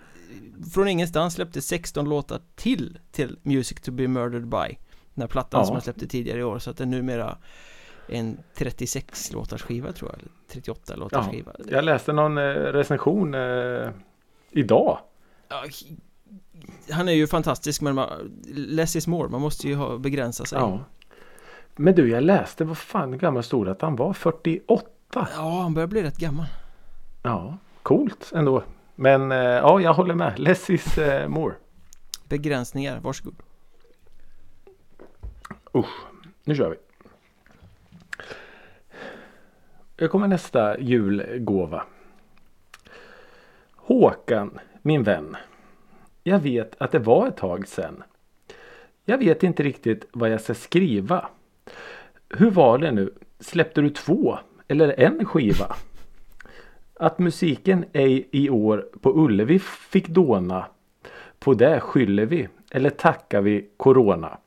från 0.74 0.88
ingenstans 0.88 1.34
släppte 1.34 1.62
16 1.62 2.10
låtar 2.10 2.42
till 2.56 3.00
till 3.12 3.38
Music 3.44 3.82
to 3.82 3.92
be 3.92 4.08
murdered 4.08 4.48
by 4.48 4.78
den 5.14 5.22
här 5.22 5.28
plattan 5.28 5.60
Ja. 5.62 5.66
som 5.66 5.74
han 5.76 5.82
släppte 5.82 6.08
tidigare 6.08 6.40
i 6.40 6.44
år 6.44 6.60
så 6.60 6.70
att 6.70 6.78
det 6.78 6.84
är 6.84 6.86
numera 6.86 7.38
en 8.10 8.38
36 8.56 9.32
låtars 9.34 9.62
skiva 9.62 9.92
tror 9.92 10.12
jag, 10.12 10.20
eller 10.20 10.32
38 10.48 10.96
låtars 10.96 11.26
Ja, 11.26 11.32
skiva 11.32 11.52
jag 11.68 11.86
läste 11.86 12.14
någon 12.14 12.38
eh, 12.38 12.42
recension 12.54 13.34
eh, 13.34 13.90
idag. 14.52 15.00
Han 16.92 17.10
är 17.10 17.14
ju 17.14 17.28
fantastisk 17.28 17.82
men 17.82 17.96
man, 17.96 18.10
less 18.56 18.96
is 18.96 19.08
more, 19.08 19.30
man 19.30 19.42
måste 19.42 19.68
ju 19.68 19.76
ha, 19.76 19.98
begränsa 19.98 20.46
sig 20.46 20.60
Ja. 20.60 20.80
Men 21.76 21.96
du, 21.96 22.10
jag 22.10 22.24
läste 22.24 22.66
vad 22.66 22.78
fan 22.78 23.12
hur 23.14 23.20
gammal 23.20 23.44
stod 23.44 23.66
det 23.66 23.72
att 23.72 23.82
han 23.82 23.96
var? 23.96 24.14
48. 24.14 24.84
Ja, 25.16 25.62
han 25.62 25.74
börjar 25.74 25.88
bli 25.88 26.04
rätt 26.04 26.18
gammal 26.18 26.46
Ja, 27.24 27.58
coolt 27.84 28.32
ändå. 28.36 28.64
Men 28.96 29.32
eh, 29.32 29.38
ja, 29.38 29.82
jag 29.82 29.94
håller 29.94 30.16
med. 30.16 30.40
Less 30.40 30.70
is 30.70 30.98
eh, 30.98 31.28
more. 31.28 31.56
Begränsningar, 32.30 33.00
varsågod 33.00 33.36
Usch, 35.76 36.06
nu 36.44 36.56
kör 36.56 36.70
vi. 36.70 36.76
Jag 39.98 40.12
kommer 40.12 40.28
nästa 40.28 40.80
julgåva. 40.80 41.84
Håkan, 43.76 44.60
min 44.82 45.04
vän. 45.04 45.38
Jag 46.24 46.40
vet 46.40 46.82
att 46.82 46.92
det 46.92 47.00
var 47.00 47.28
ett 47.28 47.38
tag 47.38 47.68
sedan. 47.68 48.04
Jag 49.06 49.18
vet 49.18 49.44
inte 49.44 49.64
riktigt 49.64 50.06
vad 50.12 50.30
jag 50.30 50.42
ska 50.42 50.54
skriva. 50.54 51.28
Hur 52.30 52.52
var 52.52 52.78
det 52.78 52.92
nu? 52.92 53.14
Släppte 53.40 53.82
du 53.82 53.90
två 53.90 54.40
eller 54.68 55.00
en 55.00 55.26
skiva? 55.26 55.76
Att 56.94 57.20
musiken 57.20 57.86
ej 57.94 58.30
i 58.32 58.50
år 58.50 58.90
på 59.02 59.14
Ullevi 59.16 59.60
fick 59.60 60.08
dåna. 60.08 60.66
På 61.40 61.54
det 61.54 61.80
skyller 61.80 62.26
vi 62.26 62.48
eller 62.72 62.90
tackar 62.90 63.42
vi 63.42 63.70
Corona. 63.78 64.38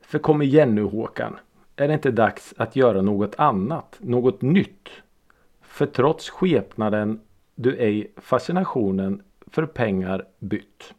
För 0.00 0.18
kom 0.18 0.42
igen 0.42 0.74
nu 0.74 0.82
Håkan. 0.82 1.38
Är 1.76 1.88
det 1.88 1.94
inte 1.94 2.10
dags 2.10 2.54
att 2.56 2.76
göra 2.76 3.02
något 3.02 3.34
annat? 3.38 3.96
Något 4.00 4.42
nytt? 4.42 4.88
För 5.60 5.86
trots 5.86 6.30
skepnaden 6.30 7.20
du 7.54 7.76
ej 7.76 8.12
fascinationen 8.16 9.22
för 9.46 9.66
pengar 9.66 10.24
bytt. 10.38 10.94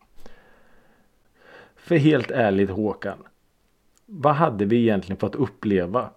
För 1.76 1.96
helt 1.96 2.32
ärligt 2.32 2.70
Håkan. 2.70 3.18
Vad 4.06 4.36
hade 4.36 4.66
vi 4.66 4.82
egentligen 4.82 5.20
fått 5.20 5.36
uppleva? 5.36 6.10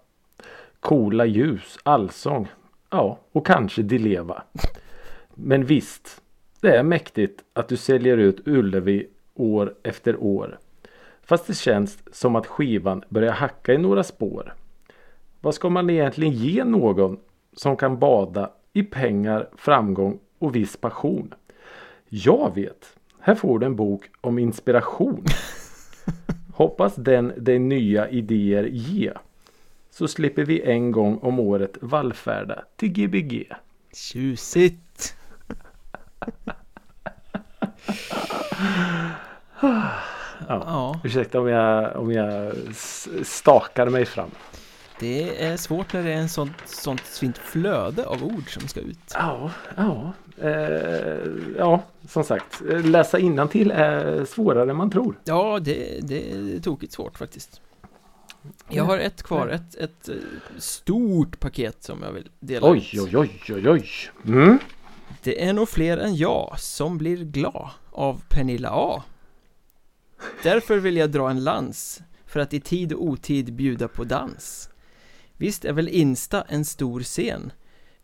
Coola 0.81 1.25
ljus, 1.25 1.77
allsång. 1.83 2.47
Ja, 2.89 3.19
och 3.31 3.45
kanske 3.45 3.81
Dileva. 3.81 4.43
Men 5.35 5.65
visst, 5.65 6.21
det 6.61 6.77
är 6.77 6.83
mäktigt 6.83 7.43
att 7.53 7.67
du 7.67 7.77
säljer 7.77 8.17
ut 8.17 8.47
Ullevi 8.47 9.07
år 9.33 9.75
efter 9.83 10.23
år. 10.23 10.59
Fast 11.21 11.47
det 11.47 11.53
känns 11.53 11.97
som 12.11 12.35
att 12.35 12.47
skivan 12.47 13.03
börjar 13.09 13.31
hacka 13.31 13.73
i 13.73 13.77
några 13.77 14.03
spår. 14.03 14.53
Vad 15.41 15.55
ska 15.55 15.69
man 15.69 15.89
egentligen 15.89 16.33
ge 16.33 16.63
någon 16.63 17.19
som 17.53 17.77
kan 17.77 17.99
bada 17.99 18.51
i 18.73 18.83
pengar, 18.83 19.49
framgång 19.55 20.19
och 20.39 20.55
viss 20.55 20.77
passion? 20.77 21.33
Jag 22.09 22.55
vet. 22.55 22.97
Här 23.19 23.35
får 23.35 23.59
du 23.59 23.65
en 23.65 23.75
bok 23.75 24.09
om 24.21 24.39
inspiration. 24.39 25.25
Hoppas 26.53 26.95
den 26.95 27.33
dig 27.37 27.59
nya 27.59 28.09
idéer 28.09 28.63
ge. 28.63 29.11
Så 29.91 30.07
slipper 30.07 30.43
vi 30.43 30.61
en 30.61 30.91
gång 30.91 31.19
om 31.21 31.39
året 31.39 31.77
vallfärda 31.81 32.63
till 32.75 32.89
Gbg. 32.89 33.49
Tjusigt! 33.93 35.15
Ja. 39.61 39.91
Ja, 40.47 40.99
Ursäkta 41.03 41.39
om 41.39 41.47
jag, 41.47 41.95
om 41.95 42.11
jag 42.11 42.53
stakar 43.23 43.89
mig 43.89 44.05
fram. 44.05 44.29
det 44.99 45.45
är 45.45 45.57
svårt 45.57 45.93
när 45.93 46.03
det 46.03 46.11
är 46.11 46.17
en 46.17 46.29
sånt, 46.29 46.53
sånt 46.65 47.01
fint 47.01 47.37
flöde 47.37 48.05
av 48.05 48.23
ord 48.23 48.53
som 48.53 48.67
ska 48.67 48.79
ut 48.79 49.13
Ja, 49.13 49.51
ja. 49.77 50.13
Eh, 50.41 51.29
ja, 51.57 51.83
som 52.07 52.23
sagt. 52.23 52.61
Läsa 52.83 53.19
till 53.47 53.71
är 53.71 54.25
svårare 54.25 54.69
än 54.69 54.75
man 54.75 54.91
tror. 54.91 55.19
Ja, 55.23 55.59
det, 55.61 55.99
det 56.01 56.31
är 56.31 56.59
tokigt 56.59 56.93
svårt 56.93 57.17
faktiskt 57.17 57.61
Jag 58.69 58.83
har 58.83 58.97
ett 58.97 59.23
kvar, 59.23 59.47
ett, 59.47 59.75
ett 59.75 60.09
eh, 60.09 60.15
stort 60.57 61.39
paket 61.39 61.83
som 61.83 62.03
jag 62.03 62.11
vill 62.11 62.29
dela 62.39 62.71
Oj, 62.71 62.89
ut. 62.93 63.01
oj, 63.01 63.17
oj, 63.17 63.41
oj, 63.49 63.69
oj. 63.69 63.89
Mm. 64.25 64.59
Det 65.23 65.43
är 65.43 65.53
nog 65.53 65.69
fler 65.69 65.97
än 65.97 66.15
jag 66.15 66.55
som 66.59 66.97
blir 66.97 67.17
glad 67.17 67.69
av 67.91 68.21
Pernilla 68.29 68.69
A. 68.71 69.03
Därför 70.43 70.77
vill 70.77 70.97
jag 70.97 71.11
dra 71.11 71.29
en 71.29 71.43
lans 71.43 72.01
för 72.25 72.39
att 72.39 72.53
i 72.53 72.59
tid 72.59 72.93
och 72.93 73.03
otid 73.03 73.53
bjuda 73.53 73.87
på 73.87 74.03
dans. 74.03 74.69
Visst 75.37 75.65
är 75.65 75.73
väl 75.73 75.87
Insta 75.87 76.41
en 76.41 76.65
stor 76.65 77.03
scen 77.03 77.51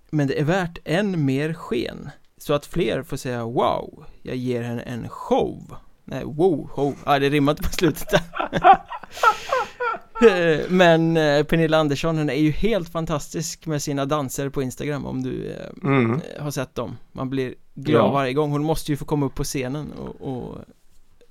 Men 0.10 0.28
det 0.28 0.40
är 0.40 0.44
värt 0.44 0.78
än 0.86 1.26
mer 1.26 1.54
sken 1.54 2.10
Så 2.38 2.54
att 2.54 2.66
fler 2.66 3.04
får 3.04 3.18
säga 3.18 3.44
wow, 3.44 4.06
jag 4.22 4.36
ger 4.36 4.62
henne 4.62 4.82
en 4.82 5.10
show. 5.10 5.76
Nej, 6.04 6.24
wow, 6.26 6.68
show, 6.68 6.96
ja 7.06 7.20
det 7.20 7.30
rimmade 7.30 7.64
på 7.64 7.70
slutet 7.70 8.10
Men 10.70 11.18
eh, 11.18 11.44
Pernilla 11.44 11.78
Andersson, 11.78 12.18
hon 12.18 12.30
är 12.30 12.34
ju 12.34 12.52
helt 12.52 12.90
fantastisk 12.90 13.66
med 13.66 13.82
sina 13.82 14.06
danser 14.06 14.50
på 14.50 14.62
Instagram 14.62 15.06
om 15.06 15.24
du 15.24 15.52
eh, 15.52 15.66
Mm. 15.84 16.22
har 16.40 16.52
sett 16.52 16.76
dem 16.76 16.98
Man 17.12 17.30
blir 17.30 17.56
glad 17.74 18.02
Ja. 18.06 18.12
varje 18.12 18.34
gång, 18.34 18.52
hon 18.52 18.64
måste 18.64 18.92
ju 18.92 18.98
få 18.98 19.06
komma 19.06 19.26
upp 19.26 19.36
på 19.36 19.44
scenen 19.44 19.92
och, 19.92 20.22
och 20.34 20.56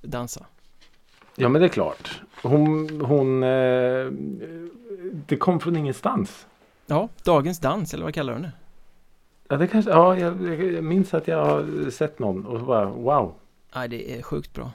dansa 0.01 0.45
Ja 1.35 1.49
men 1.49 1.61
det 1.61 1.67
är 1.67 1.69
klart. 1.69 2.21
Hon, 2.43 3.01
hon 3.01 3.43
eh, 3.43 4.05
det 5.27 5.37
kom 5.37 5.59
från 5.59 5.75
ingenstans. 5.75 6.45
Ja, 6.85 7.09
Dagens 7.23 7.59
dans, 7.59 7.93
eller 7.93 8.03
vad 8.03 8.13
kallar 8.13 8.33
hon 8.33 8.41
det? 8.41 8.51
Ja, 9.49 9.57
det 9.57 9.67
kanske, 9.67 9.91
ja 9.91 10.17
jag, 10.17 10.63
jag 10.73 10.83
minns 10.83 11.13
att 11.13 11.27
jag 11.27 11.45
har 11.45 11.89
sett 11.89 12.19
någon 12.19 12.45
och 12.45 12.59
bara 12.61 12.85
wow. 12.85 13.33
Nej, 13.75 13.87
det 13.89 14.17
är 14.17 14.21
sjukt 14.21 14.53
bra 14.53 14.71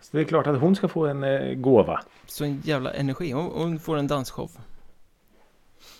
Så 0.00 0.16
det 0.16 0.20
är 0.20 0.24
klart 0.24 0.46
att 0.46 0.60
hon 0.60 0.76
ska 0.76 0.88
få 0.88 1.06
en 1.06 1.24
eh, 1.24 1.54
gåva. 1.54 2.00
Så 2.26 2.44
en 2.44 2.60
jävla 2.64 2.92
energi, 2.92 3.30
hon, 3.32 3.50
hon 3.54 3.78
får 3.78 3.96
en 3.96 4.06
dansshow 4.06 4.50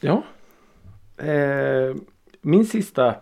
Ja. 0.00 0.22
Eh, 1.16 1.96
min 2.40 2.66
sista 2.66 3.14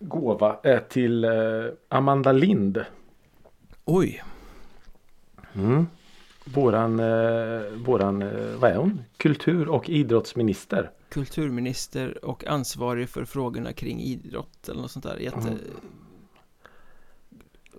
gåva 0.00 0.58
är 0.62 0.80
till 0.80 1.24
eh, 1.24 1.30
Amanda 1.88 2.32
Lind. 2.32 2.84
Oj, 3.84 4.22
Mm. 5.54 5.86
Våran, 6.44 7.00
eh, 7.00 7.62
våran 7.86 8.22
eh, 8.22 8.56
vad 8.58 8.70
är 8.70 8.76
hon? 8.76 9.02
Kultur 9.16 9.68
och 9.68 9.88
idrottsminister. 9.88 10.90
kulturminister 11.08 12.24
och 12.24 12.46
ansvarig 12.46 13.08
för 13.08 13.24
frågorna 13.24 13.72
kring 13.72 14.00
idrott 14.00 14.68
eller 14.68 14.82
något 14.82 14.90
sånt 14.90 15.04
där 15.04 15.16
Jätte 15.16 15.38
Mm. 15.38 15.58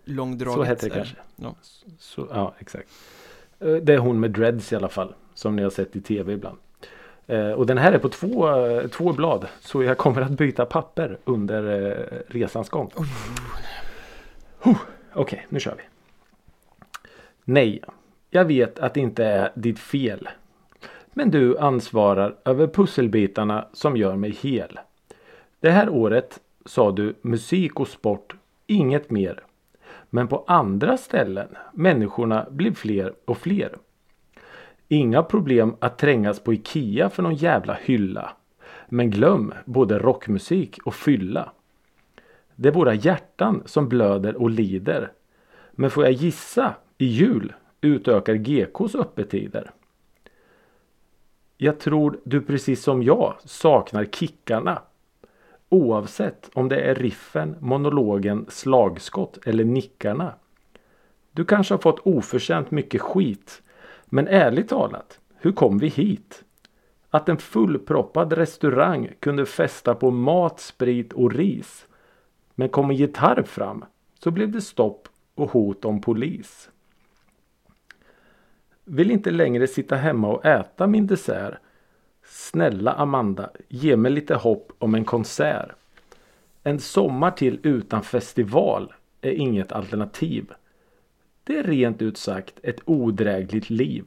Långdraget 0.09 0.55
Så 0.55 0.63
heter 0.63 0.89
det 0.89 0.95
kanske. 0.95 1.15
Ja. 1.35 1.55
Så, 1.99 2.27
ja, 2.31 2.53
exakt. 2.59 2.89
Eh, 3.59 3.73
Det 3.73 3.93
är 3.93 3.97
hon 3.97 4.19
med 4.19 4.31
dreads 4.31 4.73
i 4.73 4.75
alla 4.75 4.89
fall. 4.89 5.13
Som 5.33 5.55
ni 5.55 5.63
har 5.63 5.69
sett 5.69 5.95
i 5.95 6.01
tv 6.01 6.33
ibland. 6.33 6.57
Eh, 7.27 7.51
Och 7.51 7.65
den 7.65 7.77
här 7.77 7.91
är 7.91 7.97
på 7.97 8.09
två, 8.09 8.55
eh, 8.67 8.87
två 8.87 9.13
blad. 9.13 9.47
Så 9.59 9.83
jag 9.83 9.97
kommer 9.97 10.21
att 10.21 10.31
byta 10.31 10.65
papper 10.65 11.17
under 11.25 12.23
resans 12.27 12.69
gång. 12.69 12.91
Huh, 14.59 14.77
Okej, 15.13 15.45
nu 15.49 15.59
kör 15.59 15.75
vi. 15.77 15.83
Nej, 17.43 17.81
jag 18.29 18.45
vet 18.45 18.79
att 18.79 18.93
det 18.93 18.99
inte 18.99 19.25
är 19.25 19.51
ditt 19.55 19.79
fel. 19.79 20.29
Men 21.13 21.31
du 21.31 21.57
ansvarar 21.57 22.35
över 22.45 22.67
pusselbitarna 22.67 23.67
som 23.73 23.97
gör 23.97 24.15
mig 24.15 24.31
hel. 24.31 24.79
Det 25.59 25.71
här 25.71 25.89
året 25.89 26.39
sa 26.65 26.91
du 26.91 27.15
musik 27.21 27.79
och 27.79 27.87
sport, 27.87 28.35
inget 28.67 29.09
mer. 29.09 29.43
Men 30.09 30.27
på 30.27 30.43
andra 30.47 30.97
ställen, 30.97 31.47
människorna 31.73 32.47
blev 32.51 32.73
fler 32.73 33.13
och 33.25 33.37
fler. 33.37 33.75
Inga 34.87 35.23
problem 35.23 35.75
att 35.79 35.97
trängas 35.97 36.39
på 36.39 36.53
Ikea 36.53 37.09
för 37.09 37.23
någon 37.23 37.35
jävla 37.35 37.73
hylla. 37.73 38.31
Men 38.87 39.09
glöm 39.09 39.53
både 39.65 39.99
rockmusik 39.99 40.79
och 40.85 40.95
fylla. 40.95 41.51
Det 42.55 42.69
är 42.69 42.73
våra 42.73 42.93
hjärtan 42.93 43.63
som 43.65 43.89
blöder 43.89 44.35
och 44.35 44.49
lider. 44.49 45.11
Men 45.71 45.89
får 45.89 46.03
jag 46.03 46.13
gissa, 46.13 46.75
i 46.97 47.05
jul 47.05 47.53
utökar 47.81 48.35
GKs 48.35 48.95
öppettider. 48.95 49.71
Jag 51.57 51.79
tror 51.79 52.19
du 52.23 52.41
precis 52.41 52.83
som 52.83 53.03
jag 53.03 53.35
saknar 53.45 54.05
kickarna. 54.05 54.81
Oavsett 55.69 56.49
om 56.53 56.69
det 56.69 56.81
är 56.81 56.95
riffen, 56.95 57.55
monologen, 57.59 58.45
slagskott 58.49 59.37
eller 59.45 59.63
nickarna. 59.63 60.33
Du 61.31 61.45
kanske 61.45 61.73
har 61.73 61.79
fått 61.79 61.99
oförtjänt 61.99 62.71
mycket 62.71 63.01
skit. 63.01 63.61
Men 64.05 64.27
ärligt 64.27 64.69
talat, 64.69 65.19
hur 65.35 65.51
kom 65.51 65.77
vi 65.77 65.87
hit? 65.87 66.43
Att 67.09 67.29
en 67.29 67.37
fullproppad 67.37 68.33
restaurang 68.33 69.09
kunde 69.19 69.45
festa 69.45 69.95
på 69.95 70.11
mat, 70.11 70.59
sprit 70.59 71.13
och 71.13 71.33
ris. 71.33 71.85
Men 72.55 72.69
kom 72.69 72.89
en 72.89 72.95
gitarr 72.95 73.43
fram 73.43 73.85
så 74.19 74.31
blev 74.31 74.51
det 74.51 74.61
stopp 74.61 75.07
och 75.35 75.51
hot 75.51 75.85
om 75.85 76.01
polis. 76.01 76.69
Vill 78.85 79.11
inte 79.11 79.31
längre 79.31 79.67
sitta 79.67 79.95
hemma 79.95 80.27
och 80.27 80.45
äta 80.45 80.87
min 80.87 81.07
dessert. 81.07 81.53
Snälla 82.51 82.93
Amanda, 82.93 83.49
ge 83.67 83.95
mig 83.95 84.11
lite 84.11 84.35
hopp 84.35 84.71
om 84.79 84.95
en 84.95 85.05
konsert. 85.05 85.69
En 86.63 86.79
sommar 86.79 87.31
till 87.31 87.59
utan 87.63 88.03
festival 88.03 88.93
är 89.21 89.31
inget 89.31 89.71
alternativ. 89.71 90.51
Det 91.43 91.57
är 91.57 91.63
rent 91.63 92.01
ut 92.01 92.17
sagt 92.17 92.53
ett 92.63 92.79
odrägligt 92.85 93.69
liv. 93.69 94.05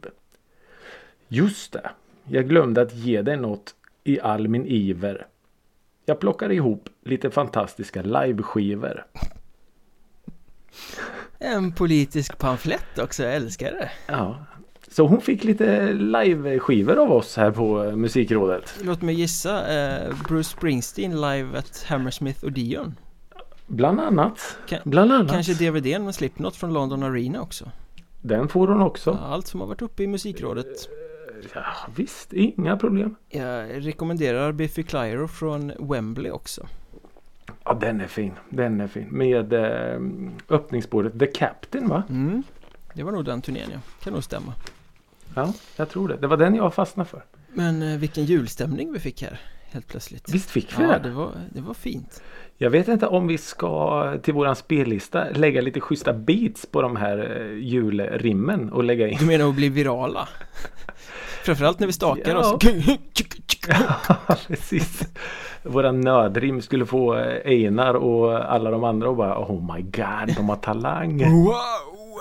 Just 1.28 1.72
det, 1.72 1.90
jag 2.24 2.48
glömde 2.48 2.82
att 2.82 2.94
ge 2.94 3.22
dig 3.22 3.36
något 3.36 3.74
i 4.04 4.20
all 4.20 4.48
min 4.48 4.66
iver. 4.66 5.26
Jag 6.04 6.20
plockar 6.20 6.52
ihop 6.52 6.88
lite 7.02 7.30
fantastiska 7.30 8.02
liveskivor. 8.02 9.06
En 11.38 11.72
politisk 11.72 12.38
pamflett 12.38 12.98
också, 12.98 13.22
jag 13.22 13.34
älskar 13.34 13.72
det 13.72 13.90
Ja. 14.06 14.46
Så 14.92 15.06
hon 15.06 15.20
fick 15.20 15.44
lite 15.44 15.92
liveskivor 15.92 16.98
av 16.98 17.12
oss 17.12 17.36
här 17.36 17.50
på 17.50 17.84
eh, 17.84 17.96
Musikrådet. 17.96 18.74
Låt 18.84 19.02
mig 19.02 19.14
gissa, 19.14 19.74
eh, 19.74 20.14
Bruce 20.28 20.48
Springsteen 20.50 21.20
live 21.20 21.58
at 21.58 21.84
Hammersmith 21.88 22.44
Odeon 22.44 22.94
Bland 23.66 24.00
annat. 24.00 24.56
Kan- 24.68 24.80
Bland 24.84 25.12
annat. 25.12 25.32
Kanske 25.32 25.54
DVDn 25.54 26.04
med 26.04 26.14
Slipknot 26.14 26.56
från 26.56 26.72
London 26.72 27.02
Arena 27.02 27.40
också 27.40 27.70
Den 28.22 28.48
får 28.48 28.68
hon 28.68 28.82
också. 28.82 29.18
Ja, 29.20 29.26
Allt 29.26 29.46
som 29.46 29.60
har 29.60 29.66
varit 29.66 29.82
uppe 29.82 30.02
i 30.02 30.06
musikrådet 30.06 30.88
Ja, 31.54 31.62
visst, 31.96 32.32
inga 32.32 32.76
problem. 32.76 33.14
Jag 33.28 33.86
rekommenderar 33.86 34.52
Biffy 34.52 34.82
Clyro 34.82 35.28
från 35.28 35.72
Wembley 35.78 36.30
också 36.30 36.66
Ja, 37.64 37.74
den 37.74 38.00
är 38.00 38.06
fin. 38.06 38.32
Den 38.50 38.80
är 38.80 38.86
fin. 38.88 39.08
Med 39.10 39.52
eh, 39.52 40.00
öppningsspåret 40.48 41.18
The 41.18 41.26
Captain 41.26 41.88
va? 41.88 42.02
mm. 42.08 42.42
Det 42.94 43.02
var 43.02 43.12
nog 43.12 43.24
den 43.24 43.42
turnén 43.42 43.68
ja, 43.72 43.78
kan 44.04 44.12
nog 44.12 44.24
stämma 44.24 44.54
Ja, 45.34 45.52
jag 45.76 45.88
tror 45.88 46.08
det. 46.08 46.16
Det 46.16 46.26
var 46.26 46.36
den 46.36 46.54
jag 46.54 46.74
fastnade 46.74 47.08
för. 47.08 47.24
Men 47.54 47.82
eh, 47.82 47.98
vilken 47.98 48.24
julstämning 48.24 48.92
vi 48.92 48.98
fick 48.98 49.22
här 49.22 49.40
Helt 49.70 49.88
plötsligt 49.88 50.34
Visst 50.34 50.50
fick 50.50 50.78
vi 50.78 50.82
Ja, 50.82 50.88
det? 50.98 50.98
det 50.98 51.10
var, 51.10 51.30
det 51.50 51.60
var 51.60 51.74
fint 51.74 52.22
Jag 52.56 52.70
vet 52.70 52.88
inte 52.88 53.06
om 53.06 53.26
vi 53.26 53.38
ska 53.38 54.14
till 54.22 54.34
våran 54.34 54.56
spellista 54.56 55.24
lägga 55.30 55.60
lite 55.60 55.80
schyssta 55.80 56.12
beats 56.12 56.66
på 56.66 56.82
de 56.82 56.96
här 56.96 57.40
eh, 57.40 57.58
julrimmen 57.58 58.72
och 58.72 58.84
lägga 58.84 59.08
in. 59.08 59.18
Du 59.18 59.26
menar 59.26 59.48
att 59.48 59.54
bli 59.54 59.68
virala? 59.68 60.28
Framförallt 61.44 61.78
när 61.80 61.86
vi 61.86 61.92
stakar 61.92 62.32
Ja. 62.34 62.38
oss 62.54 62.64
Ja, 63.68 64.36
precis. 64.48 65.02
Våra 65.62 65.92
nödrim 65.92 66.62
skulle 66.62 66.86
få 66.86 67.14
eh, 67.14 67.40
Einar 67.44 67.94
och 67.94 68.52
alla 68.52 68.70
de 68.70 68.84
andra 68.84 69.08
och 69.08 69.16
bara 69.16 69.38
Oh 69.38 69.74
my 69.74 69.82
god, 69.82 70.36
de 70.36 70.48
har 70.48 70.56
talang. 70.56 71.18
Wow! 71.44 72.20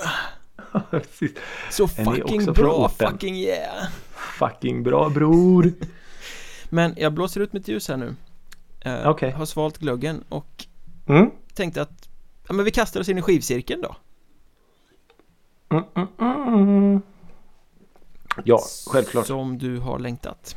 precis. 0.89 1.31
Så 1.69 1.87
fucking 1.87 2.45
bra, 2.53 2.89
fucking 2.89 3.35
yeah! 3.35 3.87
Fucking 4.15 4.83
bra 4.83 5.09
bror. 5.09 5.71
Men 6.69 6.93
jag 6.97 7.13
blåser 7.13 7.41
ut 7.41 7.53
mitt 7.53 7.67
ljus 7.67 7.87
här 7.87 7.97
nu 7.97 8.15
Eh, 8.85 9.09
Okej. 9.09 9.31
Har 9.31 9.45
svalt 9.45 9.77
glöggen 9.77 10.23
och 10.29 10.65
Mm. 11.07 11.31
tänkte 11.53 11.81
att 11.81 12.09
Ja 12.47 12.53
men 12.53 12.65
vi 12.65 12.71
kastar 12.71 12.99
oss 12.99 13.09
in 13.09 13.17
i 13.17 13.21
skivcirkeln 13.21 13.81
då 13.81 13.95
Mm, 15.69 15.83
mm, 15.95 16.07
mm. 16.47 17.01
Ja, 18.43 18.59
självklart. 18.87 19.27
Som 19.27 19.57
du 19.57 19.77
har 19.79 19.99
längtat 19.99 20.55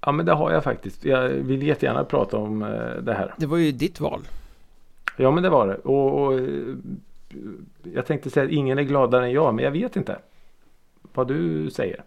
Ja, 0.00 0.12
men 0.12 0.26
det 0.26 0.32
har 0.32 0.52
jag 0.52 0.64
faktiskt. 0.64 1.04
Jag 1.04 1.28
vill 1.28 1.62
jättegärna 1.62 2.04
prata 2.04 2.36
om 2.36 2.62
eh, 2.62 2.68
det 3.02 3.14
här. 3.14 3.34
Det 3.38 3.46
var 3.46 3.56
ju 3.56 3.72
ditt 3.72 4.00
val 4.00 4.28
Ja, 5.16 5.30
men 5.30 5.42
det 5.42 5.50
var 5.50 5.66
det. 5.66 5.74
Och, 5.76 6.22
och 6.26 6.34
eh, 6.34 6.74
jag 7.94 8.06
tänkte 8.06 8.30
säga 8.30 8.46
att 8.46 8.52
ingen 8.52 8.78
är 8.78 8.82
gladare 8.82 9.24
än 9.24 9.32
jag, 9.32 9.54
men 9.54 9.64
jag 9.64 9.72
vet 9.72 9.96
inte 9.96 10.18
vad 11.14 11.28
du 11.28 11.70
säger. 11.70 12.04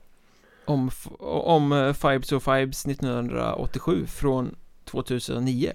Om, 0.65 0.89
om 1.19 1.72
eh, 1.72 1.93
Fibes 1.93 2.32
och 2.32 2.43
Fibes 2.43 2.86
1987 2.86 4.05
från 4.05 4.55
2009 4.86 5.72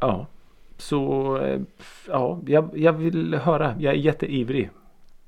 Ja, 0.00 0.26
så 0.78 1.36
eh, 1.38 1.60
ja, 2.08 2.40
jag, 2.46 2.78
jag 2.78 2.92
vill 2.92 3.34
höra. 3.34 3.74
Jag 3.78 3.94
är 3.94 3.98
jätteivrig. 3.98 4.70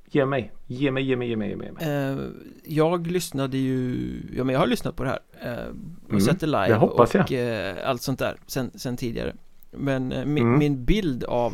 Ge 0.05 0.25
mig, 0.25 0.51
ge 0.67 0.91
mig, 0.91 1.03
ge 1.03 1.15
mig, 1.15 1.29
ge 1.29 1.35
mig, 1.35 1.49
ge 1.49 1.55
mig. 1.55 1.71
Eh, 1.79 2.17
jag 2.65 3.07
lyssnade 3.07 3.57
ju, 3.57 3.97
ja 4.37 4.43
men 4.43 4.53
jag 4.53 4.59
har 4.59 4.67
lyssnat 4.67 4.95
på 4.95 5.03
det 5.03 5.09
här 5.09 5.19
eh, 5.41 5.67
och 6.03 6.09
Mm, 6.09 6.21
sett 6.21 6.39
det 6.39 6.45
live 6.45 6.77
och 6.77 7.31
eh, 7.31 7.89
allt 7.89 8.01
sånt 8.01 8.19
där 8.19 8.35
sen, 8.47 8.71
sen 8.75 8.97
tidigare 8.97 9.33
Men 9.71 10.07
min, 10.07 10.43
Mm. 10.43 10.59
min 10.59 10.85
bild 10.85 11.23
av 11.23 11.53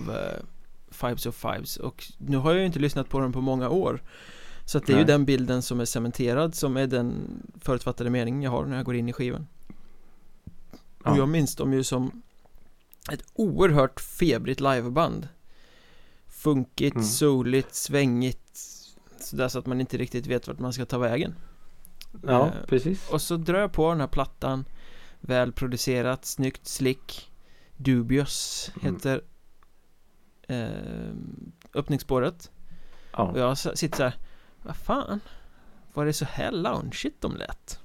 Fives 1.00 1.26
of 1.26 1.36
Fives. 1.36 1.78
Och 1.78 2.04
nu 2.18 2.38
har 2.38 2.52
jag 2.52 2.60
ju 2.60 2.66
inte 2.66 2.80
lyssnat 2.80 3.10
på 3.10 3.20
den 3.20 3.32
på 3.32 3.42
många 3.42 3.70
år. 3.70 4.04
Så 4.66 4.78
att 4.78 4.86
det 4.86 4.94
är 4.94 4.98
ju 4.98 5.04
den 5.04 5.26
bilden 5.26 5.62
som 5.62 5.80
är 5.80 5.86
cementerad 5.86 6.56
som 6.56 6.78
är 6.78 6.88
den 6.88 7.42
förutfattade 7.62 8.10
meningen 8.10 8.42
jag 8.42 8.52
har 8.52 8.66
när 8.66 8.76
jag 8.78 8.86
går 8.86 8.96
in 8.96 9.10
i 9.10 9.14
skivan. 9.14 9.48
Ja. 11.04 11.12
Och 11.12 11.18
jag 11.18 11.30
minns 11.30 11.56
dem 11.56 11.74
ju 11.74 11.84
som 11.84 12.22
ett 13.12 13.24
oerhört 13.34 14.00
febrigt 14.02 14.60
liveband. 14.62 15.28
Funkigt, 16.28 16.96
Mm. 16.96 17.08
soligt, 17.08 17.76
svängigt. 17.76 18.60
Sådär 19.20 19.48
så 19.48 19.60
att 19.60 19.66
man 19.66 19.82
inte 19.82 19.98
riktigt 19.98 20.28
vet 20.28 20.48
vart 20.48 20.60
man 20.60 20.74
ska 20.74 20.86
ta 20.86 20.98
vägen. 20.98 21.36
Ja, 22.28 22.46
Eh, 22.48 22.54
precis. 22.68 23.10
Och 23.10 23.22
så 23.22 23.36
drar 23.38 23.60
jag 23.60 23.72
på 23.72 23.90
den 23.90 24.00
här 24.00 24.08
plattan. 24.08 24.66
Välproducerat, 25.20 26.26
snyggt, 26.26 26.68
slick. 26.68 27.32
Dubious 27.78 28.72
Mm. 28.82 28.94
heter 28.96 29.22
eh, 30.50 31.14
öppningsspåret 31.74 32.52
Ja. 33.12 33.24
Och 33.24 33.40
jag 33.40 33.58
sitter 33.58 33.98
så 33.98 34.04
här 34.04 34.14
Vad 34.64 34.76
fan 34.76 35.20
Var 35.94 36.06
det 36.06 36.14
så 36.14 36.26
här 36.26 36.52
loungeigt 36.52 37.22
de 37.22 37.36
lät? 37.36 37.80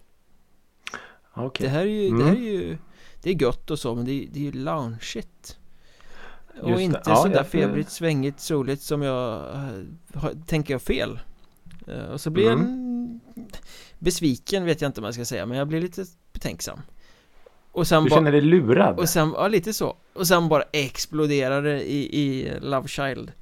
Okej. 1.34 1.66
Det 1.66 1.70
här 1.72 1.80
är 1.80 1.84
ju, 1.86 2.06
Mm. 2.08 2.18
det 2.18 2.24
här 2.24 2.36
är 2.36 2.40
ju 2.40 2.78
Det 3.22 3.30
är 3.30 3.42
gött 3.42 3.70
och 3.70 3.78
så 3.78 3.94
men 3.94 4.04
det 4.04 4.12
är, 4.12 4.28
det 4.32 4.38
är 4.40 4.44
ju 4.44 4.52
loungeigt 4.52 5.58
Och 6.62 6.70
Just 6.70 6.80
inte 6.82 7.02
Ja, 7.06 7.16
sådär 7.16 7.44
febrigt, 7.44 7.90
svängigt, 7.90 8.40
soligt 8.40 8.82
som 8.82 9.02
jag 9.02 9.54
eh, 9.54 9.82
har, 10.14 10.46
Tänker 10.46 10.74
jag 10.74 10.82
fel 10.82 11.20
Eh, 11.86 12.04
Och 12.04 12.20
så 12.20 12.30
blir 12.30 12.50
Mm. 12.52 12.60
en 12.66 13.20
Besviken 13.98 14.64
vet 14.64 14.80
jag 14.80 14.88
inte 14.88 15.00
om 15.00 15.04
jag 15.04 15.14
ska 15.14 15.24
säga 15.24 15.46
men 15.46 15.58
jag 15.58 15.68
blir 15.68 15.80
lite 15.80 16.04
betänksam 16.32 16.80
Och 17.72 17.86
sen 17.86 18.04
Du 18.04 18.10
känner 18.10 18.32
dig 18.32 18.40
lurad? 18.40 18.98
och 18.98 19.08
sen, 19.08 19.32
ja 19.36 19.48
lite 19.48 19.72
så 19.72 19.96
Och 20.14 20.26
sen 20.26 20.48
bara 20.48 20.62
exploderar 20.72 21.62
det 21.62 21.82
i, 21.82 22.20
i 22.20 22.52
Love 22.60 22.88
Child 22.88 23.32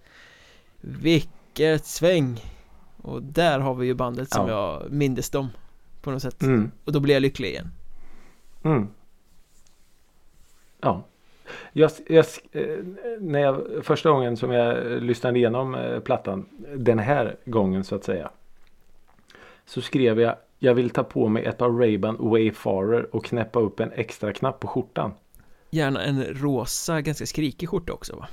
Vilket 0.81 1.87
sväng 1.87 2.41
Och 3.03 3.23
där 3.23 3.59
har 3.59 3.75
vi 3.75 3.87
ju 3.87 3.95
bandet 3.95 4.31
som 4.31 4.49
Ja. 4.49 4.81
jag 4.81 4.93
mindes 4.93 5.31
dem 5.31 5.49
På 6.03 6.11
något 6.11 6.23
sätt 6.23 6.43
Mm. 6.43 6.70
Och 6.85 6.93
då 6.93 7.01
blir 7.01 7.14
jag 7.14 7.20
lycklig 7.20 7.49
igen 7.49 7.68
Mm. 8.64 8.89
Ja. 10.81 11.03
Jag, 11.73 11.91
jag, 12.07 12.25
eh, 12.53 12.77
när 13.20 13.41
jag, 13.41 13.62
första 13.83 14.11
gången 14.11 14.37
som 14.37 14.51
jag 14.51 15.03
lyssnade 15.03 15.39
igenom 15.39 15.75
eh, 15.75 16.01
plattan 16.01 16.47
den 16.77 16.99
här 16.99 17.37
gången 17.45 17.85
så 17.85 17.95
att 17.95 18.05
säga. 18.05 18.31
Så 19.66 19.81
skrev 19.83 20.20
jag 20.20 20.37
jag 20.59 20.75
vill 20.75 20.91
ta 20.91 21.05
på 21.05 21.29
mig 21.29 21.45
ett 21.45 21.59
par 21.59 21.68
Ray-Ban 21.68 22.31
Wayfarer 22.31 23.16
och 23.16 23.25
knäppa 23.25 23.61
upp 23.61 23.81
en 23.81 23.93
extra 23.93 24.33
knapp 24.33 24.61
på 24.61 24.68
skjortan. 24.68 25.12
Gärna 25.75 26.03
en 26.03 26.25
rosa, 26.25 27.01
ganska 27.01 27.27
skrikig 27.27 27.68
skjorta 27.68 27.93
också 27.93 28.16
va? 28.16 28.27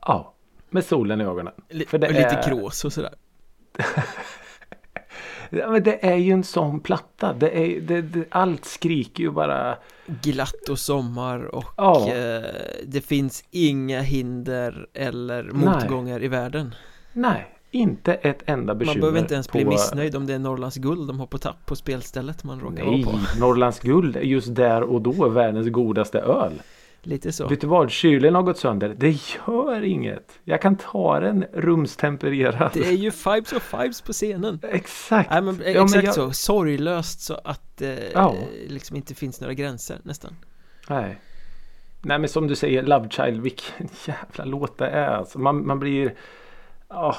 Ja, 0.00 0.34
med 0.70 0.84
solen 0.84 1.20
i 1.20 1.24
ögonen. 1.24 1.52
För 1.88 1.98
det 1.98 2.06
och 2.06 2.12
lite 2.12 2.26
är- 2.26 2.42
krås 2.42 2.84
och 2.84 2.92
sådär 2.92 3.14
Ja, 5.50 5.70
men 5.70 5.82
det 5.82 6.06
är 6.06 6.16
ju 6.16 6.32
en 6.32 6.44
sån 6.44 6.80
platta. 6.80 7.32
Det 7.32 7.58
är, 7.58 7.80
det, 7.80 8.02
det, 8.02 8.24
allt 8.30 8.64
skriker 8.64 9.22
ju 9.22 9.30
bara. 9.30 9.76
Glatt 10.22 10.68
och 10.70 10.78
sommar 10.78 11.44
och 11.54 11.64
Ja. 11.76 12.08
eh, 12.14 12.42
det 12.86 13.00
finns 13.00 13.44
inga 13.50 14.00
hinder 14.00 14.86
eller 14.94 15.42
Nej. 15.42 15.52
motgångar 15.54 16.22
i 16.22 16.28
världen 16.28 16.74
Nej, 17.12 17.46
inte 17.70 18.14
ett 18.14 18.42
enda 18.46 18.74
bekymmer. 18.74 18.94
Man 18.96 19.00
behöver 19.00 19.18
inte 19.20 19.34
ens 19.34 19.52
bli 19.52 19.64
på- 19.64 19.70
missnöjd 19.70 20.16
om 20.16 20.26
det 20.26 20.34
är 20.34 20.38
Norrlands 20.38 20.76
guld 20.76 21.08
de 21.08 21.20
har 21.20 21.26
på 21.26 21.38
tapp 21.38 21.66
på 21.66 21.76
spelstället 21.76 22.44
man 22.44 22.60
råkar 22.60 22.84
Nej, 22.84 23.04
vara 23.04 23.16
på 23.16 23.40
Norrlands 23.40 23.80
guld 23.80 24.16
är 24.16 24.20
just 24.20 24.54
där 24.54 24.82
och 24.82 25.00
då 25.02 25.28
världens 25.28 25.68
godaste 25.68 26.18
öl. 26.20 26.52
Lite 27.06 27.32
så 27.32 27.48
Vet 27.48 27.60
du 27.60 27.66
vad? 27.66 27.90
Kylen 27.90 28.34
har 28.34 28.42
gått 28.42 28.58
sönder. 28.58 28.94
Det 28.98 29.10
gör 29.46 29.82
inget. 29.82 30.32
Jag 30.44 30.62
kan 30.62 30.76
ta 30.76 31.20
den 31.20 31.44
rumstempererad. 31.52 32.70
Det 32.74 32.86
är 32.88 32.92
ju 32.92 33.10
Fives 33.10 33.52
och 33.52 33.62
Fives 33.62 34.00
på 34.00 34.12
scenen 34.12 34.60
Exakt. 34.62 35.30
Nej 35.30 35.42
men 35.42 35.56
Ja, 35.64 35.70
exakt 35.70 35.94
men 35.96 36.04
jag- 36.04 36.14
så, 36.14 36.32
sorglöst 36.32 37.20
så 37.20 37.34
att 37.44 37.82
eh, 37.82 37.88
Ja. 38.12 38.34
liksom 38.68 38.96
inte 38.96 39.14
finns 39.14 39.40
några 39.40 39.54
gränser 39.54 39.98
nästan 40.02 40.36
Nej. 40.88 41.18
Nej 42.02 42.18
men 42.18 42.28
som 42.28 42.46
du 42.46 42.54
säger 42.56 42.82
Love 42.82 43.08
Child. 43.10 43.42
Vilken 43.42 43.88
jävla 44.06 44.44
låt 44.44 44.78
det 44.78 44.86
är. 44.88 45.08
Alltså, 45.08 45.38
man, 45.38 45.66
man 45.66 45.78
blir... 45.78 46.14
Ja, 46.88 47.16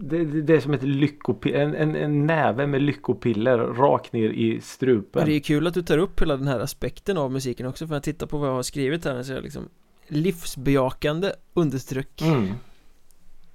det, 0.00 0.24
det, 0.24 0.54
är 0.54 0.60
som 0.60 0.74
ett 0.74 0.82
lyckopiller. 0.82 1.58
En, 1.58 1.74
en, 1.74 1.96
en 1.96 2.26
näve 2.26 2.66
med 2.66 2.82
lyckopiller 2.82 3.58
rakt 3.58 4.12
ner 4.12 4.30
i 4.30 4.60
strupen. 4.60 5.22
Och 5.22 5.28
det 5.28 5.34
är 5.34 5.40
kul 5.40 5.66
att 5.66 5.74
du 5.74 5.82
tar 5.82 5.98
upp 5.98 6.22
hela 6.22 6.36
den 6.36 6.46
här 6.46 6.60
aspekten 6.60 7.18
av 7.18 7.32
musiken 7.32 7.66
också 7.66 7.86
för 7.86 7.94
att 7.94 8.02
titta 8.02 8.26
på 8.26 8.38
vad 8.38 8.48
jag 8.48 8.54
har 8.54 8.62
skrivit 8.62 9.04
här 9.04 9.22
så 9.22 9.32
är 9.32 9.36
det 9.36 9.42
liksom 9.42 9.68
Livsbejakande 10.06 11.32
understryck 11.54 12.22
Mm. 12.22 12.48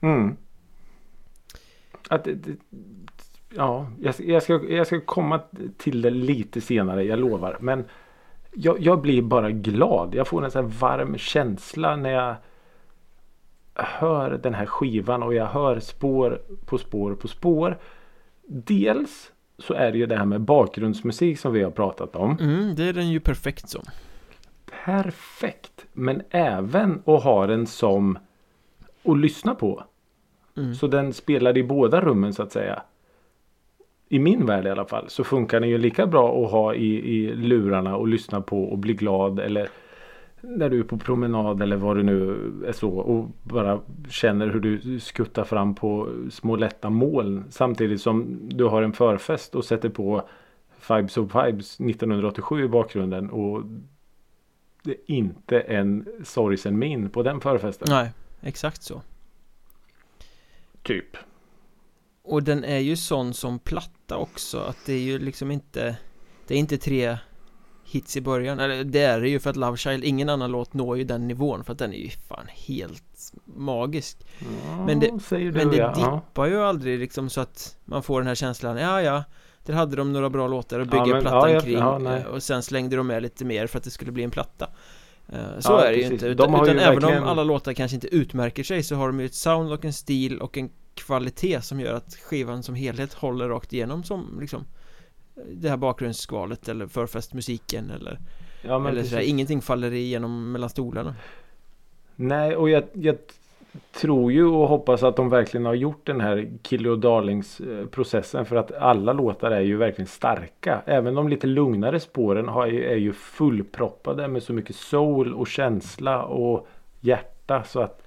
Mm. 0.02 0.36
Att 2.10 2.24
det, 2.24 2.38
ja, 3.50 3.88
jag, 4.02 4.16
jag, 4.20 4.44
ska, 4.44 4.64
jag 4.70 4.88
ska 4.88 5.02
komma 5.02 5.40
till 5.78 6.02
det 6.02 6.10
lite 6.10 6.62
senare, 6.62 7.04
jag 7.04 7.20
lovar. 7.20 7.58
Men 7.60 7.86
jag, 8.54 8.80
jag 8.80 9.02
blir 9.02 9.22
bara 9.22 9.52
glad. 9.52 10.16
Jag 10.16 10.28
får 10.28 10.46
en 10.46 10.52
sån 10.52 10.66
här 10.66 10.72
varm 10.72 11.18
känsla 11.18 11.96
när 11.96 12.10
jag 12.10 12.36
hör 13.76 14.32
den 14.32 14.54
här 14.54 14.66
skivan 14.66 15.24
och 15.24 15.34
jag 15.34 15.46
hör 15.46 15.80
spår 15.80 16.42
på 16.66 16.78
spår 16.78 17.16
på 17.16 17.28
spår. 17.28 17.78
Dels 18.48 19.32
så 19.58 19.74
är 19.74 19.92
det 19.92 19.98
ju 19.98 20.06
det 20.06 20.18
här 20.18 20.26
med 20.26 20.42
bakgrundsmusik 20.42 21.40
som 21.40 21.54
vi 21.54 21.64
har 21.64 21.72
pratat 21.72 22.16
om. 22.16 22.38
Mm, 22.42 22.76
det 22.76 22.84
är 22.84 22.94
den 22.94 23.10
ju 23.10 23.20
perfekt 23.20 23.70
som 23.70 23.84
Perfekt. 24.86 25.86
Men 25.94 26.22
även 26.30 27.02
att 27.06 27.24
ha 27.24 27.48
den 27.48 27.68
som 27.68 28.18
att 29.04 29.18
lyssna 29.18 29.56
på. 29.56 29.84
mm. 30.58 30.76
Så 30.76 30.88
den 30.88 31.14
spelar 31.14 31.58
i 31.58 31.64
båda 31.64 32.02
rummen 32.02 32.34
så 32.34 32.44
att 32.44 32.52
säga. 32.52 32.82
I 34.10 34.20
min 34.20 34.46
värld 34.46 34.66
i 34.66 34.70
alla 34.70 34.86
fall 34.86 35.10
så 35.10 35.24
funkar 35.24 35.60
den 35.60 35.70
ju 35.70 35.78
lika 35.78 36.08
bra 36.08 36.46
att 36.46 36.52
ha 36.52 36.74
i, 36.74 37.16
i 37.16 37.36
lurarna 37.36 37.96
och 37.96 38.08
lyssna 38.08 38.42
på 38.42 38.64
och 38.64 38.78
bli 38.78 38.94
glad 38.94 39.40
eller 39.40 39.70
när 40.46 40.70
du 40.70 40.80
är 40.80 40.84
på 40.84 40.98
promenad 40.98 41.62
eller 41.62 41.76
vad 41.76 41.98
det 41.98 42.04
nu 42.04 42.52
är 42.68 42.72
så 42.72 42.90
och 42.90 43.30
bara 43.44 43.82
känner 44.10 44.48
hur 44.48 44.60
du 44.60 45.00
skuttar 45.00 45.44
fram 45.44 45.76
på 45.76 46.10
små 46.32 46.56
lätta 46.56 46.90
moln 46.90 47.44
samtidigt 47.50 48.02
som 48.02 48.40
du 48.50 48.66
har 48.66 48.82
en 48.82 48.94
förfest 48.94 49.56
och 49.56 49.66
sätter 49.66 49.90
på 49.90 50.30
Fibes 50.80 51.18
of 51.18 51.32
Fibes 51.32 51.80
1987 51.80 52.64
i 52.64 52.68
bakgrunden 52.68 53.30
och 53.30 53.64
det 54.84 54.92
är 54.92 54.98
inte 55.06 55.60
en 55.60 56.08
sorgsen 56.24 56.80
min 56.80 57.10
på 57.10 57.24
den 57.24 57.42
förfesten. 57.42 57.88
Nej, 57.92 58.12
exakt 58.42 58.84
så 58.84 59.02
Typ. 60.82 61.18
Och 62.22 62.44
den 62.44 62.64
är 62.64 62.80
ju 62.80 62.96
sån 62.96 63.34
som 63.34 63.60
platta 63.60 64.18
också 64.18 64.60
att 64.60 64.78
det 64.86 64.94
är 64.94 65.00
ju 65.00 65.20
liksom 65.20 65.52
inte 65.52 65.98
Det 66.48 66.56
är 66.56 66.60
inte 66.60 66.78
tre 66.78 67.18
hits 67.94 68.18
i 68.18 68.22
början 68.22 68.60
Eller 68.60 68.84
det 68.84 69.02
är 69.02 69.22
det 69.22 69.30
ju 69.30 69.40
för 69.40 69.50
att 69.50 69.56
Love 69.56 69.78
Child 69.78 70.04
Ingen 70.04 70.30
annan 70.30 70.52
låt 70.52 70.74
når 70.74 70.98
ju 70.98 71.04
den 71.04 71.28
nivån 71.28 71.64
för 71.64 71.72
att 71.74 71.80
den 71.80 71.94
är 71.94 71.98
ju 71.98 72.10
fan 72.10 72.48
helt 72.50 73.04
magisk 73.46 74.18
Ja, 74.40 74.86
Men 74.86 75.00
det- 75.00 75.12
du 75.30 75.52
Men 75.52 75.70
det 75.70 75.78
ja. 75.78 75.94
ja. 75.98 76.22
dippar 76.28 76.46
ju 76.46 76.62
aldrig 76.62 77.00
liksom 77.00 77.30
så 77.30 77.42
att 77.42 77.78
man 77.86 78.04
får 78.04 78.20
den 78.22 78.28
här 78.28 78.36
känslan 78.36 78.78
Ja 78.78 79.02
ja 79.02 79.24
Där 79.66 79.74
hade 79.74 79.96
de 79.96 80.14
några 80.14 80.30
bra 80.30 80.48
låtar 80.48 80.80
att 80.80 80.94
Ja, 80.94 81.04
bygga 81.04 81.14
men- 81.16 81.22
plattan 81.22 81.52
ja, 81.54 81.60
kring 81.60 81.78
ja, 81.78 82.16
eh, 82.18 82.26
Och 82.26 82.44
sen 82.44 82.64
slängde 82.64 82.96
de 82.96 83.08
med 83.08 83.22
lite 83.24 83.46
mer 83.46 83.68
för 83.68 83.78
att 83.78 83.84
det 83.84 83.92
skulle 83.92 84.12
bli 84.12 84.24
en 84.24 84.32
platta 84.32 84.70
Eh, 85.30 85.60
Så 85.60 85.72
Ja, 85.72 85.82
är 85.86 85.90
det 85.92 85.96
ju 85.98 86.02
precis. 86.02 86.12
inte 86.14 86.26
De 86.26 86.32
Utan, 86.34 86.54
har 86.54 86.66
ju 86.66 86.72
utan 86.74 86.84
även 86.84 87.00
verkligen- 87.02 87.24
om 87.24 87.30
alla 87.30 87.44
låtar 87.44 87.74
kanske 87.74 87.96
inte 87.96 88.08
utmärker 88.16 88.64
sig 88.64 88.84
så 88.84 88.96
har 88.96 89.08
de 89.08 89.20
ju 89.20 89.26
ett 89.26 89.34
sound 89.34 89.72
och 89.72 89.86
en 89.86 89.94
stil 89.94 90.40
och 90.42 90.58
en 90.58 90.70
kvalitet 90.96 91.62
som 91.62 91.80
gör 91.80 91.94
att 91.94 92.16
skivan 92.16 92.64
som 92.64 92.76
helhet 92.76 93.14
håller 93.14 93.48
rakt 93.50 93.74
igenom 93.74 94.04
som 94.04 94.38
liksom 94.42 94.66
det 95.36 95.70
här 95.70 95.78
bakgrundsskvalet 95.78 96.70
eller 96.70 96.88
förfestmusiken 96.88 97.90
eller, 97.90 98.20
Ja, 98.62 98.80
men 98.80 98.92
eller 98.92 99.04
sådär. 99.04 99.22
Ingenting 99.22 99.62
faller 99.62 99.94
igenom 99.94 100.52
mellan 100.52 100.70
stolarna 100.70 101.16
Nej, 102.16 102.56
och 102.56 102.70
jag, 102.70 102.84
jag 102.94 103.18
tror 103.92 104.32
ju 104.32 104.46
och 104.46 104.68
hoppas 104.68 105.04
att 105.04 105.16
de 105.16 105.30
verkligen 105.30 105.66
har 105.66 105.74
gjort 105.74 106.06
den 106.06 106.22
här 106.22 106.52
Kill 106.62 106.88
och 106.88 107.00
Darlings 107.00 107.62
processen 107.92 108.46
för 108.46 108.56
att 108.56 108.72
alla 108.72 109.14
låtar 109.14 109.52
är 109.52 109.62
ju 109.62 109.78
verkligen 109.78 110.08
starka. 110.08 110.82
Även 110.86 111.16
de 111.16 111.30
lite 111.30 111.48
lugnare 111.48 112.00
spåren 112.00 112.48
har 112.48 112.68
ju, 112.68 112.84
är 112.84 112.96
ju 112.96 113.14
fullproppade 113.14 114.28
med 114.28 114.44
så 114.44 114.54
mycket 114.54 114.76
soul 114.76 115.34
och 115.34 115.48
känsla 115.48 116.24
och 116.24 116.68
hjärta 117.00 117.64
så 117.64 117.82
att 117.82 118.04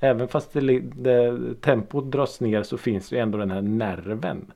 även 0.00 0.28
fast 0.28 0.52
det, 0.52 0.80
det, 0.80 1.54
tempot 1.60 2.10
dras 2.10 2.40
ner 2.40 2.62
så 2.62 2.78
finns 2.78 3.08
det 3.08 3.18
ändå 3.18 3.38
den 3.38 3.50
här 3.50 3.62
nerven 3.62 4.52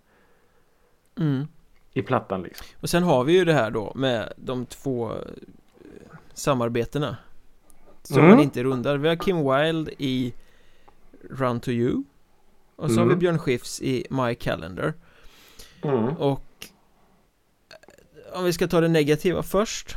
mm. 1.18 1.46
I 1.92 2.02
plattan 2.02 2.42
liksom. 2.42 2.66
Och 2.80 2.90
sen 2.90 3.02
har 3.02 3.24
vi 3.24 3.32
ju 3.32 3.44
det 3.44 3.52
här 3.54 3.70
då 3.70 3.92
med 3.94 4.32
de 4.36 4.66
två 4.66 5.12
eh, 5.12 5.16
samarbetena 6.34 7.16
Som 8.02 8.18
Mm. 8.18 8.30
man 8.30 8.40
inte 8.40 8.62
rundar 8.64 8.96
Vi 8.96 9.08
har 9.08 9.16
Kim 9.16 9.36
Wilde 9.36 9.92
i 9.98 10.34
Run 11.30 11.60
to 11.60 11.70
You 11.70 12.02
Och 12.76 12.90
så 12.90 12.96
har 12.96 13.04
vi 13.04 13.10
Mm. 13.12 13.18
Björn 13.18 13.38
Skifs 13.38 13.80
i 13.82 14.06
My 14.10 14.34
Calendar 14.34 14.94
Mm. 15.82 16.16
Och 16.16 16.66
eh, 17.70 18.38
om 18.38 18.44
vi 18.44 18.52
ska 18.52 18.66
ta 18.68 18.80
det 18.80 18.88
negativa 18.88 19.42
först 19.42 19.96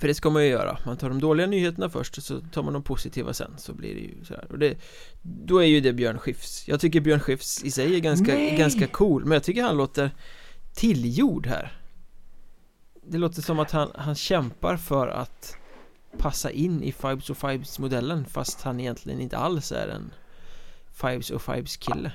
För 0.00 0.08
det 0.08 0.14
ska 0.14 0.30
man 0.30 0.42
ju 0.42 0.48
göra 0.48 0.78
Man 0.86 0.96
tar 0.96 1.08
de 1.08 1.20
dåliga 1.20 1.46
nyheterna 1.46 1.90
först 1.90 2.18
och 2.18 2.22
så 2.22 2.40
tar 2.40 2.62
man 2.62 2.72
de 2.72 2.82
positiva 2.82 3.32
sen 3.32 3.50
Så 3.56 3.74
blir 3.74 3.94
det 3.94 4.00
ju 4.00 4.24
så 4.24 4.34
här. 4.34 4.46
Och 4.52 4.58
det, 4.58 4.78
Då 5.22 5.58
är 5.58 5.66
ju 5.66 5.80
det 5.80 5.92
Björn 5.92 6.18
Skifs 6.18 6.68
Jag 6.68 6.80
tycker 6.80 7.00
Björn 7.00 7.20
Skifs 7.20 7.64
i 7.64 7.70
sig 7.70 7.96
är 7.96 8.00
ganska, 8.00 8.32
Nej! 8.32 8.56
ganska 8.56 8.86
cool 8.86 9.24
Men 9.24 9.32
jag 9.32 9.42
tycker 9.42 9.62
han 9.62 9.76
låter 9.76 10.10
tillgjord 10.74 11.46
här 11.46 11.78
Det 13.06 13.18
låter 13.18 13.42
som 13.42 13.58
att 13.58 13.70
han, 13.70 13.90
han 13.94 14.14
kämpar 14.14 14.76
för 14.76 15.08
att 15.08 15.56
Passa 16.18 16.50
in 16.50 16.82
i 16.82 16.92
Fibes 16.92 17.30
och 17.30 17.36
Fibes 17.36 17.78
modellen 17.78 18.24
Fast 18.24 18.62
han 18.62 18.80
egentligen 18.80 19.20
inte 19.20 19.36
alls 19.36 19.72
är 19.72 19.88
en 19.88 20.12
Fibes 20.92 21.30
och 21.30 21.42
Fibes 21.42 21.76
kille 21.76 22.12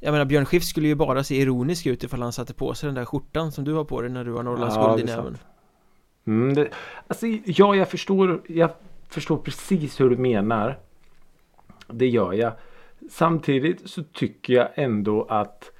jag 0.00 0.12
menar 0.12 0.24
Björn 0.24 0.46
Skifs 0.46 0.68
skulle 0.68 0.88
ju 0.88 0.94
bara 0.94 1.24
se 1.24 1.40
ironisk 1.40 1.86
ut 1.86 2.04
ifall 2.04 2.22
han 2.22 2.32
satte 2.32 2.54
på 2.54 2.74
sig 2.74 2.86
den 2.86 2.94
där 2.94 3.04
skjortan 3.04 3.52
som 3.52 3.64
du 3.64 3.74
har 3.74 3.84
på 3.84 4.00
dig 4.00 4.10
när 4.10 4.24
du 4.24 4.32
har 4.32 4.42
Norrlands 4.42 4.74
Ja, 4.76 4.98
i 4.98 5.04
näven. 5.04 5.38
Mm, 6.28 6.54
det, 6.54 6.68
alltså, 7.06 7.26
ja, 7.44 7.76
jag 7.76 7.88
förstår, 7.88 8.40
jag 8.46 8.70
förstår 9.08 9.36
precis 9.36 10.00
hur 10.00 10.10
du 10.10 10.16
menar. 10.16 10.78
Det 11.86 12.06
gör 12.06 12.32
jag. 12.32 12.52
Samtidigt 13.10 13.90
så 13.90 14.02
tycker 14.02 14.54
jag 14.54 14.68
ändå 14.74 15.26
att 15.28 15.72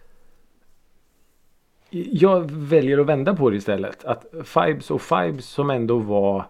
jag 1.91 2.51
väljer 2.51 2.99
att 2.99 3.07
vända 3.07 3.37
på 3.37 3.51
det 3.51 3.57
istället. 3.57 4.05
Att 4.05 4.27
Fibes 4.45 4.91
och 4.91 5.03
Fibes 5.03 5.47
som 5.47 5.71
ändå 5.71 5.99
var 5.99 6.45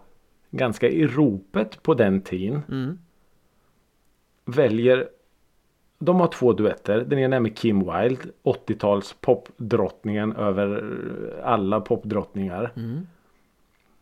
ganska 0.51 0.89
i 0.89 1.07
ropet 1.07 1.83
på 1.83 1.93
den 1.93 2.21
tiden 2.21 2.61
mm. 2.69 2.99
väljer 4.45 5.09
de 5.99 6.19
har 6.19 6.27
två 6.27 6.53
duetter. 6.53 7.05
Den 7.07 7.19
ena 7.19 7.35
är 7.35 7.39
med 7.39 7.57
Kim 7.57 7.79
Wilde 7.79 8.23
80-tals 8.43 9.15
popdrottningen 9.21 10.35
över 10.35 10.83
alla 11.43 11.81
popdrottningar. 11.81 12.71
Mm. 12.75 13.07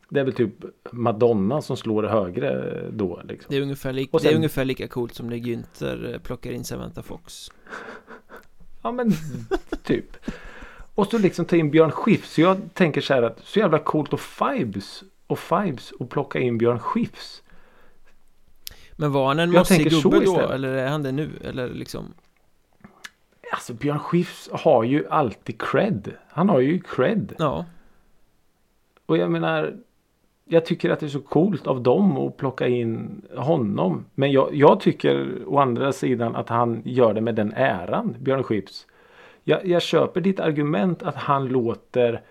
Det 0.10 0.20
är 0.20 0.24
väl 0.24 0.34
typ 0.34 0.54
Madonna 0.92 1.62
som 1.62 1.78
slår 1.78 2.04
högre 2.04 2.82
då 2.92 3.22
liksom. 3.24 3.46
Det 3.50 3.58
är 3.58 3.62
ungefär, 3.62 3.94
li- 3.94 4.10
Och 4.12 4.20
det 4.22 4.28
är 4.28 4.30
sen- 4.30 4.38
ungefär 4.38 4.66
lika 4.66 4.88
coolt 4.88 5.14
som 5.14 5.28
när 5.30 5.36
Günther 5.38 6.14
eh, 6.14 6.20
plockar 6.20 6.52
in 6.52 6.64
Samantha 6.64 7.04
Fox 7.04 7.52
Ja 8.82 8.92
men 8.92 9.12
typ. 9.84 10.18
Och 10.96 11.08
så 11.08 11.18
liksom 11.18 11.46
ta 11.46 11.56
in 11.56 11.72
Björn 11.72 11.92
Skifs. 11.92 12.34
Så 12.34 12.42
jag 12.42 12.58
tänker 12.74 13.02
så 13.02 13.14
här 13.14 13.22
att 13.22 13.40
så 13.44 13.60
jävla 13.60 13.80
coolt 13.80 14.14
och 14.14 14.20
Fibes 14.20 15.04
och 15.28 15.40
Fibes 15.40 15.92
och 15.92 16.10
plocka 16.10 16.40
in 16.40 16.58
Björn 16.58 16.80
Skifs. 16.80 17.44
Men 18.96 19.12
var 19.12 19.28
han 19.28 19.40
en 19.40 19.52
mossig 19.52 19.90
gubbe 19.90 20.26
då? 20.26 20.40
Eller 20.40 20.74
är 20.74 20.88
han 20.88 21.04
det 21.04 21.12
nu? 21.12 21.30
Eller 21.44 21.70
liksom 21.70 22.14
Alltså 23.52 23.74
Björn 23.74 24.00
Skifs 24.00 24.50
har 24.52 24.84
ju 24.84 25.08
alltid 25.08 25.62
cred. 25.62 26.14
Han 26.30 26.50
har 26.50 26.60
ju 26.60 26.80
cred. 26.80 27.34
Ja 27.40 27.66
Och 29.06 29.18
jag 29.18 29.32
menar 29.32 29.78
jag 30.48 30.66
tycker 30.66 30.90
att 30.90 31.00
det 31.00 31.06
är 31.06 31.10
så 31.10 31.22
coolt 31.22 31.68
av 31.68 31.82
dem 31.82 32.18
att 32.18 32.38
plocka 32.38 32.68
in 32.68 33.22
honom. 33.36 34.06
Men 34.16 34.32
jag, 34.32 34.56
jag 34.56 34.80
tycker 34.80 35.44
å 35.48 35.60
andra 35.60 35.92
sidan 35.92 36.36
att 36.36 36.50
han 36.50 36.82
gör 36.86 37.14
det 37.14 37.22
med 37.22 37.36
den 37.36 37.54
äran, 37.54 38.16
Björn 38.20 38.44
Skifs. 38.44 38.88
Jag, 39.44 39.66
jag 39.66 39.82
köper 39.82 40.22
ditt 40.22 40.40
argument 40.40 41.04
att 41.04 41.16
han 41.16 41.48
låter 41.48 42.22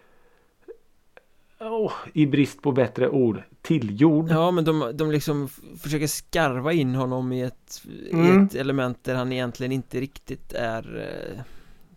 åh, 1.60 1.92
i 2.12 2.26
brist 2.26 2.62
på 2.62 2.72
bättre 2.72 3.08
ord 3.08 3.42
tillgjord. 3.62 4.30
Ja 4.30 4.50
men 4.50 4.64
de, 4.64 4.90
de 4.94 5.10
liksom 5.10 5.48
försöker 5.78 6.06
skarva 6.06 6.72
in 6.72 6.94
honom 6.94 7.32
i 7.32 7.42
ett, 7.42 7.82
i 8.10 8.12
Mm. 8.12 8.44
ett 8.44 8.54
element 8.54 9.04
där 9.04 9.14
han 9.14 9.32
egentligen 9.32 9.72
inte 9.72 10.00
riktigt 10.00 10.52
är 10.52 10.98
eh, 10.98 11.42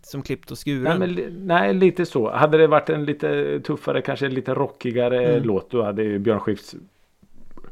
Som 0.02 0.22
klippt 0.22 0.50
och 0.50 0.58
Nej, 0.66 0.74
skuren 0.76 0.98
men, 0.98 1.12
li- 1.12 1.30
nej, 1.38 1.74
lite 1.74 2.06
så. 2.06 2.30
Hade 2.30 2.58
det 2.58 2.66
varit 2.66 2.90
en 2.90 3.04
lite 3.04 3.60
tuffare, 3.60 4.02
kanske 4.02 4.28
lite 4.28 4.54
rockigare 4.54 5.26
Mm. 5.32 5.42
låt 5.42 5.70
då 5.70 5.82
hade 5.82 6.02
ju 6.02 6.18
Björn 6.18 6.40
Skifs 6.40 6.74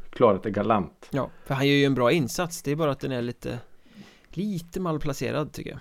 klarat 0.09 0.43
det 0.43 0.51
galant. 0.51 1.07
Ja, 1.11 1.29
för 1.45 1.53
han 1.55 1.67
gör 1.67 1.75
ju 1.75 1.85
en 1.85 1.93
bra 1.95 2.11
insats 2.11 2.61
Det 2.63 2.71
är 2.71 2.75
bara 2.75 2.91
att 2.91 2.99
den 2.99 3.11
är 3.11 3.21
lite 3.21 3.59
Lite 4.29 4.79
malplacerad 4.79 5.51
tycker 5.51 5.69
jag 5.71 5.79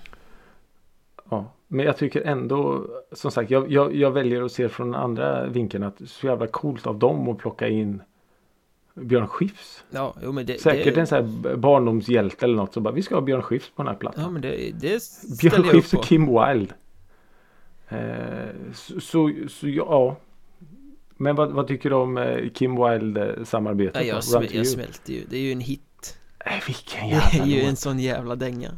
Ja, 1.30 1.52
men 1.68 1.86
jag 1.86 1.96
tycker 1.96 2.22
ändå 2.22 2.86
som 3.12 3.30
sagt 3.30 3.50
jag, 3.50 3.72
jag, 3.72 3.94
jag 3.94 4.10
väljer 4.10 4.42
att 4.42 4.52
se 4.52 4.68
från 4.68 4.94
andra 4.94 5.46
vinkeln 5.46 5.84
att 5.84 6.00
så 6.06 6.26
jävla 6.26 6.46
coolt 6.46 6.86
av 6.86 6.98
dem 6.98 7.28
att 7.28 7.38
plocka 7.38 7.68
in 7.68 8.02
Björn 9.02 9.28
Skifs. 9.28 9.84
Ja, 9.90 10.14
jo 10.22 10.32
men 10.32 10.46
det 10.46 10.60
Säkert 10.60 10.94
det, 10.94 11.00
en 11.00 11.06
sån 11.06 11.18
här 11.18 11.56
barndomshjälte 11.56 12.44
eller 12.44 12.56
något 12.56 12.74
så 12.74 12.80
bara 12.80 12.94
vi 12.94 13.02
ska 13.02 13.14
ha 13.14 13.22
Björn 13.22 13.42
Skifs 13.42 13.70
på 13.70 13.82
den 13.82 13.92
här 13.92 13.98
plattan. 13.98 14.24
Ja 14.24 14.30
men 14.30 14.42
det, 14.42 14.70
det 14.80 15.02
Björn 15.40 15.62
Skifs 15.64 15.94
och 15.94 16.04
Kim 16.04 16.26
Wilde. 16.26 16.74
Eh, 17.88 18.72
så, 18.74 19.00
så, 19.00 19.32
så 19.48 19.68
ja. 19.68 20.16
Men 21.16 21.36
vad, 21.36 21.52
vad 21.52 21.68
tycker 21.68 21.90
du 21.90 21.96
om 21.96 22.18
eh, 22.18 22.50
Kim 22.50 22.76
Wilde 22.84 23.44
samarbetet? 23.44 23.94
Nej, 23.94 24.04
då? 24.04 24.08
jag, 24.08 24.20
sm- 24.20 24.56
jag 24.56 24.66
smälter 24.66 25.12
ju, 25.12 25.24
det 25.30 25.36
är 25.36 25.40
ju 25.40 25.52
en 25.52 25.60
hit 25.60 26.18
Nej, 26.46 26.62
vilken 26.66 27.08
Det 27.08 27.14
är 27.14 27.20
jävla 27.20 27.46
ju 27.46 27.60
en 27.62 27.76
sån 27.76 27.98
jävla 27.98 28.36
dänga 28.36 28.70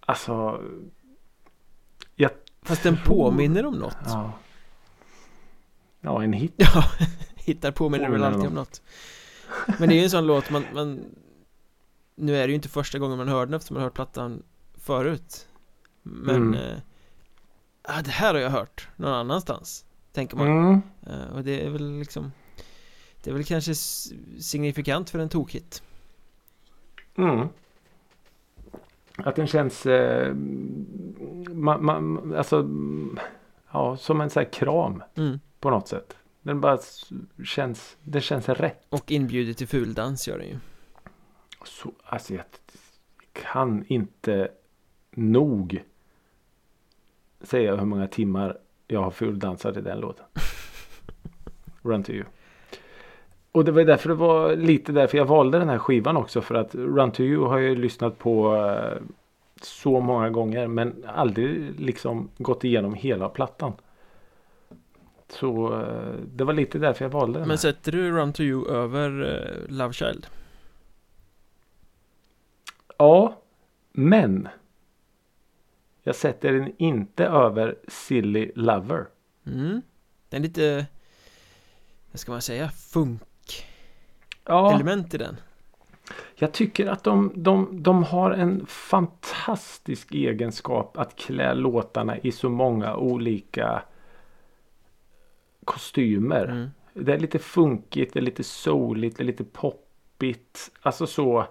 Alltså. 0.00 0.60
Jag 2.16 2.30
Fast 2.62 2.82
den 2.82 2.96
påminner 3.04 3.66
om 3.66 3.74
något 3.74 3.96
Ja. 4.06 4.32
Ja, 6.00 6.22
en 6.22 6.32
hit. 6.32 6.52
Ja, 6.58 6.84
hittar 7.44 7.70
påminner 7.72 8.04
väl 8.10 8.20
Påminner 8.20 8.36
alltid 8.36 8.48
om 8.48 8.54
något 8.54 8.82
Men 9.78 9.88
det 9.88 9.94
är 9.94 9.98
ju 9.98 10.04
en 10.04 10.10
sån 10.10 10.26
låt 10.32 10.50
man, 10.50 10.64
man 10.74 11.04
Nu 12.14 12.36
är 12.36 12.46
det 12.46 12.48
ju 12.48 12.54
inte 12.54 12.68
första 12.68 12.98
gången 12.98 13.18
man 13.18 13.28
hör 13.28 13.46
den 13.46 13.54
eftersom 13.54 13.74
man 13.74 13.80
har 13.80 13.86
hört 13.86 13.94
plattan 13.94 14.42
förut 14.74 15.48
Men 16.02 16.36
Mm. 16.36 16.54
eh, 16.54 16.76
ah, 17.82 18.02
Det 18.02 18.10
här 18.10 18.34
har 18.34 18.40
jag 18.40 18.50
hört 18.50 18.88
någon 18.96 19.12
annanstans 19.12 19.84
Tänker 20.12 20.36
man 20.36 20.46
Mm. 20.46 20.82
Eh, 21.06 21.36
Och 21.36 21.44
det 21.44 21.66
är 21.66 21.70
väl 21.70 21.98
liksom 21.98 22.32
Det 23.22 23.30
är 23.30 23.34
väl 23.34 23.44
kanske 23.44 23.74
signifikant 23.74 25.10
för 25.10 25.18
en 25.18 25.28
tokhit 25.28 25.82
Mm. 27.16 27.48
Att 29.16 29.36
den 29.36 29.46
känns 29.46 29.86
eh, 29.86 30.34
man, 31.50 31.84
man, 31.84 32.34
alltså, 32.36 32.68
ja, 33.72 33.96
som 33.96 34.20
en 34.20 34.30
sån 34.30 34.42
här 34.42 34.50
kram 34.50 35.02
mm. 35.14 35.40
på 35.60 35.70
något 35.70 35.88
sätt. 35.88 36.16
Den 36.44 36.60
bara 36.60 36.78
känns, 37.44 37.96
det 38.02 38.20
känns 38.20 38.48
rätt. 38.48 38.86
Och 38.88 39.12
inbjuder 39.12 39.52
till 39.52 39.68
fuldans 39.68 40.28
gör 40.28 40.38
den 40.38 40.48
ju 40.48 40.56
Så, 41.64 41.92
alltså 42.04 42.34
jag 42.34 42.44
kan 43.32 43.84
inte 43.88 44.48
nog 45.10 45.82
säga 47.40 47.76
hur 47.76 47.86
många 47.86 48.08
timmar 48.08 48.58
jag 48.88 49.02
har 49.02 49.10
fuldansat 49.10 49.76
i 49.76 49.80
den 49.80 50.00
låten. 50.00 50.26
Run 51.82 52.02
to 52.02 52.10
you. 52.10 52.24
Och 53.52 53.64
det 53.64 53.72
var 53.72 53.84
därför 53.84 54.08
det 54.08 54.14
var 54.14 54.56
lite 54.56 54.92
därför 54.92 55.18
jag 55.18 55.24
valde 55.24 55.58
den 55.58 55.68
här 55.68 55.78
skivan 55.78 56.16
också. 56.16 56.40
För 56.40 56.54
att 56.54 56.74
Run 56.74 57.10
to 57.10 57.20
you 57.20 57.44
har 57.44 57.58
jag 57.58 57.68
ju 57.68 57.76
lyssnat 57.76 58.18
på 58.18 58.56
eh, 58.56 59.02
så 59.62 60.00
många 60.00 60.30
gånger. 60.30 60.66
Men 60.66 61.04
aldrig 61.06 61.80
liksom 61.80 62.28
gått 62.38 62.64
igenom 62.64 62.94
hela 62.94 63.28
plattan. 63.28 63.72
Så 65.40 65.80
eh, 65.80 66.14
det 66.34 66.44
var 66.44 66.52
lite 66.52 66.78
därför 66.78 67.04
jag 67.04 67.10
valde 67.10 67.38
den 67.38 67.48
Men 67.48 67.50
här. 67.50 67.56
sätter 67.56 67.92
du 67.92 68.10
Run 68.10 68.32
to 68.32 68.42
You 68.42 68.68
över 68.68 69.22
uh, 69.22 69.68
Love 69.68 69.92
Child? 69.92 70.26
Ja, 72.98 73.42
men 73.92 74.48
jag 76.02 76.16
sätter 76.16 76.52
den 76.52 76.72
inte 76.78 77.24
över 77.24 77.78
Silly 77.88 78.52
Lover. 78.54 79.06
Mm. 79.46 79.82
Den 80.28 80.40
är 80.40 80.46
lite 80.46 80.86
Vad 82.10 82.20
ska 82.20 82.32
man 82.32 82.42
säga? 82.42 82.70
Funk-element 82.70 83.22
Ja, 85.12 85.16
i 85.16 85.18
den 85.18 85.36
jag 86.34 86.52
tycker 86.52 86.86
att 86.86 87.04
de, 87.04 87.32
de, 87.34 87.82
de 87.82 88.02
har 88.02 88.30
en 88.30 88.66
fantastisk 88.66 90.14
egenskap 90.14 90.98
att 90.98 91.16
klä 91.16 91.54
låtarna 91.54 92.18
i 92.18 92.32
så 92.32 92.48
många 92.48 92.96
olika 92.96 93.82
kostymer. 95.64 96.44
mm. 96.44 96.68
Det 96.96 97.14
är 97.14 97.18
lite 97.18 97.38
funkigt, 97.38 98.12
det 98.12 98.20
är 98.20 98.22
lite 98.22 98.44
souligt, 98.44 99.16
det 99.16 99.22
är 99.22 99.26
lite 99.26 99.44
poppigt. 99.44 100.70
Alltså 100.82 101.06
så. 101.06 101.46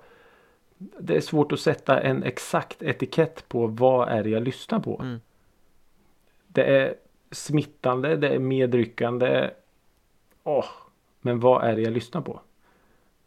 Det 0.78 1.16
är 1.16 1.22
svårt 1.22 1.51
att 1.51 1.59
sätta 1.59 2.01
en 2.01 2.24
exakt 2.24 2.82
etikett 2.84 3.49
på 3.49 3.68
vad 3.68 4.09
är 4.09 4.24
det 4.24 4.30
jag 4.30 4.43
lyssnar 4.43 4.80
på. 4.80 4.99
Mm. 5.01 5.20
Det 6.47 6.64
är 6.64 6.95
smittande, 7.32 8.16
det 8.16 8.30
är 8.30 8.39
medryckande. 8.39 9.49
Åh, 10.43 10.66
men 11.22 11.39
vad 11.39 11.64
är 11.64 11.76
det 11.76 11.82
jag 11.82 11.93
lyssnar 11.93 12.22
på? 12.22 12.39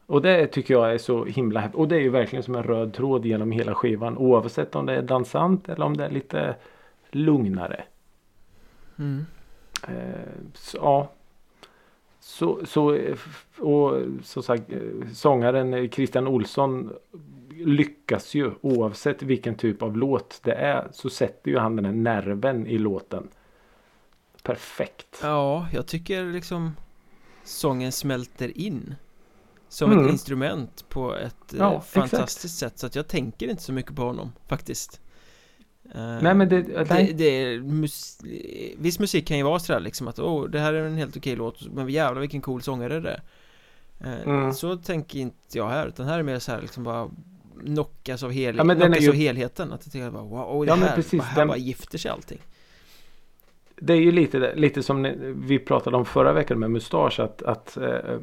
Och 0.06 0.22
det 0.22 0.46
tycker 0.46 0.74
jag 0.74 0.94
är 0.94 0.98
så 0.98 1.24
himla 1.24 1.60
häftigt. 1.60 1.78
Och 1.78 1.88
det 1.88 1.96
är 1.96 2.00
ju 2.00 2.10
verkligen 2.10 2.42
som 2.42 2.54
en 2.54 2.62
röd 2.62 2.94
tråd 2.94 3.26
genom 3.26 3.52
hela 3.52 3.74
skivan. 3.74 4.18
Oavsett 4.18 4.74
om 4.74 4.86
det 4.86 4.94
är 4.94 5.02
dansant 5.02 5.68
eller 5.68 5.86
om 5.86 5.96
det 5.96 6.04
är 6.04 6.10
lite 6.10 6.56
lugnare. 7.10 7.84
Mm. 8.98 9.26
Eh, 9.82 10.32
så, 10.54 10.76
ja. 10.76 11.12
Så, 12.20 12.66
så, 12.66 12.94
eh, 12.94 13.16
och 13.58 14.02
som 14.22 14.42
sagt 14.42 14.72
eh, 14.72 14.80
sångaren 15.12 15.74
eh, 15.74 15.88
Christian 15.90 16.26
Olsson 16.26 16.92
lyckas 17.50 18.34
ju 18.34 18.50
oavsett 18.60 19.22
vilken 19.22 19.54
typ 19.54 19.82
av 19.82 19.96
låt 19.96 20.40
det 20.44 20.52
är 20.52 20.88
så 20.92 21.10
sätter 21.10 21.50
ju 21.50 21.58
han 21.58 21.76
den 21.76 21.84
här 21.84 21.92
nerven 21.92 22.66
i 22.66 22.78
låten. 22.78 23.28
Perfekt. 24.42 25.18
Ja, 25.22 25.68
jag 25.72 25.86
tycker 25.86 26.24
liksom 26.24 26.72
sången 27.44 27.92
smälter 27.92 28.58
in 28.58 28.94
som 29.68 29.92
Mm. 29.92 30.04
ett 30.04 30.10
instrument 30.12 30.84
på 30.88 31.16
ett 31.16 31.52
eh, 31.52 31.58
Ja, 31.58 31.80
fantastiskt 31.80 32.58
sätt 32.58 32.78
så 32.78 32.86
att 32.86 32.96
jag 32.96 33.08
tänker 33.08 33.48
inte 33.48 33.62
så 33.62 33.72
mycket 33.72 33.96
på 33.96 34.02
honom 34.02 34.32
faktiskt. 34.48 35.00
Eh, 35.94 36.18
Nej 36.22 36.34
men 36.34 36.48
det, 36.48 36.62
det, 36.62 37.12
det 37.12 37.58
mus 37.60 38.18
Viss 38.78 38.98
musik 38.98 39.26
kan 39.28 39.36
ju 39.36 39.42
vara 39.42 39.58
sådär 39.58 39.80
liksom 39.80 40.08
att 40.08 40.18
åh, 40.18 40.44
det 40.48 40.58
här 40.60 40.74
är 40.74 40.82
en 40.84 40.96
helt 40.96 41.16
okej 41.16 41.36
låt 41.36 41.72
men 41.72 41.88
jävlar 41.88 42.20
vilken 42.20 42.40
cool 42.40 42.62
sångare 42.62 43.00
det 43.00 43.10
är. 43.10 43.20
Eh, 44.00 44.28
Mm. 44.28 44.52
Så 44.52 44.76
tänker 44.76 45.18
inte 45.18 45.36
jag 45.52 45.68
här 45.68 45.86
utan 45.86 46.06
här 46.06 46.18
är 46.18 46.22
mer 46.22 46.38
så 46.38 46.52
här 46.52 46.60
liksom 46.62 46.84
bara 46.84 47.10
knockas 47.64 48.22
av, 48.22 48.30
hel 48.30 48.56
Ja, 48.56 48.62
knockas 48.64 49.00
ju- 49.02 49.08
av 49.08 49.14
helheten 49.14 49.72
att 49.72 49.80
jag 49.86 49.92
tycker 49.92 50.10
bara 50.10 50.22
wow, 50.22 50.64
det 50.66 50.70
Ja, 50.70 50.74
här, 50.74 50.96
precis, 50.96 51.22
här 51.22 51.36
den- 51.36 51.48
bara 51.48 51.56
gifter 51.58 51.98
sig 51.98 52.10
allting. 52.10 52.38
Det 53.80 53.92
är 53.92 53.96
ju 54.00 54.12
lite, 54.12 54.54
lite 54.54 54.82
som 54.82 55.02
vi 55.46 55.58
pratade 55.58 55.96
om 55.96 56.04
förra 56.04 56.32
veckan 56.32 56.58
med 56.58 56.70
Mustasch 56.70 57.20
att, 57.20 57.42
att 57.42 57.76
eh, 57.76 58.18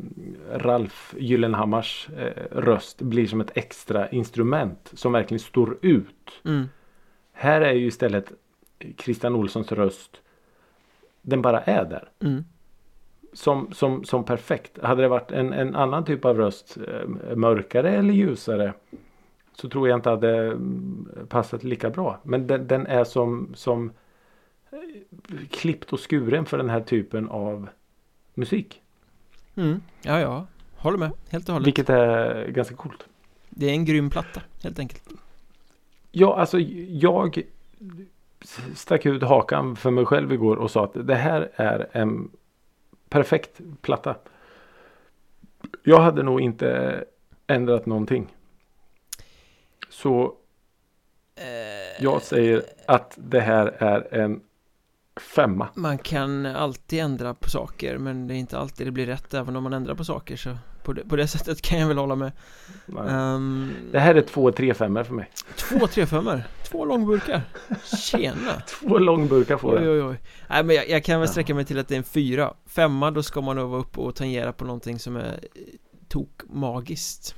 Ralf 0.54 1.14
Gyllenhammars 1.18 2.10
eh, 2.18 2.44
röst 2.58 3.02
blir 3.02 3.28
som 3.28 3.42
ett 3.42 3.52
extra 3.58 4.10
instrument 4.10 4.92
som 4.94 5.12
verkligen 5.12 5.40
står 5.40 5.78
ut. 5.82 6.32
Mm. 6.46 6.70
Här 7.44 7.62
är 7.62 7.74
ju 7.74 7.88
istället 7.88 8.32
Christian 8.98 9.36
Olssons 9.36 9.72
röst 9.72 10.22
den 11.22 11.42
bara 11.42 11.62
är 11.62 11.86
där. 11.86 12.10
Mm. 12.20 12.44
Som, 13.34 13.74
som, 13.74 14.04
som 14.04 14.24
perfekt. 14.24 14.84
Hade 14.84 15.02
det 15.02 15.08
varit 15.08 15.32
en, 15.32 15.54
en 15.54 15.76
annan 15.76 16.06
typ 16.06 16.26
av 16.26 16.38
röst 16.38 16.78
eh, 16.88 17.36
mörkare 17.36 17.92
eller 17.92 18.14
ljusare 18.14 18.74
så 19.56 19.70
tror 19.70 19.90
jag 19.90 19.98
inte 19.98 20.10
hade 20.10 20.38
mm, 20.38 21.08
passat 21.30 21.64
lika 21.64 21.90
bra. 21.90 22.20
Men 22.24 22.48
den, 22.48 22.68
den 22.68 22.88
är 22.88 23.04
som, 23.04 23.52
som 23.56 23.92
eh, 24.72 24.80
klippt 25.50 25.94
och 25.94 26.10
skuren 26.10 26.46
för 26.46 26.58
den 26.58 26.70
här 26.70 26.82
typen 26.82 27.30
av 27.30 27.70
musik. 28.34 28.82
Mm. 29.56 29.82
Ja, 30.02 30.20
ja, 30.20 30.48
håller 30.76 30.98
med, 30.98 31.12
helt 31.30 31.50
och 31.50 31.54
hållet. 31.54 31.68
Vilket 31.68 31.90
är 31.90 32.48
ganska 32.48 32.76
coolt. 32.76 33.08
Det 33.50 33.66
är 33.66 33.72
en 33.72 33.86
grym 33.86 34.10
platta, 34.10 34.42
helt 34.64 34.80
enkelt. 34.80 35.04
Ja, 36.16 36.36
alltså 36.36 36.60
jag 36.90 37.42
stack 38.76 39.06
ut 39.06 39.24
hakan 39.24 39.76
för 39.76 39.92
mig 39.92 40.06
själv 40.06 40.34
igår 40.34 40.56
och 40.56 40.72
sa 40.72 40.84
att 40.84 41.08
det 41.08 41.16
här 41.16 41.52
är 41.56 41.90
en 41.92 42.32
perfekt 43.10 43.62
platta. 43.82 44.16
Jag 45.84 46.00
hade 46.00 46.24
nog 46.24 46.42
inte 46.42 47.04
ändrat 47.48 47.86
någonting. 47.86 48.36
Så 49.90 50.36
jag 52.00 52.22
säger 52.22 52.64
att 52.88 53.18
det 53.18 53.42
här 53.42 53.68
är 53.68 54.14
en 54.22 54.42
femma. 55.36 55.68
Man 55.76 55.98
kan 55.98 56.46
alltid 56.46 57.00
ändra 57.00 57.34
på 57.34 57.50
saker 57.50 57.98
men 57.98 58.28
det 58.28 58.34
är 58.34 58.38
inte 58.38 58.58
alltid 58.58 58.88
det 58.88 58.92
blir 58.92 59.06
rätt 59.06 59.34
även 59.34 59.56
om 59.56 59.64
man 59.64 59.74
ändrar 59.74 59.96
på 59.96 60.04
saker 60.06 60.36
så 60.36 60.58
på 60.84 60.94
det, 60.94 61.02
på 61.10 61.16
det 61.16 61.28
sättet 61.28 61.62
kan 61.62 61.80
jag 61.80 61.88
väl 61.88 61.98
hålla 61.98 62.16
med. 62.16 62.32
Um, 62.88 63.74
Det 63.92 64.00
här 64.00 64.16
är 64.16 64.22
två 64.22 64.52
tre 64.52 64.74
femmor 64.74 65.04
för 65.04 65.14
mig. 65.14 65.30
två 65.56 65.88
trefemmor, 65.88 66.44
två 66.64 66.86
långburkar. 66.86 67.42
Tjena! 67.84 68.62
Två 68.68 68.98
långburkar 68.98 69.58
får 69.58 69.76
Oj 69.76 69.82
det. 69.82 69.90
oj 69.90 70.02
oj. 70.04 70.20
Nej 70.50 70.64
men 70.64 70.76
jag, 70.76 70.90
jag 70.90 71.04
kan 71.04 71.20
väl 71.20 71.30
sträcka 71.30 71.56
mig 71.56 71.66
till 71.66 71.80
att 71.80 71.88
det 71.88 71.96
är 71.96 71.98
en 71.98 72.04
fyra. 72.04 72.54
Femma 72.66 73.12
då 73.12 73.24
ska 73.24 73.42
man 73.42 73.56
nog 73.56 73.70
vara 73.70 73.82
uppe 73.82 74.00
och 74.00 74.16
tangera 74.16 74.54
på 74.54 74.66
någonting 74.66 75.00
som 75.00 75.16
är 75.16 75.40
eh, 75.56 75.62
tok 76.08 76.42
magiskt. 76.50 77.36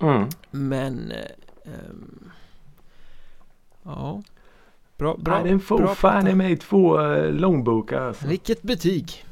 Mm. 0.00 0.28
Men 0.50 1.12
ehm, 1.64 2.30
Ja 3.82 4.22
Bra, 4.96 5.16
bra, 5.16 5.34
Nej, 5.40 5.50
den 5.50 5.60
får 5.60 5.78
bra 5.78 5.94
fan 5.94 6.28
i 6.28 6.34
mig 6.34 6.56
två 6.56 7.00
eh, 7.00 7.32
långburkar. 7.32 8.00
Alltså. 8.00 8.26
Vilket 8.26 8.62
betyg! 8.62 9.24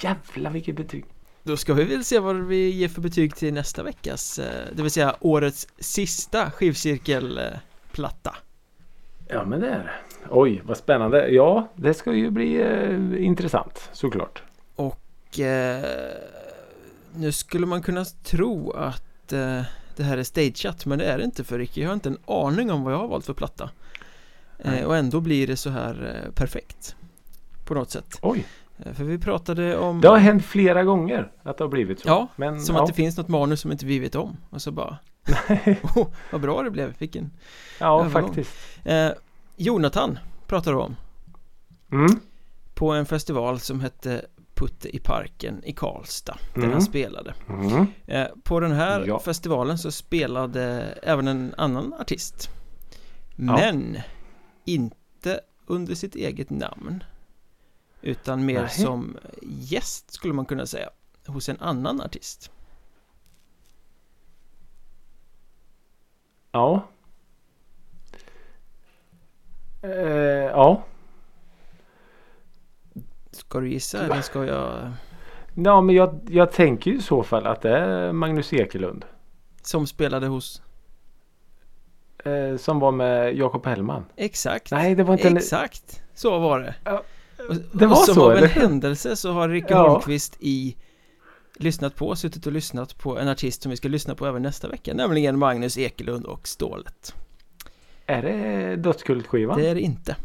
Jävlar 0.00 0.50
vilket 0.50 0.76
betyg. 0.76 1.04
Då 1.42 1.56
ska 1.56 1.74
vi 1.74 1.84
väl 1.84 2.04
se 2.04 2.18
vad 2.18 2.36
vi 2.36 2.70
ger 2.70 2.88
för 2.88 3.00
betyg 3.00 3.36
till 3.36 3.54
nästa 3.54 3.82
veckas 3.82 4.38
eh, 4.38 4.64
Det 4.72 4.82
vill 4.82 4.90
säga 4.90 5.16
årets 5.20 5.68
sista 5.78 6.50
skivcirkelplatta 6.50 8.36
Ja 9.28 9.44
men 9.44 9.60
det 9.60 9.68
är 9.68 9.78
det. 9.78 9.90
Oj 10.30 10.62
vad 10.64 10.76
spännande. 10.76 11.28
Ja 11.28 11.68
det 11.76 11.94
ska 11.94 12.12
ju 12.12 12.30
bli 12.30 12.60
eh, 12.60 13.24
intressant 13.24 13.88
såklart. 13.92 14.42
Och 14.76 15.40
eh, 15.40 15.84
Nu 17.14 17.32
skulle 17.32 17.66
man 17.66 17.82
kunna 17.82 18.04
tro 18.04 18.70
att 18.70 19.32
eh, 19.32 19.62
Det 19.96 20.02
här 20.02 20.18
är 20.18 20.22
stageat 20.22 20.86
men 20.86 20.98
det 20.98 21.04
är 21.04 21.18
det 21.18 21.24
inte 21.24 21.44
för 21.44 21.58
Ricky 21.58 21.80
Jag 21.80 21.88
har 21.88 21.94
inte 21.94 22.08
en 22.08 22.18
aning 22.26 22.70
om 22.70 22.84
vad 22.84 22.92
jag 22.92 22.98
har 22.98 23.08
valt 23.08 23.26
för 23.26 23.34
platta 23.34 23.70
eh. 24.58 24.84
Och 24.84 24.96
ändå 24.96 25.20
blir 25.20 25.46
det 25.46 25.56
så 25.56 25.70
här 25.70 26.22
eh, 26.24 26.32
perfekt 26.32 26.96
På 27.64 27.74
något 27.74 27.90
sätt 27.90 28.18
Oj. 28.22 28.46
Eh, 28.86 28.92
För 28.92 29.04
vi 29.04 29.18
pratade 29.18 29.76
om 29.78 30.00
Det 30.00 30.08
har 30.08 30.18
hänt 30.18 30.44
flera 30.44 30.84
gånger 30.84 31.32
att 31.42 31.58
det 31.58 31.64
har 31.64 31.68
blivit 31.68 32.00
så. 32.00 32.08
Ja, 32.08 32.28
men, 32.36 32.60
Som 32.60 32.76
ja. 32.76 32.82
att 32.82 32.88
det 32.88 32.94
finns 32.94 33.16
något 33.16 33.28
manus 33.28 33.60
som 33.60 33.72
inte 33.72 33.86
vi 33.86 33.98
vet 33.98 34.14
om 34.14 34.36
Och 34.50 34.62
så 34.62 34.70
bara 34.72 34.98
oh, 35.96 36.06
Vad 36.32 36.40
bra 36.40 36.62
det 36.62 36.70
blev, 36.70 36.94
vilken 36.98 37.30
Ja 37.80 38.04
övergång. 38.04 38.26
faktiskt. 38.34 38.56
eh, 38.84 39.08
Jonathan 39.56 40.18
pratar 40.46 40.72
du 40.72 40.78
om 40.78 40.96
Mm. 41.92 42.20
På 42.74 42.90
en 42.92 43.06
festival 43.06 43.60
som 43.60 43.80
hette 43.80 44.26
Putte 44.54 44.96
i 44.96 44.98
parken 44.98 45.64
i 45.64 45.72
Karlstad 45.72 46.36
Där 46.54 46.60
Mm. 46.60 46.72
han 46.72 46.82
spelade 46.82 47.34
Mm. 47.48 47.86
eh, 48.06 48.26
På 48.42 48.60
den 48.60 48.72
här 48.72 49.04
Ja. 49.06 49.18
festivalen 49.18 49.78
så 49.78 49.90
spelade 49.92 50.62
även 51.02 51.28
en 51.28 51.54
annan 51.56 51.94
artist 52.00 52.48
Men 53.36 53.96
Inte 54.64 55.40
under 55.66 55.94
sitt 55.94 56.14
eget 56.14 56.50
namn 56.50 57.04
Utan 58.02 58.44
mer 58.44 58.60
Nej. 58.60 58.70
som 58.70 59.16
gäst 59.42 60.12
skulle 60.12 60.34
man 60.34 60.46
kunna 60.46 60.66
säga 60.66 60.90
Hos 61.26 61.48
en 61.48 61.60
annan 61.60 62.00
artist 62.00 62.50
Ja. 66.52 66.82
Eh, 69.82 69.90
ja. 69.90 70.84
Ska 73.30 73.60
du 73.60 73.68
gissa 73.68 74.04
eller 74.04 74.20
ska 74.20 74.44
jag 74.44 74.92
Ja 75.54 75.80
men 75.80 75.94
jag, 75.94 76.20
jag 76.28 76.52
tänker 76.52 76.90
ju 76.90 76.96
i 76.96 77.02
så 77.02 77.22
fall 77.22 77.46
att 77.46 77.62
det 77.62 77.78
är 77.78 78.12
Magnus 78.12 78.52
Ekelund. 78.52 79.04
Som 79.62 79.86
spelade 79.86 80.26
hos 80.26 80.62
Eh, 82.24 82.56
som 82.56 82.80
var 82.80 82.92
med 82.92 83.36
Jakob 83.36 83.66
Hellman. 83.66 84.04
Exakt 84.16 84.70
Nej 84.70 84.94
det 84.94 85.02
var 85.02 85.14
inte 85.14 85.28
en... 85.28 85.36
Exakt 85.36 86.02
Så 86.14 86.38
var 86.38 86.60
det 86.60 86.74
Ja, 86.84 87.02
och, 87.50 87.56
det 87.72 87.86
var 87.86 87.96
och 87.96 88.04
som 88.04 88.14
så, 88.14 88.24
av 88.24 88.30
en 88.32 88.36
eller? 88.38 88.48
händelse 88.48 89.16
så 89.16 89.32
har 89.32 89.48
Ricky 89.48 89.66
Ja. 89.70 89.88
Holmqvist 89.88 90.36
i 90.40 90.76
Lyssnat 91.56 91.96
på, 91.96 92.16
suttit 92.16 92.46
och 92.46 92.52
lyssnat 92.52 92.98
på 92.98 93.18
en 93.18 93.28
artist 93.28 93.62
som 93.62 93.70
vi 93.70 93.76
ska 93.76 93.88
lyssna 93.88 94.14
på 94.14 94.26
även 94.26 94.42
nästa 94.42 94.68
vecka 94.68 94.94
Nämligen 94.94 95.38
Magnus 95.38 95.78
Ekelund 95.78 96.26
och 96.26 96.48
Stålet 96.48 97.14
Är 98.06 98.22
det 98.22 98.76
Dödskultskivan? 98.76 99.58
Det 99.58 99.68
är 99.68 99.74
det 99.74 99.80
inte 99.80 100.16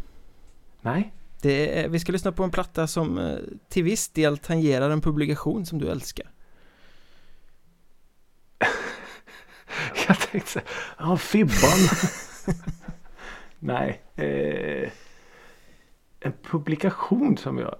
Nej. 0.82 1.14
det 1.42 1.80
är, 1.80 1.90
Vi 1.90 2.00
ska 2.00 2.12
lyssna 2.12 2.32
på 2.32 2.44
en 2.44 2.52
platta 2.52 2.88
som 2.88 3.18
eh, 3.18 3.38
till 3.70 3.84
viss 3.84 4.10
del 4.10 4.38
tangerar 4.38 4.90
en 4.90 5.02
publikation 5.02 5.66
som 5.66 5.80
du 5.80 5.90
älskar 5.90 6.32
Jag 10.08 10.20
tänkte 10.20 10.62
ja 10.98 11.18
Fibban. 11.18 11.80
Nej. 13.60 14.02
Eh, 14.16 14.90
en 16.26 16.34
publikation 16.44 17.38
som 17.38 17.58
jag... 17.58 17.76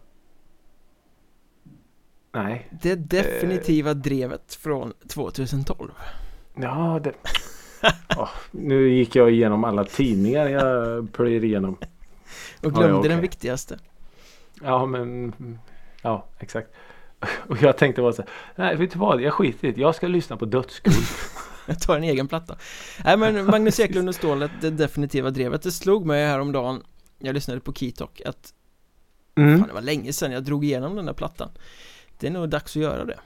Nej. 2.32 2.70
Det 2.82 2.96
definitiva 2.96 3.94
drevet 3.94 4.56
från 4.56 4.94
2012 5.08 5.92
Ja, 6.56 7.00
det... 7.04 7.14
Åh, 8.18 8.30
nu 8.52 8.90
gick 8.90 9.16
jag 9.16 9.32
igenom 9.32 9.64
alla 9.64 9.84
tidningar 9.84 10.50
jag 10.50 11.12
plöjer 11.14 11.44
igenom. 11.44 11.78
Och 12.64 12.74
glömde 12.74 12.90
ja, 12.90 13.00
okej. 13.00 13.10
den 13.10 13.22
viktigaste 13.22 13.80
Ja, 14.62 14.86
men... 14.86 15.34
Ja, 16.02 16.26
exakt. 16.40 16.70
Och 17.48 17.62
jag 17.62 17.78
tänkte 17.78 18.02
bara 18.02 18.14
så 18.14 18.22
här, 18.22 18.32
nej 18.56 18.76
vet 18.76 18.92
du 18.92 19.00
vad, 19.00 19.22
jag 19.22 19.34
skiter 19.34 19.68
i 19.68 19.72
det. 19.72 19.82
Jag 19.82 19.96
ska 19.96 20.08
lyssna 20.08 20.38
på 20.38 20.46
Dödskult. 20.46 20.96
Jag 21.68 21.80
tar 21.80 21.98
en 21.98 22.04
egen 22.04 22.28
platta 22.28 22.56
Nej 23.06 23.18
men 23.18 23.46
Magnus 23.52 23.80
Eklund 23.80 24.10
och 24.10 24.16
Stålet, 24.16 24.52
det 24.62 24.70
definitiva 24.70 25.30
drevet 25.30 25.62
Det 25.62 25.72
slog 25.72 26.06
mig 26.06 26.26
häromdagen 26.26 26.84
Jag 27.20 27.34
lyssnade 27.34 27.60
på 27.60 27.74
Keytalk 27.74 28.22
att 28.26 28.54
Mm. 29.38 29.60
Fan 29.60 29.68
det 29.68 29.74
var 29.74 29.82
länge 29.82 30.14
sedan 30.14 30.32
jag 30.32 30.44
drog 30.44 30.66
igenom 30.66 30.96
den 30.96 31.06
där 31.06 31.14
plattan 31.14 31.50
Det 32.20 32.28
är 32.28 32.32
nog 32.32 32.50
dags 32.50 32.76
att 32.76 32.82
göra 32.82 33.06
det 33.06 33.20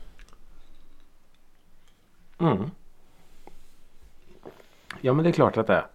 Mm. 2.40 2.70
Ja 5.02 5.14
men 5.14 5.24
det 5.24 5.30
är 5.30 5.34
klart 5.34 5.58
att 5.58 5.68
det 5.68 5.74
är. 5.74 5.88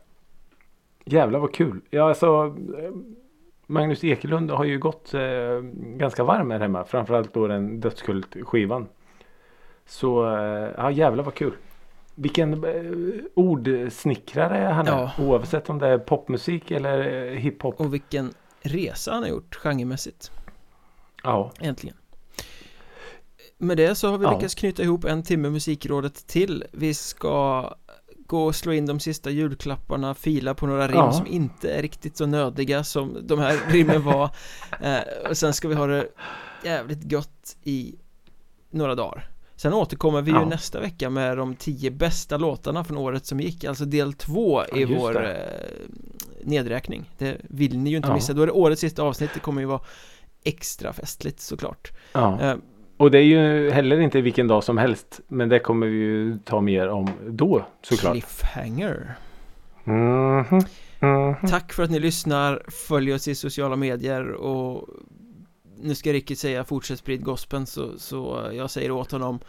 Jävlar 1.05 1.39
vad 1.39 1.55
kul. 1.55 1.81
Ja 1.91 2.09
alltså 2.09 2.57
Magnus 3.67 4.05
Ekelund 4.05 4.51
har 4.51 4.65
ju 4.65 4.79
gått 4.79 5.15
eh, 5.15 5.61
ganska 5.75 6.25
varm 6.25 6.51
här 6.51 6.61
hemma. 6.61 6.85
Framförallt 6.85 7.35
då 7.35 7.47
den 7.47 7.81
Dödskult 7.81 8.37
skivan. 8.43 8.89
Så 9.87 10.37
eh, 10.37 10.71
ja 10.77 10.91
jävlar 10.91 11.25
vad 11.25 11.35
kul. 11.35 11.53
Vilken 12.15 12.65
eh, 12.65 13.25
ordsnickrare 13.35 14.65
han 14.73 14.87
är. 14.87 14.93
Ja. 14.93 15.11
Oavsett 15.19 15.71
om 15.71 15.79
det 15.79 15.89
är 15.89 15.99
popmusik 15.99 16.71
eller 16.71 17.27
eh, 17.33 17.39
hiphop. 17.39 17.81
Och 17.81 17.95
vilken 17.95 18.35
resa 18.62 19.12
han 19.12 19.23
har 19.23 19.31
gjort 19.31 19.55
genremässigt 19.57 20.31
Ja. 21.23 21.53
Äntligen 21.61 21.97
Med 23.59 23.77
det 23.77 23.95
så 23.95 24.09
har 24.11 24.19
vi 24.19 24.25
Ja. 24.25 24.35
lyckats 24.35 24.55
knyta 24.55 24.83
ihop 24.83 25.05
en 25.05 25.23
timme 25.23 25.51
musikrådet 25.51 26.27
till 26.27 26.65
Vi 26.73 26.95
ska 26.95 27.71
gå 28.27 28.45
och 28.45 28.55
slå 28.55 28.73
in 28.73 28.87
de 28.87 29.01
sista 29.01 29.31
julklapparna 29.31 30.15
Fila 30.15 30.55
på 30.55 30.67
några 30.67 30.89
rim 30.89 30.97
Ja. 30.97 31.12
som 31.12 31.27
inte 31.27 31.71
är 31.73 31.83
riktigt 31.83 32.17
så 32.17 32.27
nödiga 32.27 32.85
som 32.85 33.19
de 33.27 33.39
här 33.39 33.59
rimmen 33.73 34.03
var 34.05 34.25
eh, 34.81 35.29
Och 35.31 35.37
sen 35.39 35.53
ska 35.53 35.69
vi 35.69 35.75
ha 35.75 35.87
det 35.87 36.09
jävligt 36.65 37.03
gott 37.11 37.57
i 37.62 37.95
några 38.71 38.95
dagar 38.95 39.29
Sen 39.65 39.75
återkommer 39.75 40.23
vi 40.23 40.31
ju 40.31 40.37
Ja. 40.37 40.45
nästa 40.45 40.81
vecka 40.81 41.11
med 41.11 41.37
de 41.37 41.55
tio 41.55 41.91
bästa 41.91 42.37
låtarna 42.37 42.85
från 42.85 42.99
året 42.99 43.27
som 43.27 43.41
gick 43.41 43.65
Alltså 43.65 43.85
del 43.85 44.12
två 44.12 44.62
i 44.62 44.67
Ja, 44.73 44.77
just 44.79 44.93
vår 44.93 45.12
det. 45.12 45.33
eh, 45.33 45.97
nedräkning 46.43 47.11
Det 47.19 47.37
vill 47.43 47.79
ni 47.79 47.91
ju 47.91 47.97
inte 47.97 48.09
Ja. 48.09 48.15
missa, 48.15 48.33
då 48.33 48.43
är 48.43 48.47
det 48.47 48.53
årets 48.53 48.81
sista 48.81 49.03
avsnitt 49.03 49.31
Det 49.35 49.41
kommer 49.41 49.61
ju 49.61 49.67
vara 49.67 49.81
extra 50.45 50.93
festligt 50.93 51.41
såklart 51.41 51.93
ja. 52.12 52.41
eh, 52.41 52.55
Och 52.97 53.11
det 53.11 53.19
är 53.19 53.23
ju 53.23 53.71
heller 53.71 54.01
inte 54.01 54.21
vilken 54.21 54.49
dag 54.49 54.65
som 54.65 54.79
helst. 54.79 55.21
Men 55.29 55.49
det 55.49 55.59
kommer 55.59 55.87
vi 55.87 55.97
ju 55.97 56.39
ta 56.45 56.61
mer 56.61 56.89
om 56.89 57.11
då 57.29 57.67
såklart. 57.83 58.12
Cliffhanger 58.12 59.15
Mhm. 59.85 60.45
Mhm. 61.01 61.35
Tack 61.51 61.73
för 61.73 61.83
att 61.83 61.91
ni 61.91 61.99
lyssnar 62.01 62.62
Följ 62.89 63.12
oss 63.15 63.29
i 63.29 63.35
sociala 63.35 63.77
medier 63.77 64.31
och 64.33 64.89
nu 65.81 65.95
ska 65.95 66.12
Ricky 66.12 66.37
säga 66.37 66.64
fortsätt 66.64 66.99
sprid 66.99 67.25
gospeln 67.25 67.66
så, 67.66 67.99
så 67.99 68.51
jag 68.53 68.70
säger 68.70 68.91
åt 68.91 69.12
honom 69.12 69.41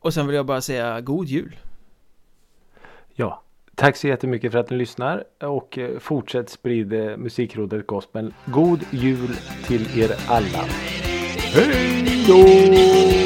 Och 0.00 0.14
sen 0.14 0.26
vill 0.26 0.36
jag 0.36 0.46
bara 0.46 0.60
säga 0.60 1.00
god 1.00 1.26
jul 1.26 1.56
Ja. 3.14 3.42
Tack 3.74 3.96
så 3.96 4.08
jättemycket 4.08 4.52
för 4.52 4.58
att 4.58 4.70
ni 4.70 4.76
lyssnar 4.76 5.24
och 5.40 5.78
eh, 5.78 5.98
fortsätt 5.98 6.50
sprida 6.50 7.10
eh, 7.10 7.16
musikrådet 7.16 7.86
gospel. 7.86 8.34
God 8.46 8.80
jul 8.90 9.36
till 9.66 10.00
er 10.00 10.10
alla. 10.28 10.64
Hej 11.54 12.24
då! 12.28 13.19